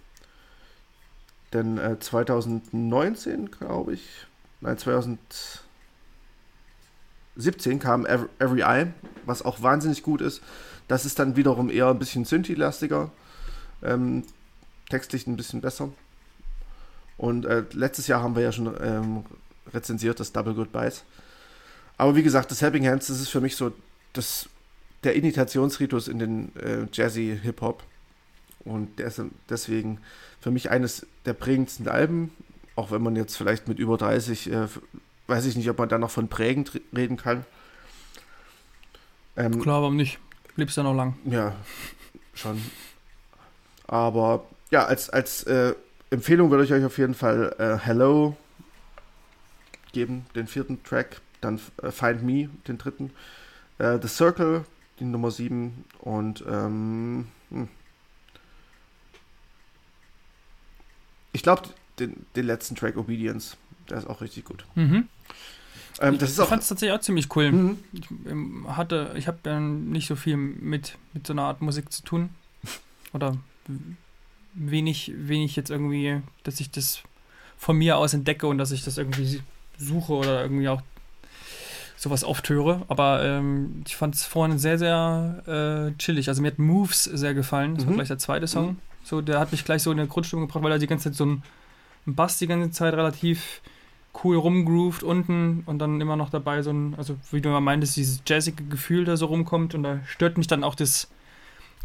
[1.52, 4.26] Denn äh, 2019, glaube ich,
[4.66, 8.92] nein, 2017 kam Every Eye,
[9.24, 10.42] was auch wahnsinnig gut ist.
[10.88, 13.10] Das ist dann wiederum eher ein bisschen Synthi-lastiger.
[13.82, 14.24] Ähm,
[14.88, 15.90] textlich ein bisschen besser.
[17.16, 19.24] Und äh, letztes Jahr haben wir ja schon ähm,
[19.72, 21.02] rezensiert, das Double Goodbyes.
[21.96, 23.72] Aber wie gesagt, das Helping Hands, das ist für mich so
[24.12, 24.48] das,
[25.02, 27.82] der Initiationsritus in den äh, Jazzy Hip-Hop.
[28.64, 29.98] Und der ist deswegen
[30.40, 32.30] für mich eines der prägendsten Alben,
[32.76, 34.68] auch wenn man jetzt vielleicht mit über 30, äh,
[35.26, 37.44] weiß ich nicht, ob man da noch von prägend reden kann.
[39.36, 40.18] Ähm, Klar, warum nicht?
[40.56, 41.16] Lebst ja noch lang.
[41.24, 41.54] Ja,
[42.34, 42.62] schon.
[43.86, 45.74] Aber ja, als, als äh,
[46.10, 48.36] Empfehlung würde ich euch auf jeden Fall äh, Hello
[49.92, 53.10] geben, den vierten Track, dann äh, Find Me, den dritten,
[53.78, 54.64] äh, The Circle,
[55.00, 57.68] die Nummer sieben und ähm, hm.
[61.32, 61.62] ich glaube,
[61.98, 63.56] den, den letzten Track Obedience,
[63.88, 64.64] der ist auch richtig gut.
[64.74, 65.08] Mhm.
[66.00, 67.52] Ähm, ich, fand es tatsächlich auch ziemlich cool.
[67.52, 67.78] Mhm.
[67.92, 71.92] Ich ähm, hatte, ich habe ja nicht so viel mit, mit so einer Art Musik
[71.92, 72.30] zu tun.
[73.12, 73.36] Oder
[74.54, 77.00] wenig, wenig jetzt irgendwie, dass ich das
[77.56, 79.40] von mir aus entdecke und dass ich das irgendwie
[79.78, 80.82] suche oder irgendwie auch
[81.96, 82.82] sowas oft höre.
[82.88, 86.28] Aber ähm, ich fand es vorhin sehr, sehr äh, chillig.
[86.28, 87.74] Also mir hat Moves sehr gefallen.
[87.74, 87.88] Das mhm.
[87.88, 88.66] war gleich der zweite Song.
[88.66, 88.78] Mhm.
[89.02, 91.14] So, der hat mich gleich so in der Grundstimmung gebracht, weil er die ganze Zeit
[91.14, 91.42] so ein
[92.06, 93.60] Bass die ganze Zeit relativ
[94.24, 97.96] cool rumgroovt unten und dann immer noch dabei so ein, also wie du immer meintest,
[97.96, 101.08] dieses jazzige Gefühl, da so rumkommt und da stört mich dann auch das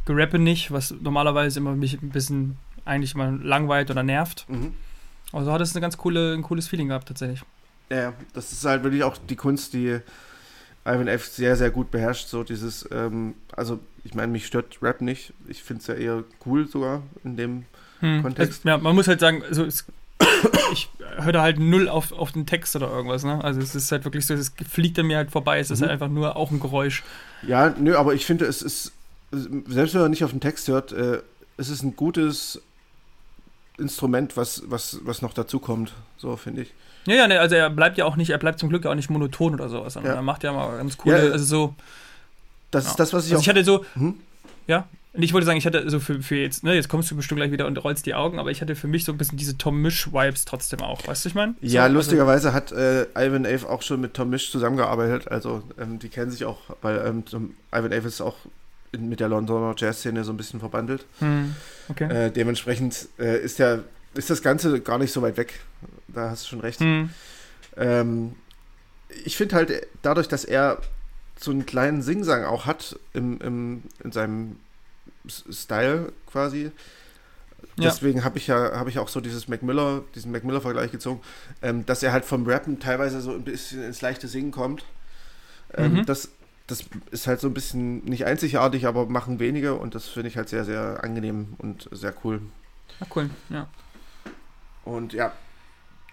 [0.06, 4.45] Gerappe nicht, was normalerweise immer mich ein bisschen eigentlich immer langweilt oder nervt.
[4.48, 4.73] Mhm.
[5.31, 7.41] Also hat es eine ganz coole, ein cooles Feeling gehabt tatsächlich.
[7.89, 9.99] Ja, das ist halt wirklich auch die Kunst, die
[10.85, 11.26] Ivan F.
[11.26, 12.27] sehr, sehr gut beherrscht.
[12.27, 15.34] So dieses, ähm, also ich meine, mich stört Rap nicht.
[15.48, 17.65] Ich finde es ja eher cool sogar in dem
[17.99, 18.23] hm.
[18.23, 18.60] Kontext.
[18.60, 19.85] Es, ja, man muss halt sagen, also es
[20.72, 23.43] ich höre da halt null auf, auf den Text oder irgendwas, ne?
[23.43, 25.84] Also es ist halt wirklich so, es fliegt an mir halt vorbei, es ist Mhm.
[25.84, 27.03] halt einfach nur auch ein Geräusch.
[27.47, 28.91] Ja, nö, aber ich finde, es ist,
[29.31, 31.22] selbst wenn man nicht auf den Text hört, äh,
[31.57, 32.61] es ist ein gutes
[33.77, 35.93] Instrument, was, was, was noch dazu kommt.
[36.18, 36.73] So, finde ich.
[37.07, 39.09] Ja, ja, ne, also er bleibt ja auch nicht, er bleibt zum Glück auch nicht
[39.09, 40.19] monoton oder sowas, sondern Ja.
[40.19, 41.76] er macht ja mal ganz coole, Ja, also so,
[42.69, 42.91] Das Ja.
[42.91, 43.43] ist das, was ich also auch.
[43.43, 44.19] ich hatte so, Hm?
[44.68, 47.15] ja, und ich wollte sagen, ich hatte so für, für jetzt, ne, jetzt kommst du
[47.15, 49.38] bestimmt gleich wieder und rollst die Augen, aber ich hatte für mich so ein bisschen
[49.38, 51.55] diese Tom Misch-Vibes trotzdem auch, weißt du, ich meine?
[51.61, 55.27] ja, so, lustigerweise hat äh, Ivan Ave auch schon mit Tom Misch zusammengearbeitet.
[55.29, 58.38] Also, ähm, die kennen sich auch, weil ähm, Tom- Ivan Ave ist auch
[58.93, 61.05] in, mit der Londoner Jazzszene so ein bisschen verbandelt.
[61.19, 61.55] Also, hm,
[61.89, 62.27] okay.
[62.27, 63.83] Äh, dementsprechend äh, ist, der,
[64.13, 65.59] ist das Ganze gar nicht so weit weg.
[66.07, 66.79] Da hast du schon recht.
[66.79, 67.09] Hm.
[67.77, 68.35] Ähm,
[69.25, 70.77] ich finde halt, dadurch, dass er
[71.38, 74.57] so einen kleinen Singsang auch hat im, im, in seinem
[75.27, 76.72] Style quasi.
[77.77, 77.89] Ja.
[77.89, 80.91] Deswegen habe ich ja habe ich auch so dieses Mac Miller, diesen Mac Miller Vergleich
[80.91, 81.22] gezogen,
[81.61, 84.84] ähm, dass er halt vom Rappen teilweise so ein bisschen ins leichte Singen kommt.
[85.73, 86.06] Ähm, Mhm.
[86.06, 86.30] das,
[86.68, 90.38] das ist halt so ein bisschen nicht einzigartig, aber machen wenige und das finde ich
[90.38, 92.41] halt sehr, sehr angenehm und sehr cool.
[92.99, 93.68] Ah, cool, ja.
[94.84, 95.31] Und ja,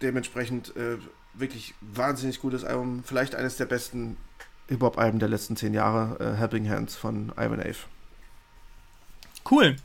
[0.03, 0.99] dementsprechend äh,
[1.35, 3.03] wirklich wahnsinnig gutes Album.
[3.05, 4.17] Vielleicht eines der besten
[4.69, 6.19] Hip-Hop-Alben der letzten zehn Jahre.
[6.21, 7.77] Äh, Helping Hands von Ivan Ave.
[9.51, 9.77] Cool.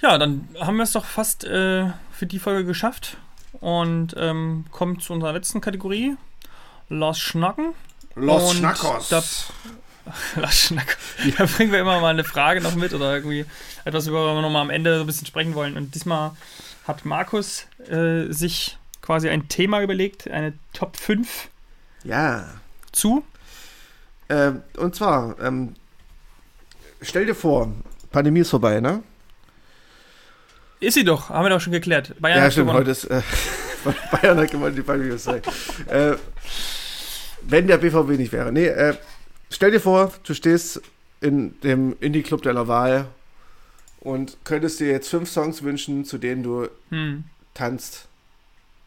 [0.00, 3.16] Ja, dann haben wir es doch fast äh, für die Folge geschafft
[3.60, 6.16] und ähm, kommen zu unserer letzten Kategorie.
[6.88, 7.74] Lass schnacken.
[8.14, 9.08] Los Und Schnackos!
[9.08, 9.22] da-
[10.36, 10.96] Lass schnacken.
[11.38, 13.46] Da bringen wir immer mal eine Frage noch mit oder irgendwie
[13.84, 15.76] etwas, über wir noch mal am Ende so ein bisschen sprechen wollen.
[15.76, 16.32] Und diesmal
[16.88, 21.48] hat Markus äh, sich quasi ein Thema überlegt, eine Top 5
[22.02, 22.48] Ja.
[22.90, 23.24] zu.
[24.28, 25.74] Ähm, und zwar, ähm,
[27.00, 27.68] stell dir vor,
[28.12, 29.02] Pandemie ist vorbei, ne?
[30.80, 32.14] Ist sie doch, haben wir doch schon geklärt.
[32.20, 32.80] Bayern Ja, hat stimmt, gewonnen.
[32.80, 33.22] heute ist äh,
[34.12, 35.42] Bayern hat gewonnen, die Pandemie ist vorbei.
[35.88, 36.16] äh,
[37.42, 38.52] wenn der BVB nicht wäre.
[38.52, 38.94] Nee, äh,
[39.50, 40.80] stell dir vor, du stehst
[41.20, 43.06] in dem Indie-Club deiner Wahl
[44.00, 47.24] und könntest dir jetzt fünf Songs wünschen, zu denen du Hm.
[47.54, 48.06] tanzt.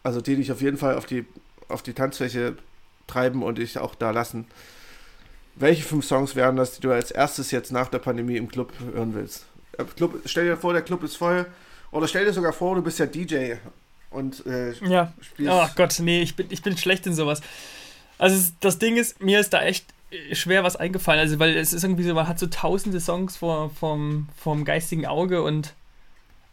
[0.04, 1.26] Also die dich auf jeden Fall auf die,
[1.70, 2.56] auf die Tanzfläche
[3.08, 4.46] treiben und dich auch da lassen.
[5.56, 8.74] Welche fünf Songs wären das, die du als erstes jetzt nach der Pandemie im Club
[8.94, 9.46] hören willst?
[9.78, 11.46] Äh, Club, stell dir vor, der Club ist voll.
[11.92, 13.54] Oder stell dir sogar vor, du bist ja DJ
[14.10, 15.52] und äh, Ja, spielst.
[15.52, 17.42] Oh Gott, nee, ich bin, ich bin schlecht in sowas.
[18.18, 21.20] Also das Ding ist, mir ist da echt äh, schwer was eingefallen.
[21.20, 25.06] Also weil es ist irgendwie so, man hat so tausende Songs vor, vom, vom geistigen
[25.06, 25.74] Auge und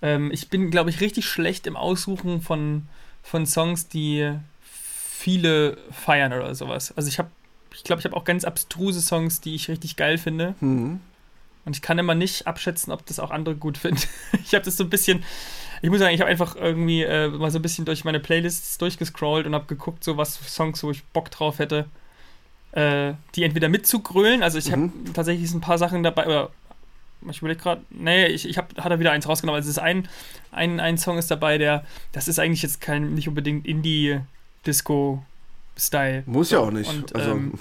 [0.00, 2.88] ähm, ich bin, glaube ich, richtig schlecht im Aussuchen von,
[3.22, 6.92] von Songs, die viele feiern oder sowas.
[6.96, 7.30] Also ich habe,
[7.82, 10.54] ich glaube, ich habe auch ganz abstruse Songs, die ich richtig geil finde.
[10.60, 11.00] Hm.
[11.64, 14.02] Und ich kann immer nicht abschätzen, ob das auch andere gut finden.
[14.44, 15.24] Ich habe das so ein bisschen,
[15.82, 18.78] ich muss sagen, ich habe einfach irgendwie äh, mal so ein bisschen durch meine Playlists
[18.78, 21.86] durchgescrollt und habe geguckt, so was Songs, wo ich Bock drauf hätte,
[22.70, 24.44] äh, die entweder mitzugrölen.
[24.44, 25.12] Also ich habe Mhm.
[25.12, 26.50] tatsächlich ein paar Sachen dabei, oder
[27.28, 29.56] ich überlege gerade, nee, ich, ich habe da wieder eins rausgenommen.
[29.56, 30.08] Also es ist ein,
[30.52, 36.22] ein, ein Song ist dabei, der, das ist eigentlich jetzt kein, nicht unbedingt Indie-Disco-Style.
[36.26, 36.88] Muss ja auch nicht.
[36.88, 37.52] Und, also, ähm,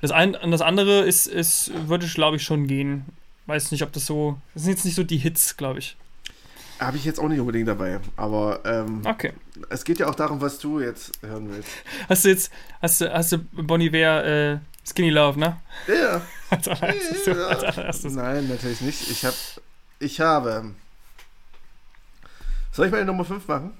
[0.00, 3.04] Das, ein, das andere ist, ist würde ich glaube ich schon gehen.
[3.46, 4.38] Weiß nicht, ob das so.
[4.54, 5.96] Das sind jetzt nicht so die Hits, glaube ich.
[6.80, 8.00] Habe ich jetzt auch nicht unbedingt dabei.
[8.16, 9.32] Aber ähm, Okay.
[9.70, 11.68] es geht ja auch darum, was du jetzt hören willst.
[12.08, 12.50] Hast du jetzt,
[12.82, 15.60] hast du, hast du Bon Iver äh, Skinny Love, ne?
[15.86, 16.20] Ja.
[16.50, 17.28] Als allererstes.
[17.28, 18.12] Als allererstes.
[18.14, 19.10] Nein, natürlich nicht.
[19.10, 19.36] Ich habe.
[20.00, 20.72] Ich habe.
[22.72, 23.70] Soll ich meine Nummer 5 machen?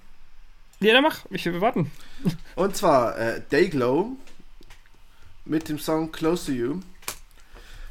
[0.80, 1.20] Ja, dann mach.
[1.30, 1.90] Ich will warten.
[2.54, 4.16] Und zwar äh, Dayglow
[5.44, 6.80] mit dem Song Close to You.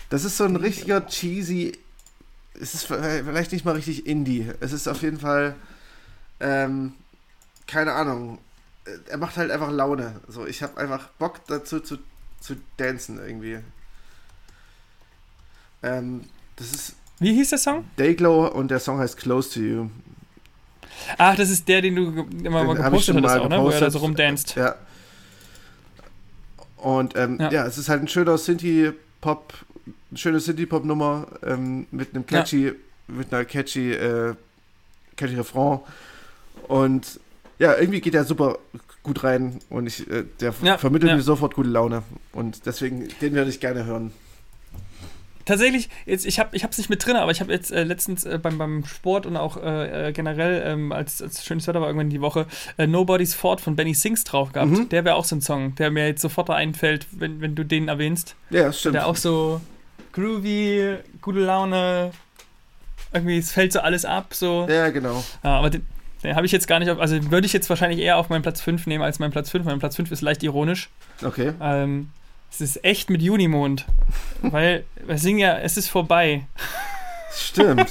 [0.10, 1.78] Das ist so ein richtiger cheesy.
[2.60, 4.52] Es ist vielleicht nicht mal richtig Indie.
[4.60, 5.56] Es ist auf jeden Fall.
[6.40, 6.94] Ähm,
[7.68, 8.38] keine Ahnung.
[9.10, 10.20] Er macht halt einfach Laune.
[10.28, 11.98] So, ich habe einfach Bock dazu zu,
[12.40, 13.60] zu dancen irgendwie.
[15.82, 16.26] Ähm,
[16.56, 17.86] das ist Wie hieß der Song?
[17.98, 19.90] Dayglow und der Song heißt Close to You.
[21.18, 23.62] Ach, das ist der, den du immer mal Den ich gepostet mal auch, ne?
[23.62, 24.56] Wo er da so rumdanzt.
[24.56, 24.76] Ja.
[26.84, 27.50] Und ähm, Ja.
[27.52, 27.66] ja.
[27.66, 29.54] es ist halt ein schöner Synthie-Pop,
[30.12, 32.74] eine schöne Synthie-Pop-Nummer ähm, mit einem catchy,
[33.08, 34.36] mit einer catchy, äh,
[35.16, 35.80] catchy Refrain.
[36.68, 37.20] Und
[37.58, 38.58] ja, irgendwie geht er super
[39.02, 41.16] gut rein und ich, äh, der Ja, vermittelt ja.
[41.16, 42.04] mir sofort gute Laune.
[42.34, 44.12] Und deswegen, den würde ich gerne hören.
[45.46, 48.40] Tatsächlich, jetzt, ich habe es nicht mit drin, aber ich habe jetzt äh, letztens äh,
[48.42, 52.10] beim, beim Sport und auch äh, äh, generell, ähm, als, als schönes Wetter war irgendwann
[52.10, 52.46] die Woche,
[52.78, 54.72] äh, Nobody's Fort von Benny Sings drauf gehabt.
[54.72, 54.90] Mhm.
[54.90, 57.64] Der wäre auch so ein Song, der mir jetzt sofort da einfällt, wenn, wenn du
[57.64, 58.36] den erwähnst.
[58.50, 58.96] Ja, das stimmt.
[58.96, 59.60] Der auch so
[60.14, 62.12] groovy, gute Laune,
[63.12, 64.68] irgendwie, es fällt so alles ab, so.
[64.70, 65.24] ja, genau.
[65.44, 65.86] Ja, aber den,
[66.24, 68.42] Den habe ich jetzt gar nicht auf, also würde ich jetzt wahrscheinlich eher auf meinen
[68.42, 69.66] Platz 5 nehmen als meinen Platz 5.
[69.66, 70.90] Mein Platz 5 ist leicht ironisch.
[71.24, 71.54] Okay.
[71.62, 72.10] Ähm,
[72.54, 73.86] es ist echt mit Junimond.
[74.42, 76.46] weil wir singen ja, es ist vorbei.
[77.36, 77.90] Stimmt.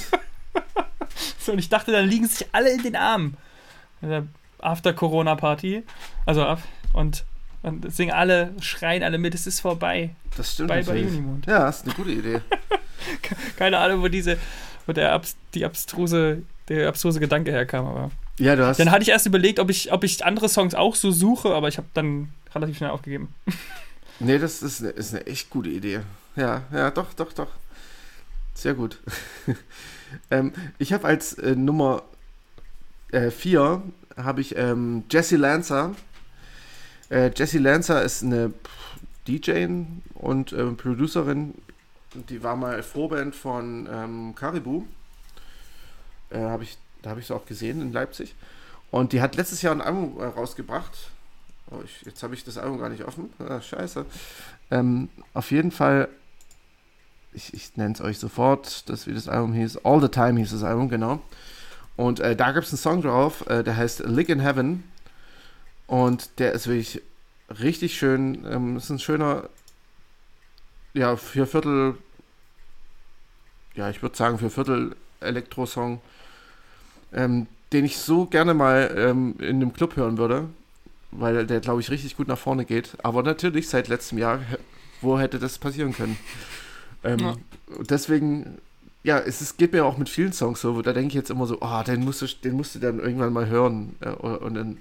[1.37, 3.35] so, und ich dachte, dann liegen sich alle in den Armen.
[4.01, 4.27] In der
[4.59, 5.83] After-Corona-Party.
[6.25, 6.57] Also,
[6.93, 7.25] und,
[7.61, 10.15] und singen alle, schreien alle mit, es ist vorbei.
[10.37, 10.69] Das stimmt.
[10.69, 11.11] Bei, bei natürlich.
[11.11, 11.45] Unimond.
[11.45, 12.41] Ja, ist eine gute Idee.
[13.57, 14.37] Keine Ahnung, wo diese,
[14.85, 15.21] wo der
[15.53, 18.11] die abstruse, der abstruse Gedanke herkam, aber.
[18.39, 18.79] Ja, du hast.
[18.79, 21.67] Dann hatte ich erst überlegt, ob ich, ob ich andere Songs auch so suche, aber
[21.67, 23.27] ich habe dann relativ schnell aufgegeben.
[24.19, 26.01] Nee, das ist eine, ist eine echt gute Idee.
[26.35, 27.49] Ja, ja, doch, doch, doch.
[28.53, 28.99] Sehr gut.
[30.31, 32.03] ähm, ich habe als äh, Nummer
[33.11, 33.81] 4
[34.17, 35.95] äh, habe ich ähm, Jessie Lancer.
[37.09, 38.53] Äh, Jessie Lancer ist eine
[39.27, 39.67] DJ
[40.15, 41.55] und äh, Producerin.
[42.13, 44.85] Die war mal Vorband von ähm, Caribou.
[46.29, 48.35] Äh, hab ich, da habe ich sie auch gesehen in Leipzig.
[48.91, 51.09] Und die hat letztes Jahr ein Album äh, rausgebracht.
[51.73, 53.31] Oh, ich, jetzt habe ich das Album gar nicht offen.
[53.39, 54.05] Ah, scheiße.
[54.69, 56.07] Ähm, auf jeden Fall,
[57.33, 59.77] ich, ich nenne es euch sofort, das, wie das Album hieß.
[59.83, 61.21] All the Time hieß das Album, genau.
[61.95, 64.83] Und äh, da gibt es einen Song drauf, äh, der heißt Lick in Heaven.
[65.87, 67.01] Und der ist wirklich
[67.61, 68.45] richtig schön.
[68.45, 69.49] Ähm, ist ein schöner,
[70.93, 71.97] ja, vier Viertel,
[73.73, 76.01] ja, ich würde sagen, vier Viertel Elektro-Song,
[77.13, 80.49] ähm, den ich so gerne mal ähm, in einem Club hören würde
[81.17, 82.91] weil der, glaube ich, richtig gut nach vorne geht.
[83.03, 84.39] Aber natürlich seit letztem Jahr,
[85.01, 86.17] wo hätte das passieren können?
[87.03, 87.35] Ähm, ja.
[87.89, 88.57] Deswegen,
[89.03, 91.45] ja, es, es geht mir auch mit vielen Songs so, da denke ich jetzt immer
[91.45, 93.95] so, oh, den musst du, den musst du dann irgendwann mal hören.
[93.99, 94.77] Äh, und dann,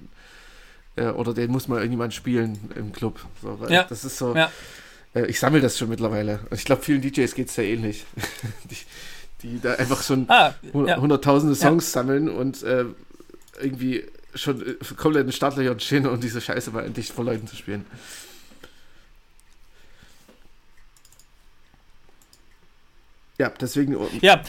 [0.97, 3.21] äh, oder den muss mal irgendjemand spielen im Club.
[3.43, 3.85] So, ja.
[3.85, 4.35] Das ist so.
[4.35, 4.51] Ja.
[5.15, 6.41] Äh, ich sammle das schon mittlerweile.
[6.51, 8.05] Und ich glaube, vielen DJs geht es ja ähnlich.
[8.71, 8.77] die,
[9.43, 10.97] die da einfach schon ah, ja.
[10.97, 12.85] hunderttausende Songs sammeln und äh,
[13.61, 14.05] irgendwie
[14.35, 17.85] schon äh, komplett in Startlöchern stehen und diese Scheiße mal endlich vor Leuten zu spielen.
[23.43, 23.97] Ja, deswegen.
[24.21, 24.41] Ja,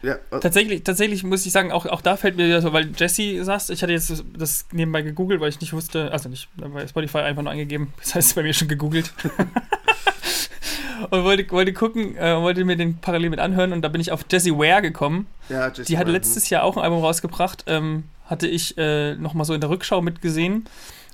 [0.00, 3.68] ja, tatsächlich, tatsächlich muss ich sagen, auch, auch da fällt mir so, weil Jesse sagst,
[3.68, 7.42] ich hatte jetzt das nebenbei gegoogelt, weil ich nicht wusste, also nicht bei Spotify einfach
[7.42, 9.12] nur angegeben, das heißt bei mir schon gegoogelt.
[11.10, 14.12] und wollte, wollte gucken, äh, wollte mir den parallel mit anhören und da bin ich
[14.12, 15.26] auf Jessie Ware gekommen.
[15.50, 19.44] Ja, Jessie Die hatte letztes Jahr auch ein Album rausgebracht, ähm, hatte ich äh, nochmal
[19.44, 20.66] so in der Rückschau mitgesehen.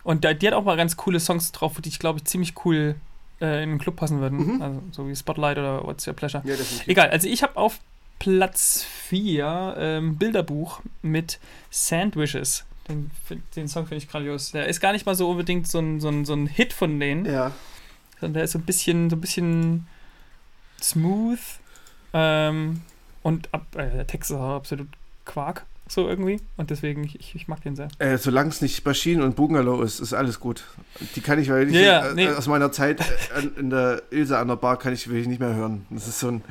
[0.02, 2.54] Und da, die hat auch mal ganz coole Songs drauf, die ich glaube ich ziemlich
[2.64, 2.96] cool
[3.40, 4.56] äh, in den Club passen würden.
[4.56, 4.62] Mhm.
[4.62, 6.42] Also so wie Spotlight oder What's Your Pleasure.
[6.44, 6.54] Ja,
[6.86, 7.78] Egal, also ich habe auf
[8.18, 11.38] Platz 4 ähm, Bilderbuch mit
[11.70, 12.64] Sandwiches.
[12.88, 13.10] Den,
[13.56, 14.52] den Song finde ich grandios.
[14.52, 17.00] Der ist gar nicht mal so unbedingt so ein, so ein, so ein Hit von
[17.00, 17.24] denen.
[17.24, 17.52] Ja.
[18.20, 19.86] Sondern der ist so ein bisschen, so ein bisschen
[20.82, 21.38] smooth.
[22.12, 22.82] Ähm,
[23.22, 24.88] und ab, äh, der Text ist auch absolut
[25.24, 26.40] Quark so irgendwie.
[26.56, 27.88] Und deswegen, ich, ich mag den sehr.
[27.98, 30.64] Äh, Solange es nicht Maschinen und Bungalow ist, ist alles gut.
[31.14, 32.28] Die kann ich, weil ich ja, äh, nee.
[32.28, 35.54] aus meiner Zeit äh, in der Ilse an der Bar kann ich wirklich nicht mehr
[35.54, 35.86] hören.
[35.90, 36.42] Das ist so ein.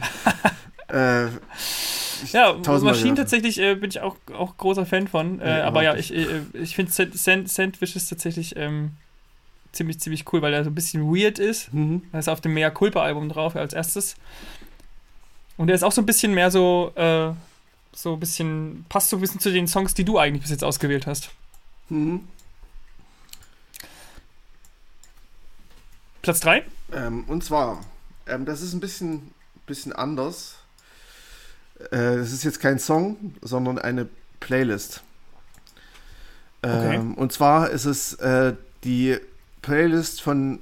[0.90, 1.28] äh,
[2.32, 5.42] ja, Maschinen tatsächlich äh, bin ich auch, auch großer Fan von.
[5.42, 8.92] Äh, ja, aber ja, ich, äh, ich finde Sand, Sandwiches tatsächlich ähm,
[9.72, 11.74] ziemlich, ziemlich cool, weil er so ein bisschen weird ist.
[11.74, 12.04] Mhm.
[12.12, 14.16] Er ist auf dem Mea Culpa-Album drauf als erstes.
[15.58, 16.94] Und er ist auch so ein bisschen mehr so
[17.96, 20.64] so ein bisschen, passt so ein bisschen zu den Songs, die du eigentlich bis jetzt
[20.64, 21.30] ausgewählt hast.
[21.90, 22.28] Mhm.
[26.22, 26.64] Platz 3?
[26.94, 27.84] Ähm, und zwar,
[28.28, 29.32] ähm, das ist ein bisschen,
[29.66, 30.56] bisschen anders.
[31.92, 34.08] Äh, das ist jetzt kein Song, sondern eine
[34.40, 35.04] Playlist.
[36.62, 36.96] Okay.
[36.96, 38.54] Ähm, und zwar ist es äh,
[38.86, 39.18] die
[39.62, 40.60] Playlist von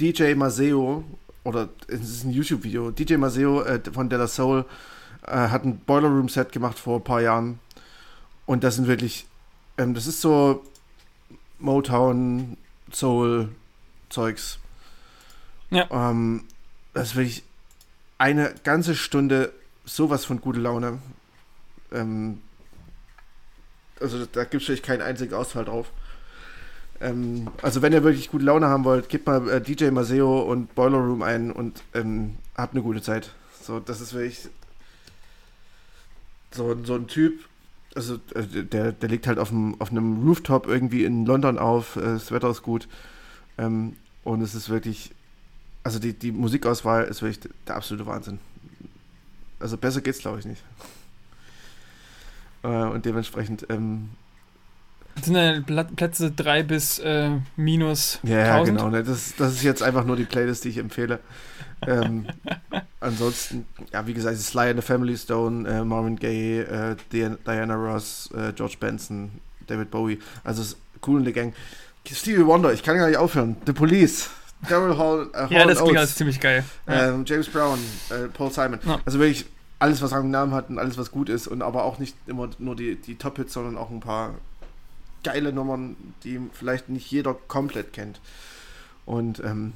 [0.00, 1.04] DJ Maseo,
[1.44, 4.64] oder es ist ein YouTube-Video, DJ Maseo äh, von Della Soul
[5.26, 7.58] äh, hat ein Boiler Room Set gemacht vor ein paar Jahren.
[8.46, 9.26] Und das sind wirklich,
[9.78, 10.64] ähm, das ist so
[11.58, 12.56] Motown,
[12.92, 13.48] Soul,
[14.08, 14.58] Zeugs.
[15.70, 15.88] Ja.
[15.90, 16.44] Ähm,
[16.94, 17.42] das ist wirklich
[18.18, 19.52] eine ganze Stunde
[19.84, 20.98] sowas von gute Laune.
[21.92, 22.40] Ähm,
[24.00, 25.90] also da gibt es wirklich keinen einzigen Ausfall drauf.
[27.00, 30.74] Ähm, also wenn ihr wirklich gute Laune haben wollt, gebt mal äh, DJ Maseo und
[30.74, 33.32] Boiler Room ein und ähm, habt eine gute Zeit.
[33.62, 34.48] So, das ist wirklich
[36.50, 37.40] so, so ein Typ,
[37.94, 41.96] also äh, der, der liegt halt auf, dem, auf einem Rooftop irgendwie in London auf,
[41.96, 42.88] äh, das Wetter ist gut
[43.58, 45.12] ähm, und es ist wirklich,
[45.82, 48.38] also die, die Musikauswahl ist wirklich der absolute Wahnsinn.
[49.58, 50.62] Also besser geht's glaube ich nicht.
[52.62, 54.10] Äh, und dementsprechend ähm,
[55.16, 55.66] das sind
[55.96, 58.76] Plätze 3 bis äh, minus Ja, 1000.
[58.78, 58.90] genau.
[58.90, 59.02] Ne?
[59.02, 61.20] Das, das ist jetzt einfach nur die Playlist, die ich empfehle.
[61.86, 62.26] ähm,
[63.00, 68.30] ansonsten, ja, wie gesagt, Sly and the Family Stone, äh, Marvin Gaye, äh, Diana Ross,
[68.34, 69.30] äh, George Benson,
[69.66, 70.18] David Bowie.
[70.44, 70.76] Also
[71.06, 71.54] cool in der Gang.
[72.10, 73.56] Stevie Wonder, ich kann gar nicht aufhören.
[73.66, 74.30] The Police,
[74.68, 76.64] Daryl Hall, äh, Hall Ja, das klingt alles ziemlich geil.
[76.86, 77.78] Ähm, James Brown,
[78.10, 78.78] äh, Paul Simon.
[78.84, 79.00] Ja.
[79.04, 79.46] Also wirklich
[79.78, 82.48] alles, was einen Namen hat und alles, was gut ist und aber auch nicht immer
[82.58, 84.34] nur die, die Top-Hits, sondern auch ein paar
[85.24, 88.20] geile Nummern, die vielleicht nicht jeder komplett kennt.
[89.04, 89.72] Und ähm,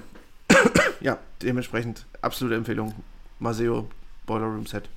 [1.00, 2.94] ja, dementsprechend absolute Empfehlung.
[3.38, 3.88] Maseo
[4.26, 4.88] Boiler Room Set.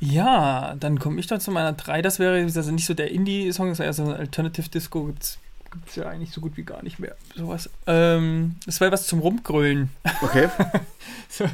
[0.00, 2.02] Ja, dann komme ich dann zu meiner 3.
[2.02, 5.06] Das wäre also nicht so der Indie-Song, das wäre also Alternative Disco.
[5.06, 5.38] Gibt
[5.94, 7.16] ja eigentlich so gut wie gar nicht mehr.
[7.34, 7.70] Sowas.
[7.86, 9.90] Ähm, das wäre was zum Rumgrölen.
[10.22, 10.48] Okay.
[11.28, 11.44] so,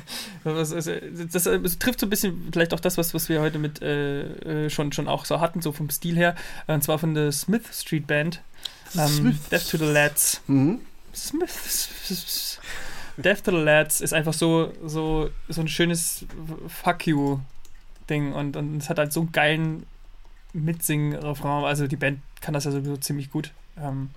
[0.45, 0.89] das, das,
[1.33, 4.65] das, das, trifft so ein bisschen vielleicht auch das, was, was wir heute mit äh,
[4.67, 6.35] äh schon, schon auch so hatten, so vom Stil her.
[6.67, 8.41] Und zwar von der Smith Street Band.
[8.97, 9.49] Ähm, Smith.
[9.51, 10.41] Death to the Lads.
[10.47, 10.81] Mhm.
[11.15, 12.59] Smith.
[13.17, 16.25] Death to the Lads ist einfach so, so, so ein schönes
[16.69, 17.41] Fuck you
[18.09, 19.87] Ding und, und es hat halt so einen geilen
[20.53, 21.65] Mitsingen-Refrain.
[21.65, 23.53] Also die Band kann das ja sowieso ziemlich gut.
[23.83, 24.11] Ähm,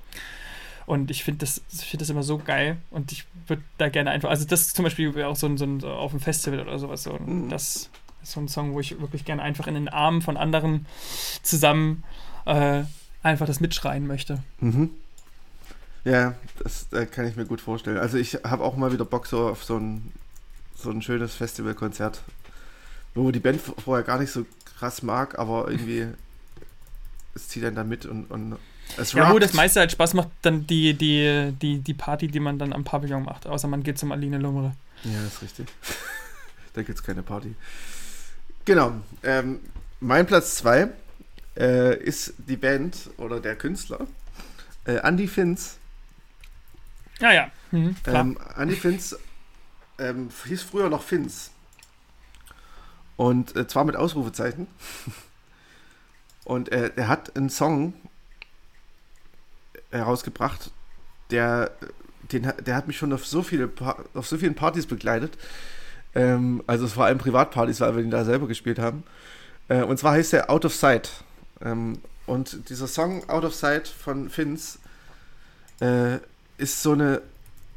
[0.86, 4.30] und ich finde das, find das immer so geil und ich würde da gerne einfach,
[4.30, 7.04] also das ist zum Beispiel auch so ein, so ein auf dem Festival oder sowas.
[7.04, 7.50] So, mhm.
[7.50, 7.90] Das
[8.22, 10.86] ist so ein Song, wo ich wirklich gerne einfach in den Armen von anderen
[11.42, 12.04] zusammen
[12.46, 12.84] äh,
[13.22, 14.44] einfach das mitschreien möchte.
[14.60, 14.90] Mhm.
[16.04, 17.98] Ja, das äh, kann ich mir gut vorstellen.
[17.98, 20.12] Also ich habe auch mal wieder Bock so auf so ein,
[20.76, 22.22] so ein schönes Festivalkonzert,
[23.16, 24.46] wo die Band vorher gar nicht so
[24.78, 26.08] krass mag, aber irgendwie
[27.36, 28.58] es zieht dann da mit und, und
[28.98, 32.40] es Ja, wo das meiste halt Spaß macht, dann die, die, die, die Party, die
[32.40, 34.76] man dann am Pavillon macht, außer man geht zum Aline Lumre.
[35.04, 35.68] Ja, das ist richtig.
[36.74, 37.56] da gibt es keine Party.
[38.66, 38.94] Genau.
[39.24, 39.60] Ähm,
[40.00, 40.90] mein Platz 2
[41.58, 44.08] äh, ist die Band oder der Künstler
[44.86, 45.78] äh, Andy Finz
[47.20, 47.52] ja, ja.
[47.72, 49.16] Mhm, ähm, Andy Finz
[49.98, 51.52] ähm, hieß früher noch Finz.
[53.16, 54.68] Und äh, zwar mit Ausrufezeichen.
[56.44, 57.94] Und äh, er hat einen Song
[59.94, 60.72] herausgebracht,
[61.32, 61.72] der,
[62.32, 63.70] den, der hat mich schon auf so, viele
[64.14, 65.38] auf so vielen Partys begleitet.
[66.16, 69.04] Ähm, also vor allem Privatpartys, weil wir ihn da selber gespielt haben.
[69.68, 71.10] Äh, und zwar heißt er Out of Sight.
[71.62, 74.80] Ähm, und dieser Song Out of Sight von Finz
[75.82, 76.18] äh,
[76.58, 77.22] ist so eine,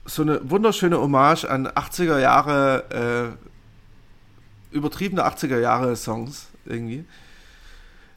[0.04, 3.36] so eine wunderschöne Hommage an 80er Jahre,
[4.72, 7.04] äh, übertriebene 80er Jahre Songs irgendwie.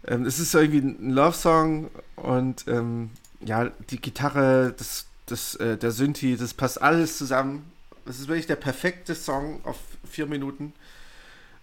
[0.05, 3.11] Ähm, es ist irgendwie ein Love-Song und ähm,
[3.41, 7.71] ja, die Gitarre, das, das, äh, der Synthi, das passt alles zusammen.
[8.05, 9.77] Es ist wirklich der perfekte Song auf
[10.09, 10.73] vier Minuten.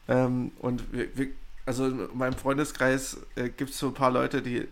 [0.08, 1.28] Ähm, und wir, wir,
[1.64, 4.68] also in meinem Freundeskreis äh, gibt es so ein paar Leute, die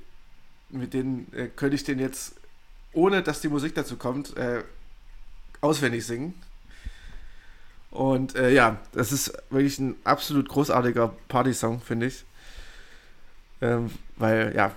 [0.71, 2.35] mit denen äh, könnte ich den jetzt
[2.95, 4.63] ohne dass die Musik dazu kommt, äh,
[5.61, 6.35] auswendig singen.
[7.91, 12.25] Und äh, ja, das ist wirklich ein absolut großartiger Party-Song, finde ich.
[13.65, 14.73] Ähm, weil, ja,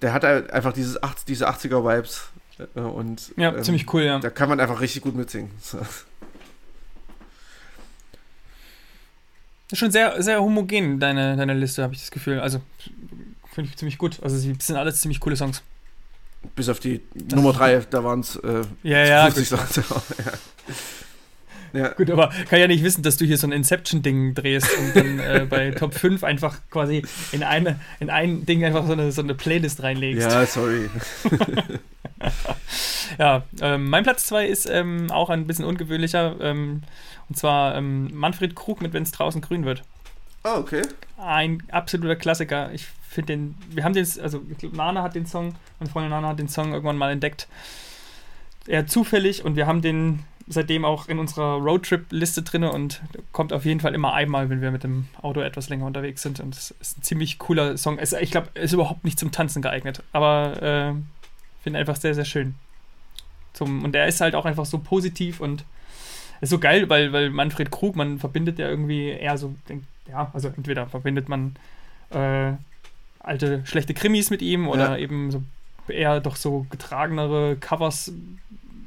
[0.00, 2.28] der hat halt einfach dieses 8, diese 80er-Vibes.
[2.76, 4.20] Äh, und, ja, ähm, ziemlich cool, ja.
[4.20, 5.50] Da kann man einfach richtig gut mitsingen.
[5.60, 5.78] So.
[9.70, 12.40] Ist schon sehr, sehr homogen, deine, deine Liste, habe ich das Gefühl.
[12.40, 12.62] Also,
[13.52, 14.18] finde ich ziemlich gut.
[14.22, 15.62] Also, sie sind alles ziemlich coole Songs.
[16.56, 19.76] Bis auf die das Nummer 3, da waren es äh, ja, ja, 50 Songs.
[20.24, 20.32] Ja.
[21.96, 25.18] Gut, aber kann ja nicht wissen, dass du hier so ein Inception-Ding drehst und dann
[25.18, 29.22] äh, bei Top 5 einfach quasi in, eine, in ein Ding einfach so eine, so
[29.22, 30.30] eine Playlist reinlegst.
[30.30, 30.88] Ja, sorry.
[33.18, 36.36] ja, ähm, mein Platz 2 ist ähm, auch ein bisschen ungewöhnlicher.
[36.40, 36.82] Ähm,
[37.28, 39.82] und zwar ähm, Manfred Krug mit Wenn es draußen grün wird.
[40.44, 40.82] Oh, okay.
[41.18, 42.72] Ein absoluter Klassiker.
[42.72, 46.10] Ich finde den, wir haben den, also ich glaube, Nana hat den Song, meine Freundin
[46.10, 47.48] Nana hat den Song irgendwann mal entdeckt.
[48.66, 53.02] Eher zufällig und wir haben den seitdem auch in unserer Roadtrip-Liste drin und
[53.32, 56.40] kommt auf jeden Fall immer einmal, wenn wir mit dem Auto etwas länger unterwegs sind.
[56.40, 57.98] Und es ist ein ziemlich cooler Song.
[57.98, 60.94] Es, ich glaube, er ist überhaupt nicht zum Tanzen geeignet, aber äh,
[61.62, 62.54] finde einfach sehr, sehr schön.
[63.52, 65.64] Zum, und er ist halt auch einfach so positiv und
[66.40, 69.54] ist so geil, weil, weil Manfred Krug, man verbindet ja irgendwie eher so,
[70.08, 71.56] ja, also entweder verbindet man
[72.10, 72.52] äh,
[73.20, 74.98] alte schlechte Krimis mit ihm oder ja.
[74.98, 75.42] eben so
[75.88, 78.12] eher doch so getragenere Covers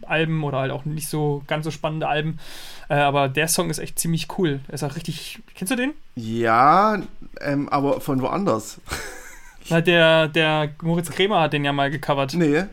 [0.07, 2.39] Alben oder halt auch nicht so ganz so spannende Alben.
[2.89, 4.59] Äh, aber der Song ist echt ziemlich cool.
[4.67, 5.39] Er ist auch richtig.
[5.55, 5.93] Kennst du den?
[6.15, 7.01] Ja,
[7.39, 8.79] ähm, aber von woanders.
[9.69, 12.33] Na, der, der Moritz Kremer hat den ja mal gecovert.
[12.33, 12.63] Nee.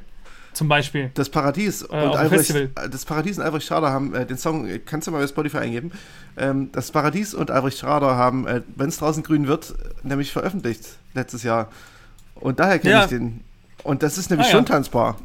[0.53, 1.13] Zum Beispiel.
[1.15, 2.53] Das Paradies äh, und Albrecht,
[2.91, 5.93] das Paradies und Albrecht Schrader haben äh, den Song, kannst du mal bei Spotify eingeben.
[6.37, 10.83] Ähm, das Paradies und Albrecht Schrader haben, äh, wenn es draußen grün wird, nämlich veröffentlicht
[11.15, 11.69] letztes Jahr.
[12.35, 13.03] Und daher kenne ja.
[13.05, 13.45] ich den.
[13.85, 14.73] Und das ist nämlich ah, schon ja.
[14.73, 15.17] tanzbar.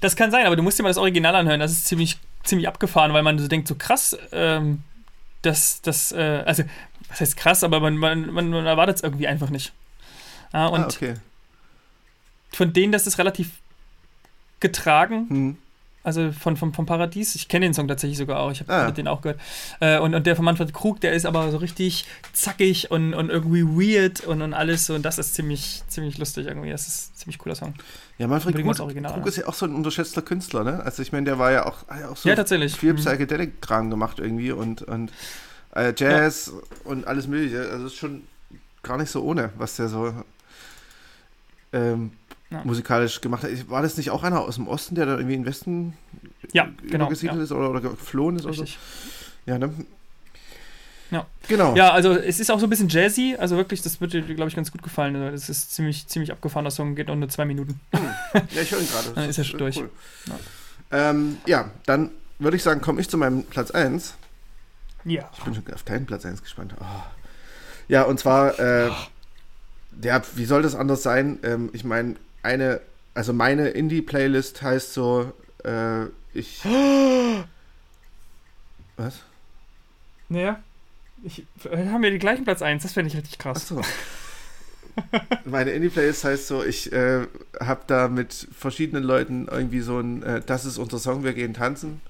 [0.00, 1.60] Das kann sein, aber du musst dir mal das Original anhören.
[1.60, 2.18] Das ist ziemlich
[2.48, 4.82] ziemlich abgefahren, weil man so denkt, so krass, ähm,
[5.42, 6.64] dass das, äh, also,
[7.08, 9.72] was heißt krass, aber man, man, man, man erwartet es irgendwie einfach nicht.
[10.52, 11.14] Ja, und ah, okay.
[12.52, 13.50] von denen, das ist relativ
[14.60, 15.28] getragen.
[15.28, 15.58] Hm.
[16.04, 17.34] Also von, von, vom Paradies.
[17.34, 18.50] Ich kenne den Song tatsächlich sogar auch.
[18.50, 18.90] Ich habe Ah, ja.
[18.92, 19.40] den auch gehört.
[19.80, 23.28] Äh, und, und der von Manfred Krug, der ist aber so richtig zackig und, und
[23.30, 24.86] irgendwie weird und, und alles.
[24.86, 24.94] so.
[24.94, 26.70] Und das ist ziemlich, ziemlich lustig irgendwie.
[26.70, 27.74] Das ist ein ziemlich cooler Song.
[28.16, 29.28] Ja, Manfred Krug, Original, Krug ja.
[29.28, 30.82] ist ja auch so ein unterschätzter Künstler, ne?
[30.82, 32.74] Also ich meine, der war ja auch, ja auch so Ja, tatsächlich.
[32.76, 32.96] viel Mhm.
[32.98, 35.12] Psychedelic-Kram gemacht irgendwie und, und
[35.74, 36.52] äh, Jazz
[36.84, 37.60] und alles mögliche.
[37.70, 38.22] Also es ist schon
[38.82, 40.14] gar nicht so ohne, was der so
[41.72, 42.12] ähm,
[42.50, 42.62] Ja.
[42.64, 43.50] musikalisch gemacht hat.
[43.68, 45.92] War das nicht auch einer aus dem Osten, der da irgendwie in den Westen
[46.52, 47.10] Ja, genau.
[47.12, 48.62] Ja, ist oder, oder geflohen ist oder so?
[48.62, 48.78] richtig.
[49.44, 49.72] Ja, ne?
[51.10, 51.26] Ja.
[51.48, 51.74] Genau.
[51.74, 53.36] Ja, also es ist auch so ein bisschen jazzy.
[53.38, 55.16] Also wirklich, das wird dir, glaube ich, ganz gut gefallen.
[55.16, 57.80] Also Das ist ziemlich, ziemlich abgefahrener Song, geht auch nur zwei Minuten.
[57.92, 59.10] Ja, ich höre ihn gerade.
[59.14, 59.78] Dann ist er schon durch.
[59.78, 59.90] Cool.
[60.90, 64.14] Ähm, ja, dann würde ich sagen, komme ich zu meinem Platz 1.
[65.04, 65.30] Ja.
[65.36, 66.74] Ich bin schon auf deinen Platz 1 gespannt.
[66.80, 66.84] Oh.
[67.88, 68.90] Ja, und zwar, äh,
[70.02, 71.38] ja, wie soll das anders sein?
[71.42, 72.80] Ähm, ich meine, eine,
[73.14, 75.32] also meine Indie-Playlist heißt so,
[75.64, 76.04] äh,
[76.34, 76.62] ich.
[78.96, 79.20] Was?
[80.28, 80.60] Naja.
[81.24, 83.72] Ich, äh, haben wir den gleichen Platz 1, das fände ich richtig krass.
[83.72, 83.82] Achso.
[85.44, 87.26] Meine Indie-Playlist heißt so, ich äh,
[87.60, 91.54] habe da mit verschiedenen Leuten irgendwie so ein, äh, das ist unser Song, wir gehen
[91.54, 92.00] tanzen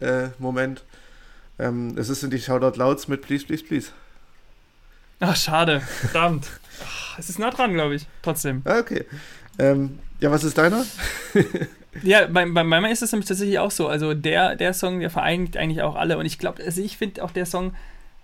[0.00, 0.84] äh, Moment.
[1.58, 3.90] Ähm, es ist in die Shoutout Louds mit Please, Please, Please.
[5.20, 5.80] Ach, schade.
[5.80, 6.48] Verdammt.
[6.84, 8.06] Ach, Es ist nah dran, glaube ich.
[8.22, 8.62] Trotzdem.
[8.64, 9.04] Ah, okay.
[9.58, 10.84] Ähm, ja, was ist deiner?
[12.02, 13.88] Ja, bei, bei meiner ist es nämlich tatsächlich auch so.
[13.88, 16.18] Also der, der Song, der vereinigt eigentlich auch alle.
[16.18, 17.72] Und ich glaube, also ich finde auch der Song,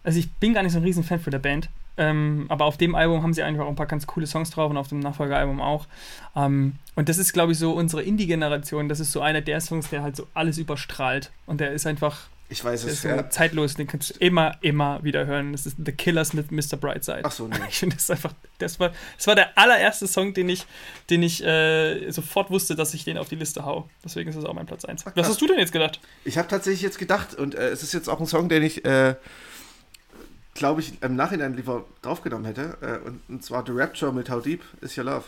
[0.03, 1.69] also ich bin gar nicht so ein riesen Fan für der Band.
[1.97, 4.71] Ähm, aber auf dem Album haben sie einfach auch ein paar ganz coole Songs drauf
[4.71, 5.87] und auf dem Nachfolgealbum auch.
[6.35, 8.89] Ähm, und das ist, glaube ich, so unsere Indie-Generation.
[8.89, 11.31] Das ist so einer der Songs, der halt so alles überstrahlt.
[11.47, 13.31] Und der ist einfach Ich weiß der es, ist ja.
[13.31, 13.75] zeitlos.
[13.75, 15.53] Den kannst du immer, immer wieder hören.
[15.53, 16.77] Das ist The Killers mit Mr.
[16.77, 17.21] Brightside.
[17.23, 17.55] Ach so, nee.
[17.69, 20.67] Ich finde das einfach, das war, das war der allererste Song, den ich,
[21.11, 23.89] den ich äh, sofort wusste, dass ich den auf die Liste hau.
[24.05, 25.07] Deswegen ist es auch mein Platz 1.
[25.07, 26.01] Ach, Was hast du denn jetzt gedacht?
[26.25, 28.85] Ich habe tatsächlich jetzt gedacht, und äh, es ist jetzt auch ein Song, den ich,
[28.85, 29.15] äh,
[30.55, 32.79] glaube ich, im Nachhinein lieber draufgenommen hätte.
[32.81, 35.25] Äh, und, und zwar The Rapture mit How Deep Is Your Love.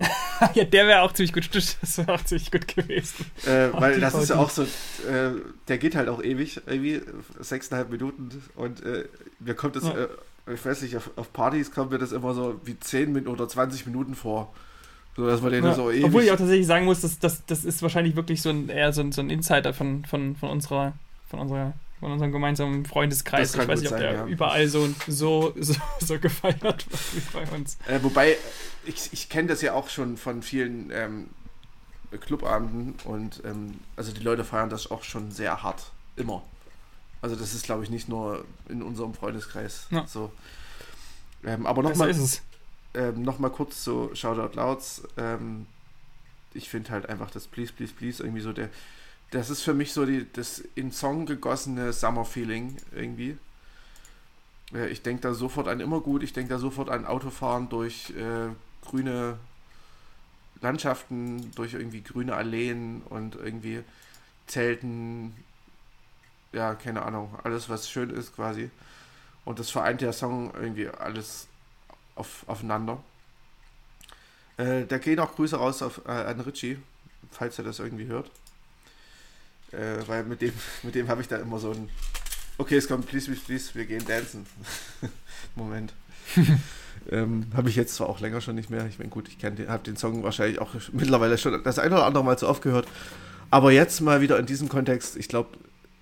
[0.54, 1.48] ja, der wäre auch ziemlich gut.
[1.54, 3.26] Das wäre auch ziemlich gut gewesen.
[3.46, 5.30] Äh, weil das ist ja auch so, äh,
[5.68, 7.00] der geht halt auch ewig, irgendwie,
[7.40, 8.42] sechseinhalb Minuten.
[8.56, 9.04] Und äh,
[9.38, 9.94] mir kommt das, Ja.
[9.94, 10.08] äh,
[10.52, 13.48] ich weiß nicht, auf, auf Partys kommt mir das immer so wie 10 Minuten oder
[13.48, 14.52] 20 Minuten vor.
[15.16, 15.74] So, dass man den Ja.
[15.74, 16.04] so ewig.
[16.04, 18.92] Obwohl ich auch tatsächlich sagen muss, dass das, das ist wahrscheinlich wirklich so ein, eher
[18.92, 20.92] so ein, so ein Insider von, von, von unserer,
[21.28, 21.72] von unserer
[22.04, 23.54] von unserem gemeinsamen Freundeskreis.
[23.54, 24.26] Ich weiß nicht, ob sein, der ja.
[24.26, 27.78] überall so, so, so, so gefeiert wird wie bei uns.
[27.88, 28.36] Äh, wobei,
[28.84, 31.30] ich, ich kenne das ja auch schon von vielen ähm,
[32.20, 35.92] Clubabenden und ähm, also die Leute feiern das auch schon sehr hart.
[36.16, 36.42] Immer.
[37.22, 40.06] Also das ist, glaube ich, nicht nur in unserem Freundeskreis Ja.
[40.06, 40.30] so.
[41.42, 42.14] Ähm, aber nochmal
[42.92, 45.04] ähm, noch mal kurz zu Shoutout Louds.
[45.16, 45.64] Ähm,
[46.52, 48.68] ich finde halt einfach das Please, Please, Please irgendwie so der.
[49.34, 53.36] Das ist für mich so die, das in Song gegossene Summer-Feeling irgendwie.
[54.72, 58.10] Äh, Ich denke da sofort an immer gut, ich denke da sofort an Autofahren durch
[58.10, 58.48] äh,
[58.86, 59.38] grüne
[60.60, 63.82] Landschaften, durch irgendwie grüne Alleen und irgendwie
[64.46, 65.34] Zelten,
[66.52, 68.70] ja, keine Ahnung, alles was schön ist quasi.
[69.44, 71.48] Und das vereint der Song irgendwie alles
[72.16, 73.02] auf, aufeinander.
[74.56, 76.78] Äh, da gehen auch Grüße raus auf, äh, an Richie,
[77.30, 78.30] falls er das irgendwie hört.
[79.74, 80.52] Äh, weil mit dem,
[80.82, 81.88] mit dem habe ich da immer so ein
[82.56, 84.46] Okay, es kommt, please, please, please, wir gehen dancen.
[85.56, 85.92] Moment.
[87.10, 88.86] ähm, habe ich jetzt zwar auch länger schon nicht mehr.
[88.86, 92.22] Ich meine, gut, ich habe den Song wahrscheinlich auch mittlerweile schon das ein oder andere
[92.22, 92.86] Mal zu oft gehört.
[93.50, 95.58] Aber jetzt mal wieder in diesem Kontext, ich glaube,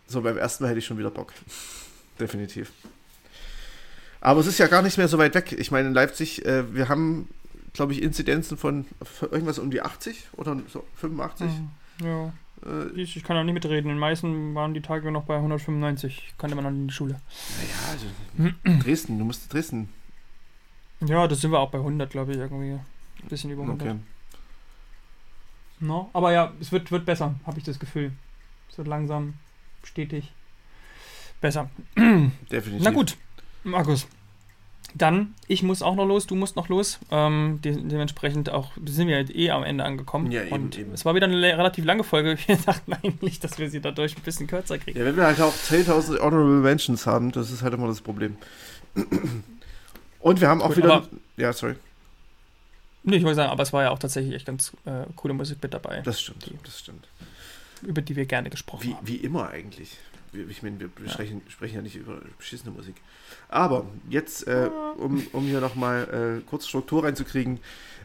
[0.06, 1.32] so beim ersten Mal hätte ich schon wieder Bock.
[2.20, 2.70] Definitiv.
[4.20, 5.52] Aber es ist ja gar nicht mehr so weit weg.
[5.52, 7.28] Ich meine, in Leipzig, äh, wir haben,
[7.72, 8.84] glaube ich, Inzidenzen von
[9.22, 11.50] irgendwas um die 80 oder so 85.
[12.02, 12.30] Ja, Äh,
[12.94, 13.90] ich, ich kann auch nicht mitreden.
[13.90, 16.24] In Meißen waren die Tage noch bei 195.
[16.28, 17.20] Ich kannte man noch nicht in die Schule.
[17.58, 19.88] naja, also, Dresden, du musst Dresden.
[21.00, 22.72] Ja, das sind wir auch bei 100, glaube ich, irgendwie.
[22.74, 23.88] Ein bisschen über 100.
[23.88, 23.98] Okay.
[25.80, 26.10] No?
[26.12, 28.12] Aber ja, es wird, wird besser, habe ich das Gefühl.
[28.70, 29.34] Es wird langsam,
[29.82, 30.32] stetig
[31.40, 31.68] besser.
[31.96, 32.82] Definitiv.
[32.82, 33.16] Na gut,
[33.64, 34.06] Markus.
[34.94, 36.98] Dann, ich muss auch noch los, du musst noch los.
[37.10, 40.30] Ähm, de dementsprechend auch sind wir halt eh am Ende angekommen.
[40.30, 40.92] Ja, eben, und eben.
[40.92, 42.36] es war wieder eine relativ lange Folge.
[42.46, 44.98] Wir dachten eigentlich, dass wir sie dadurch ein bisschen kürzer kriegen.
[44.98, 48.36] Ja, wenn wir halt auch 10.000 Honorable Mentions haben, das ist halt immer das Problem.
[50.20, 50.92] Und wir haben auch Gut, wieder.
[50.94, 51.74] aber- Ja, sorry.
[53.04, 55.58] Nee, ich wollte sagen, aber es war ja auch tatsächlich echt ganz äh, coole Musik
[55.62, 56.02] mit dabei.
[56.04, 57.08] Das stimmt, das stimmt.
[57.82, 59.08] über die wir gerne gesprochen Wie, haben.
[59.08, 59.96] wie immer eigentlich.
[60.32, 62.96] Wir- Ich meine, wir sprechen, sprechen ja nicht über beschissene Musik.
[63.48, 67.60] Aber jetzt, äh, um, um hier nochmal äh, kurz Struktur reinzukriegen,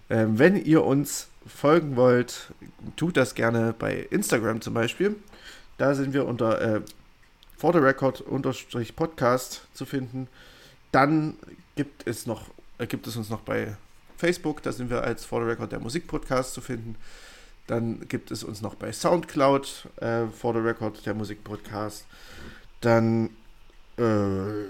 [0.09, 2.51] ähm, wenn ihr uns folgen wollt,
[2.97, 5.15] tut das gerne bei Instagram zum Beispiel.
[5.77, 6.81] Da sind wir unter äh,
[7.57, 10.27] For the Record unterstrich Podcast zu finden.
[10.91, 11.35] Dann
[11.75, 13.75] gibt es noch, äh, gibt es uns noch bei
[14.17, 16.95] Facebook, da sind wir als For the Record der Musikpodcast zu finden.
[17.67, 22.05] Dann gibt es uns noch bei Soundcloud, äh, For the Record der Musikpodcast.
[22.81, 23.27] Dann,
[23.97, 24.69] äh,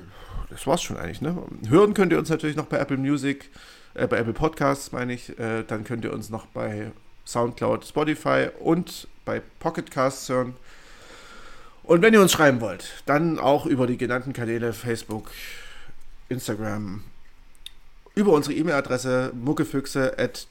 [0.50, 1.38] das war's schon eigentlich, ne?
[1.70, 3.52] Hören könnt ihr uns natürlich noch bei Apple Music,
[3.94, 5.38] äh, bei Apple Podcasts, meine ich.
[5.38, 6.92] Äh, dann könnt ihr uns noch bei
[7.26, 10.56] Soundcloud, Spotify und bei Pocket Casts hören.
[11.84, 15.32] Und wenn ihr uns schreiben wollt, dann auch über die genannten Kanäle Facebook,
[16.30, 17.04] Instagram,
[18.16, 20.48] über unsere E-Mail-Adresse muckefüchse at.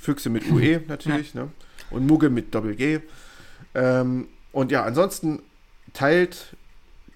[0.00, 1.48] Füchse mit UE natürlich, ne?
[1.90, 3.00] Und Mugge mit Doppel-G.
[3.74, 5.42] Ähm, und ja, ansonsten
[5.92, 6.56] teilt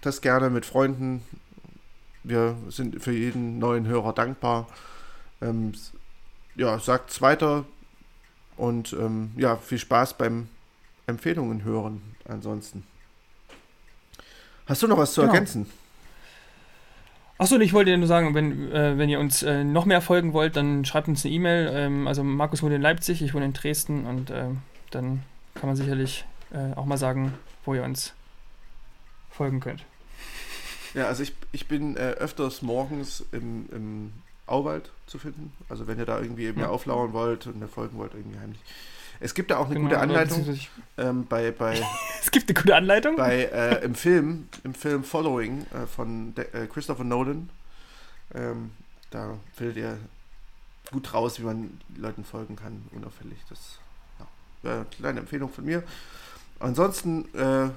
[0.03, 1.23] das gerne mit Freunden.
[2.23, 4.69] Wir sind für jeden neuen Hörer dankbar.
[5.41, 5.73] Ähm,
[6.57, 7.65] ja, sagt es weiter
[8.57, 10.49] und ähm, ja, viel Spaß beim
[11.07, 12.03] Empfehlungen hören.
[12.27, 12.85] Ansonsten.
[14.67, 15.33] Hast du noch was zu Genau.
[15.33, 15.67] ergänzen?
[17.37, 20.01] Achso, und ich wollte dir nur sagen, wenn, äh, wenn ihr uns äh, noch mehr
[20.01, 21.71] folgen wollt, dann schreibt uns eine E-Mail.
[21.73, 24.59] Ähm, also Markus wohnt in Leipzig, ich wohne in Dresden und ähm,
[24.91, 25.23] dann
[25.55, 27.35] kann man sicherlich äh, auch mal sagen,
[27.65, 28.15] wo ihr uns
[29.31, 29.85] folgen könnt.
[30.95, 34.13] Ja, also ich, ich bin äh, öfters morgens im, im
[34.47, 35.53] Auwald zu finden.
[35.69, 36.69] Also wenn ihr da irgendwie mir Ja.
[36.69, 38.61] auflauern wollt und mir folgen wollt, irgendwie heimlich.
[39.25, 40.69] Es gibt da auch eine Genau, gute Anleitung beziehungsweise-
[40.99, 41.81] ähm, bei, bei,
[42.23, 43.17] Es gibt eine gute Anleitung.
[43.17, 47.49] bei äh, im Film, im Film Following äh, von De äh, Christopher Nolan.
[48.35, 48.71] Ähm,
[49.11, 49.99] da findet ihr
[50.93, 53.39] gut raus, wie man Leuten folgen kann, unauffällig.
[53.49, 53.79] Das
[54.63, 55.83] ja, kleine Empfehlung von mir.
[56.61, 57.69] Ansonsten, äh,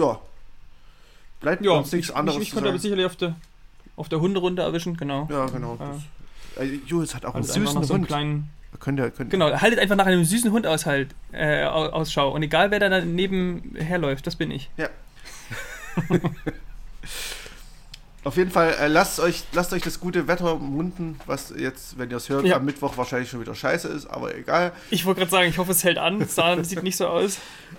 [0.00, 0.20] ja,
[1.40, 3.36] bleibt ja, uns nichts ich, anderes ich, ich konnte aber sicherlich auf der,
[3.96, 5.28] auf der Hunderunde erwischen, genau.
[5.30, 5.74] Ja, genau.
[5.74, 5.78] Äh,
[6.56, 8.06] Das, äh, Julius hat auch einen süßen nach so einem Hund.
[8.08, 12.30] kleinen, Könnt ihr, könnt, genau, haltet einfach nach einem süßen Hund aushalt, äh, au- Ausschau.
[12.32, 14.68] Und egal, wer da daneben herläuft, das bin ich.
[18.24, 22.10] Auf jeden Fall, äh, lasst, euch, lasst euch das gute Wetter munden, was jetzt, wenn
[22.10, 22.56] ihr es hört, Ja.
[22.56, 24.72] am Mittwoch wahrscheinlich schon wieder scheiße ist, aber egal.
[24.90, 26.22] Ich wollte gerade sagen, ich hoffe, es hält an.
[26.22, 26.34] Es
[26.70, 27.36] sieht nicht so aus.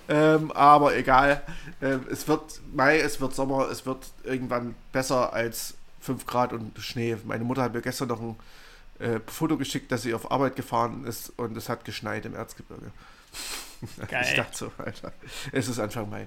[0.08, 1.42] Ähm, aber egal.
[1.82, 6.78] Ähm, es wird Mai, es wird Sommer, es wird irgendwann besser als 5 Grad und
[6.78, 7.16] Schnee.
[7.24, 8.36] Meine Mutter hat mir gestern noch ein
[8.98, 12.90] äh, Foto geschickt, dass sie auf Arbeit gefahren ist und es hat geschneit im Erzgebirge.
[14.08, 14.24] Geil.
[14.28, 15.12] Ich dachte so, Alter,
[15.52, 16.26] es ist Anfang Mai.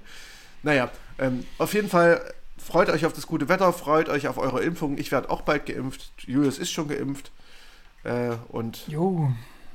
[0.62, 2.22] Naja, ähm, auf jeden Fall
[2.58, 4.98] freut euch auf das gute Wetter, freut euch auf eure Impfung.
[4.98, 6.12] Ich werde auch bald geimpft.
[6.18, 7.32] Julius ist schon geimpft.
[8.04, 9.32] Äh, und Jo.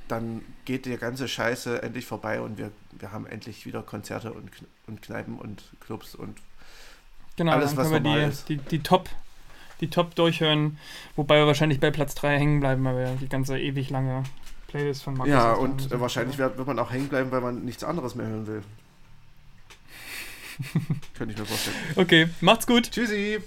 [0.08, 4.50] dann geht die ganze Scheiße endlich vorbei und wir, wir haben endlich wieder Konzerte und,
[4.88, 6.40] und Kneipen und Clubs und
[7.36, 8.50] Genau, Alles, was normal die, ist.
[8.50, 9.10] die, die Top
[9.82, 10.78] die Top durchhören,
[11.16, 14.24] wobei wir wahrscheinlich bei Platz 3 hängen bleiben, weil wir die ganze ewig lange
[14.68, 17.64] Playlist von Markus ja, und äh, wahrscheinlich wird, wird man auch hängen bleiben, weil man
[17.64, 18.64] nichts anderes mehr hören will.
[21.18, 21.76] Könnte ich mir vorstellen.
[21.96, 22.92] Okay, macht's gut.
[22.92, 23.42] Tschüssi!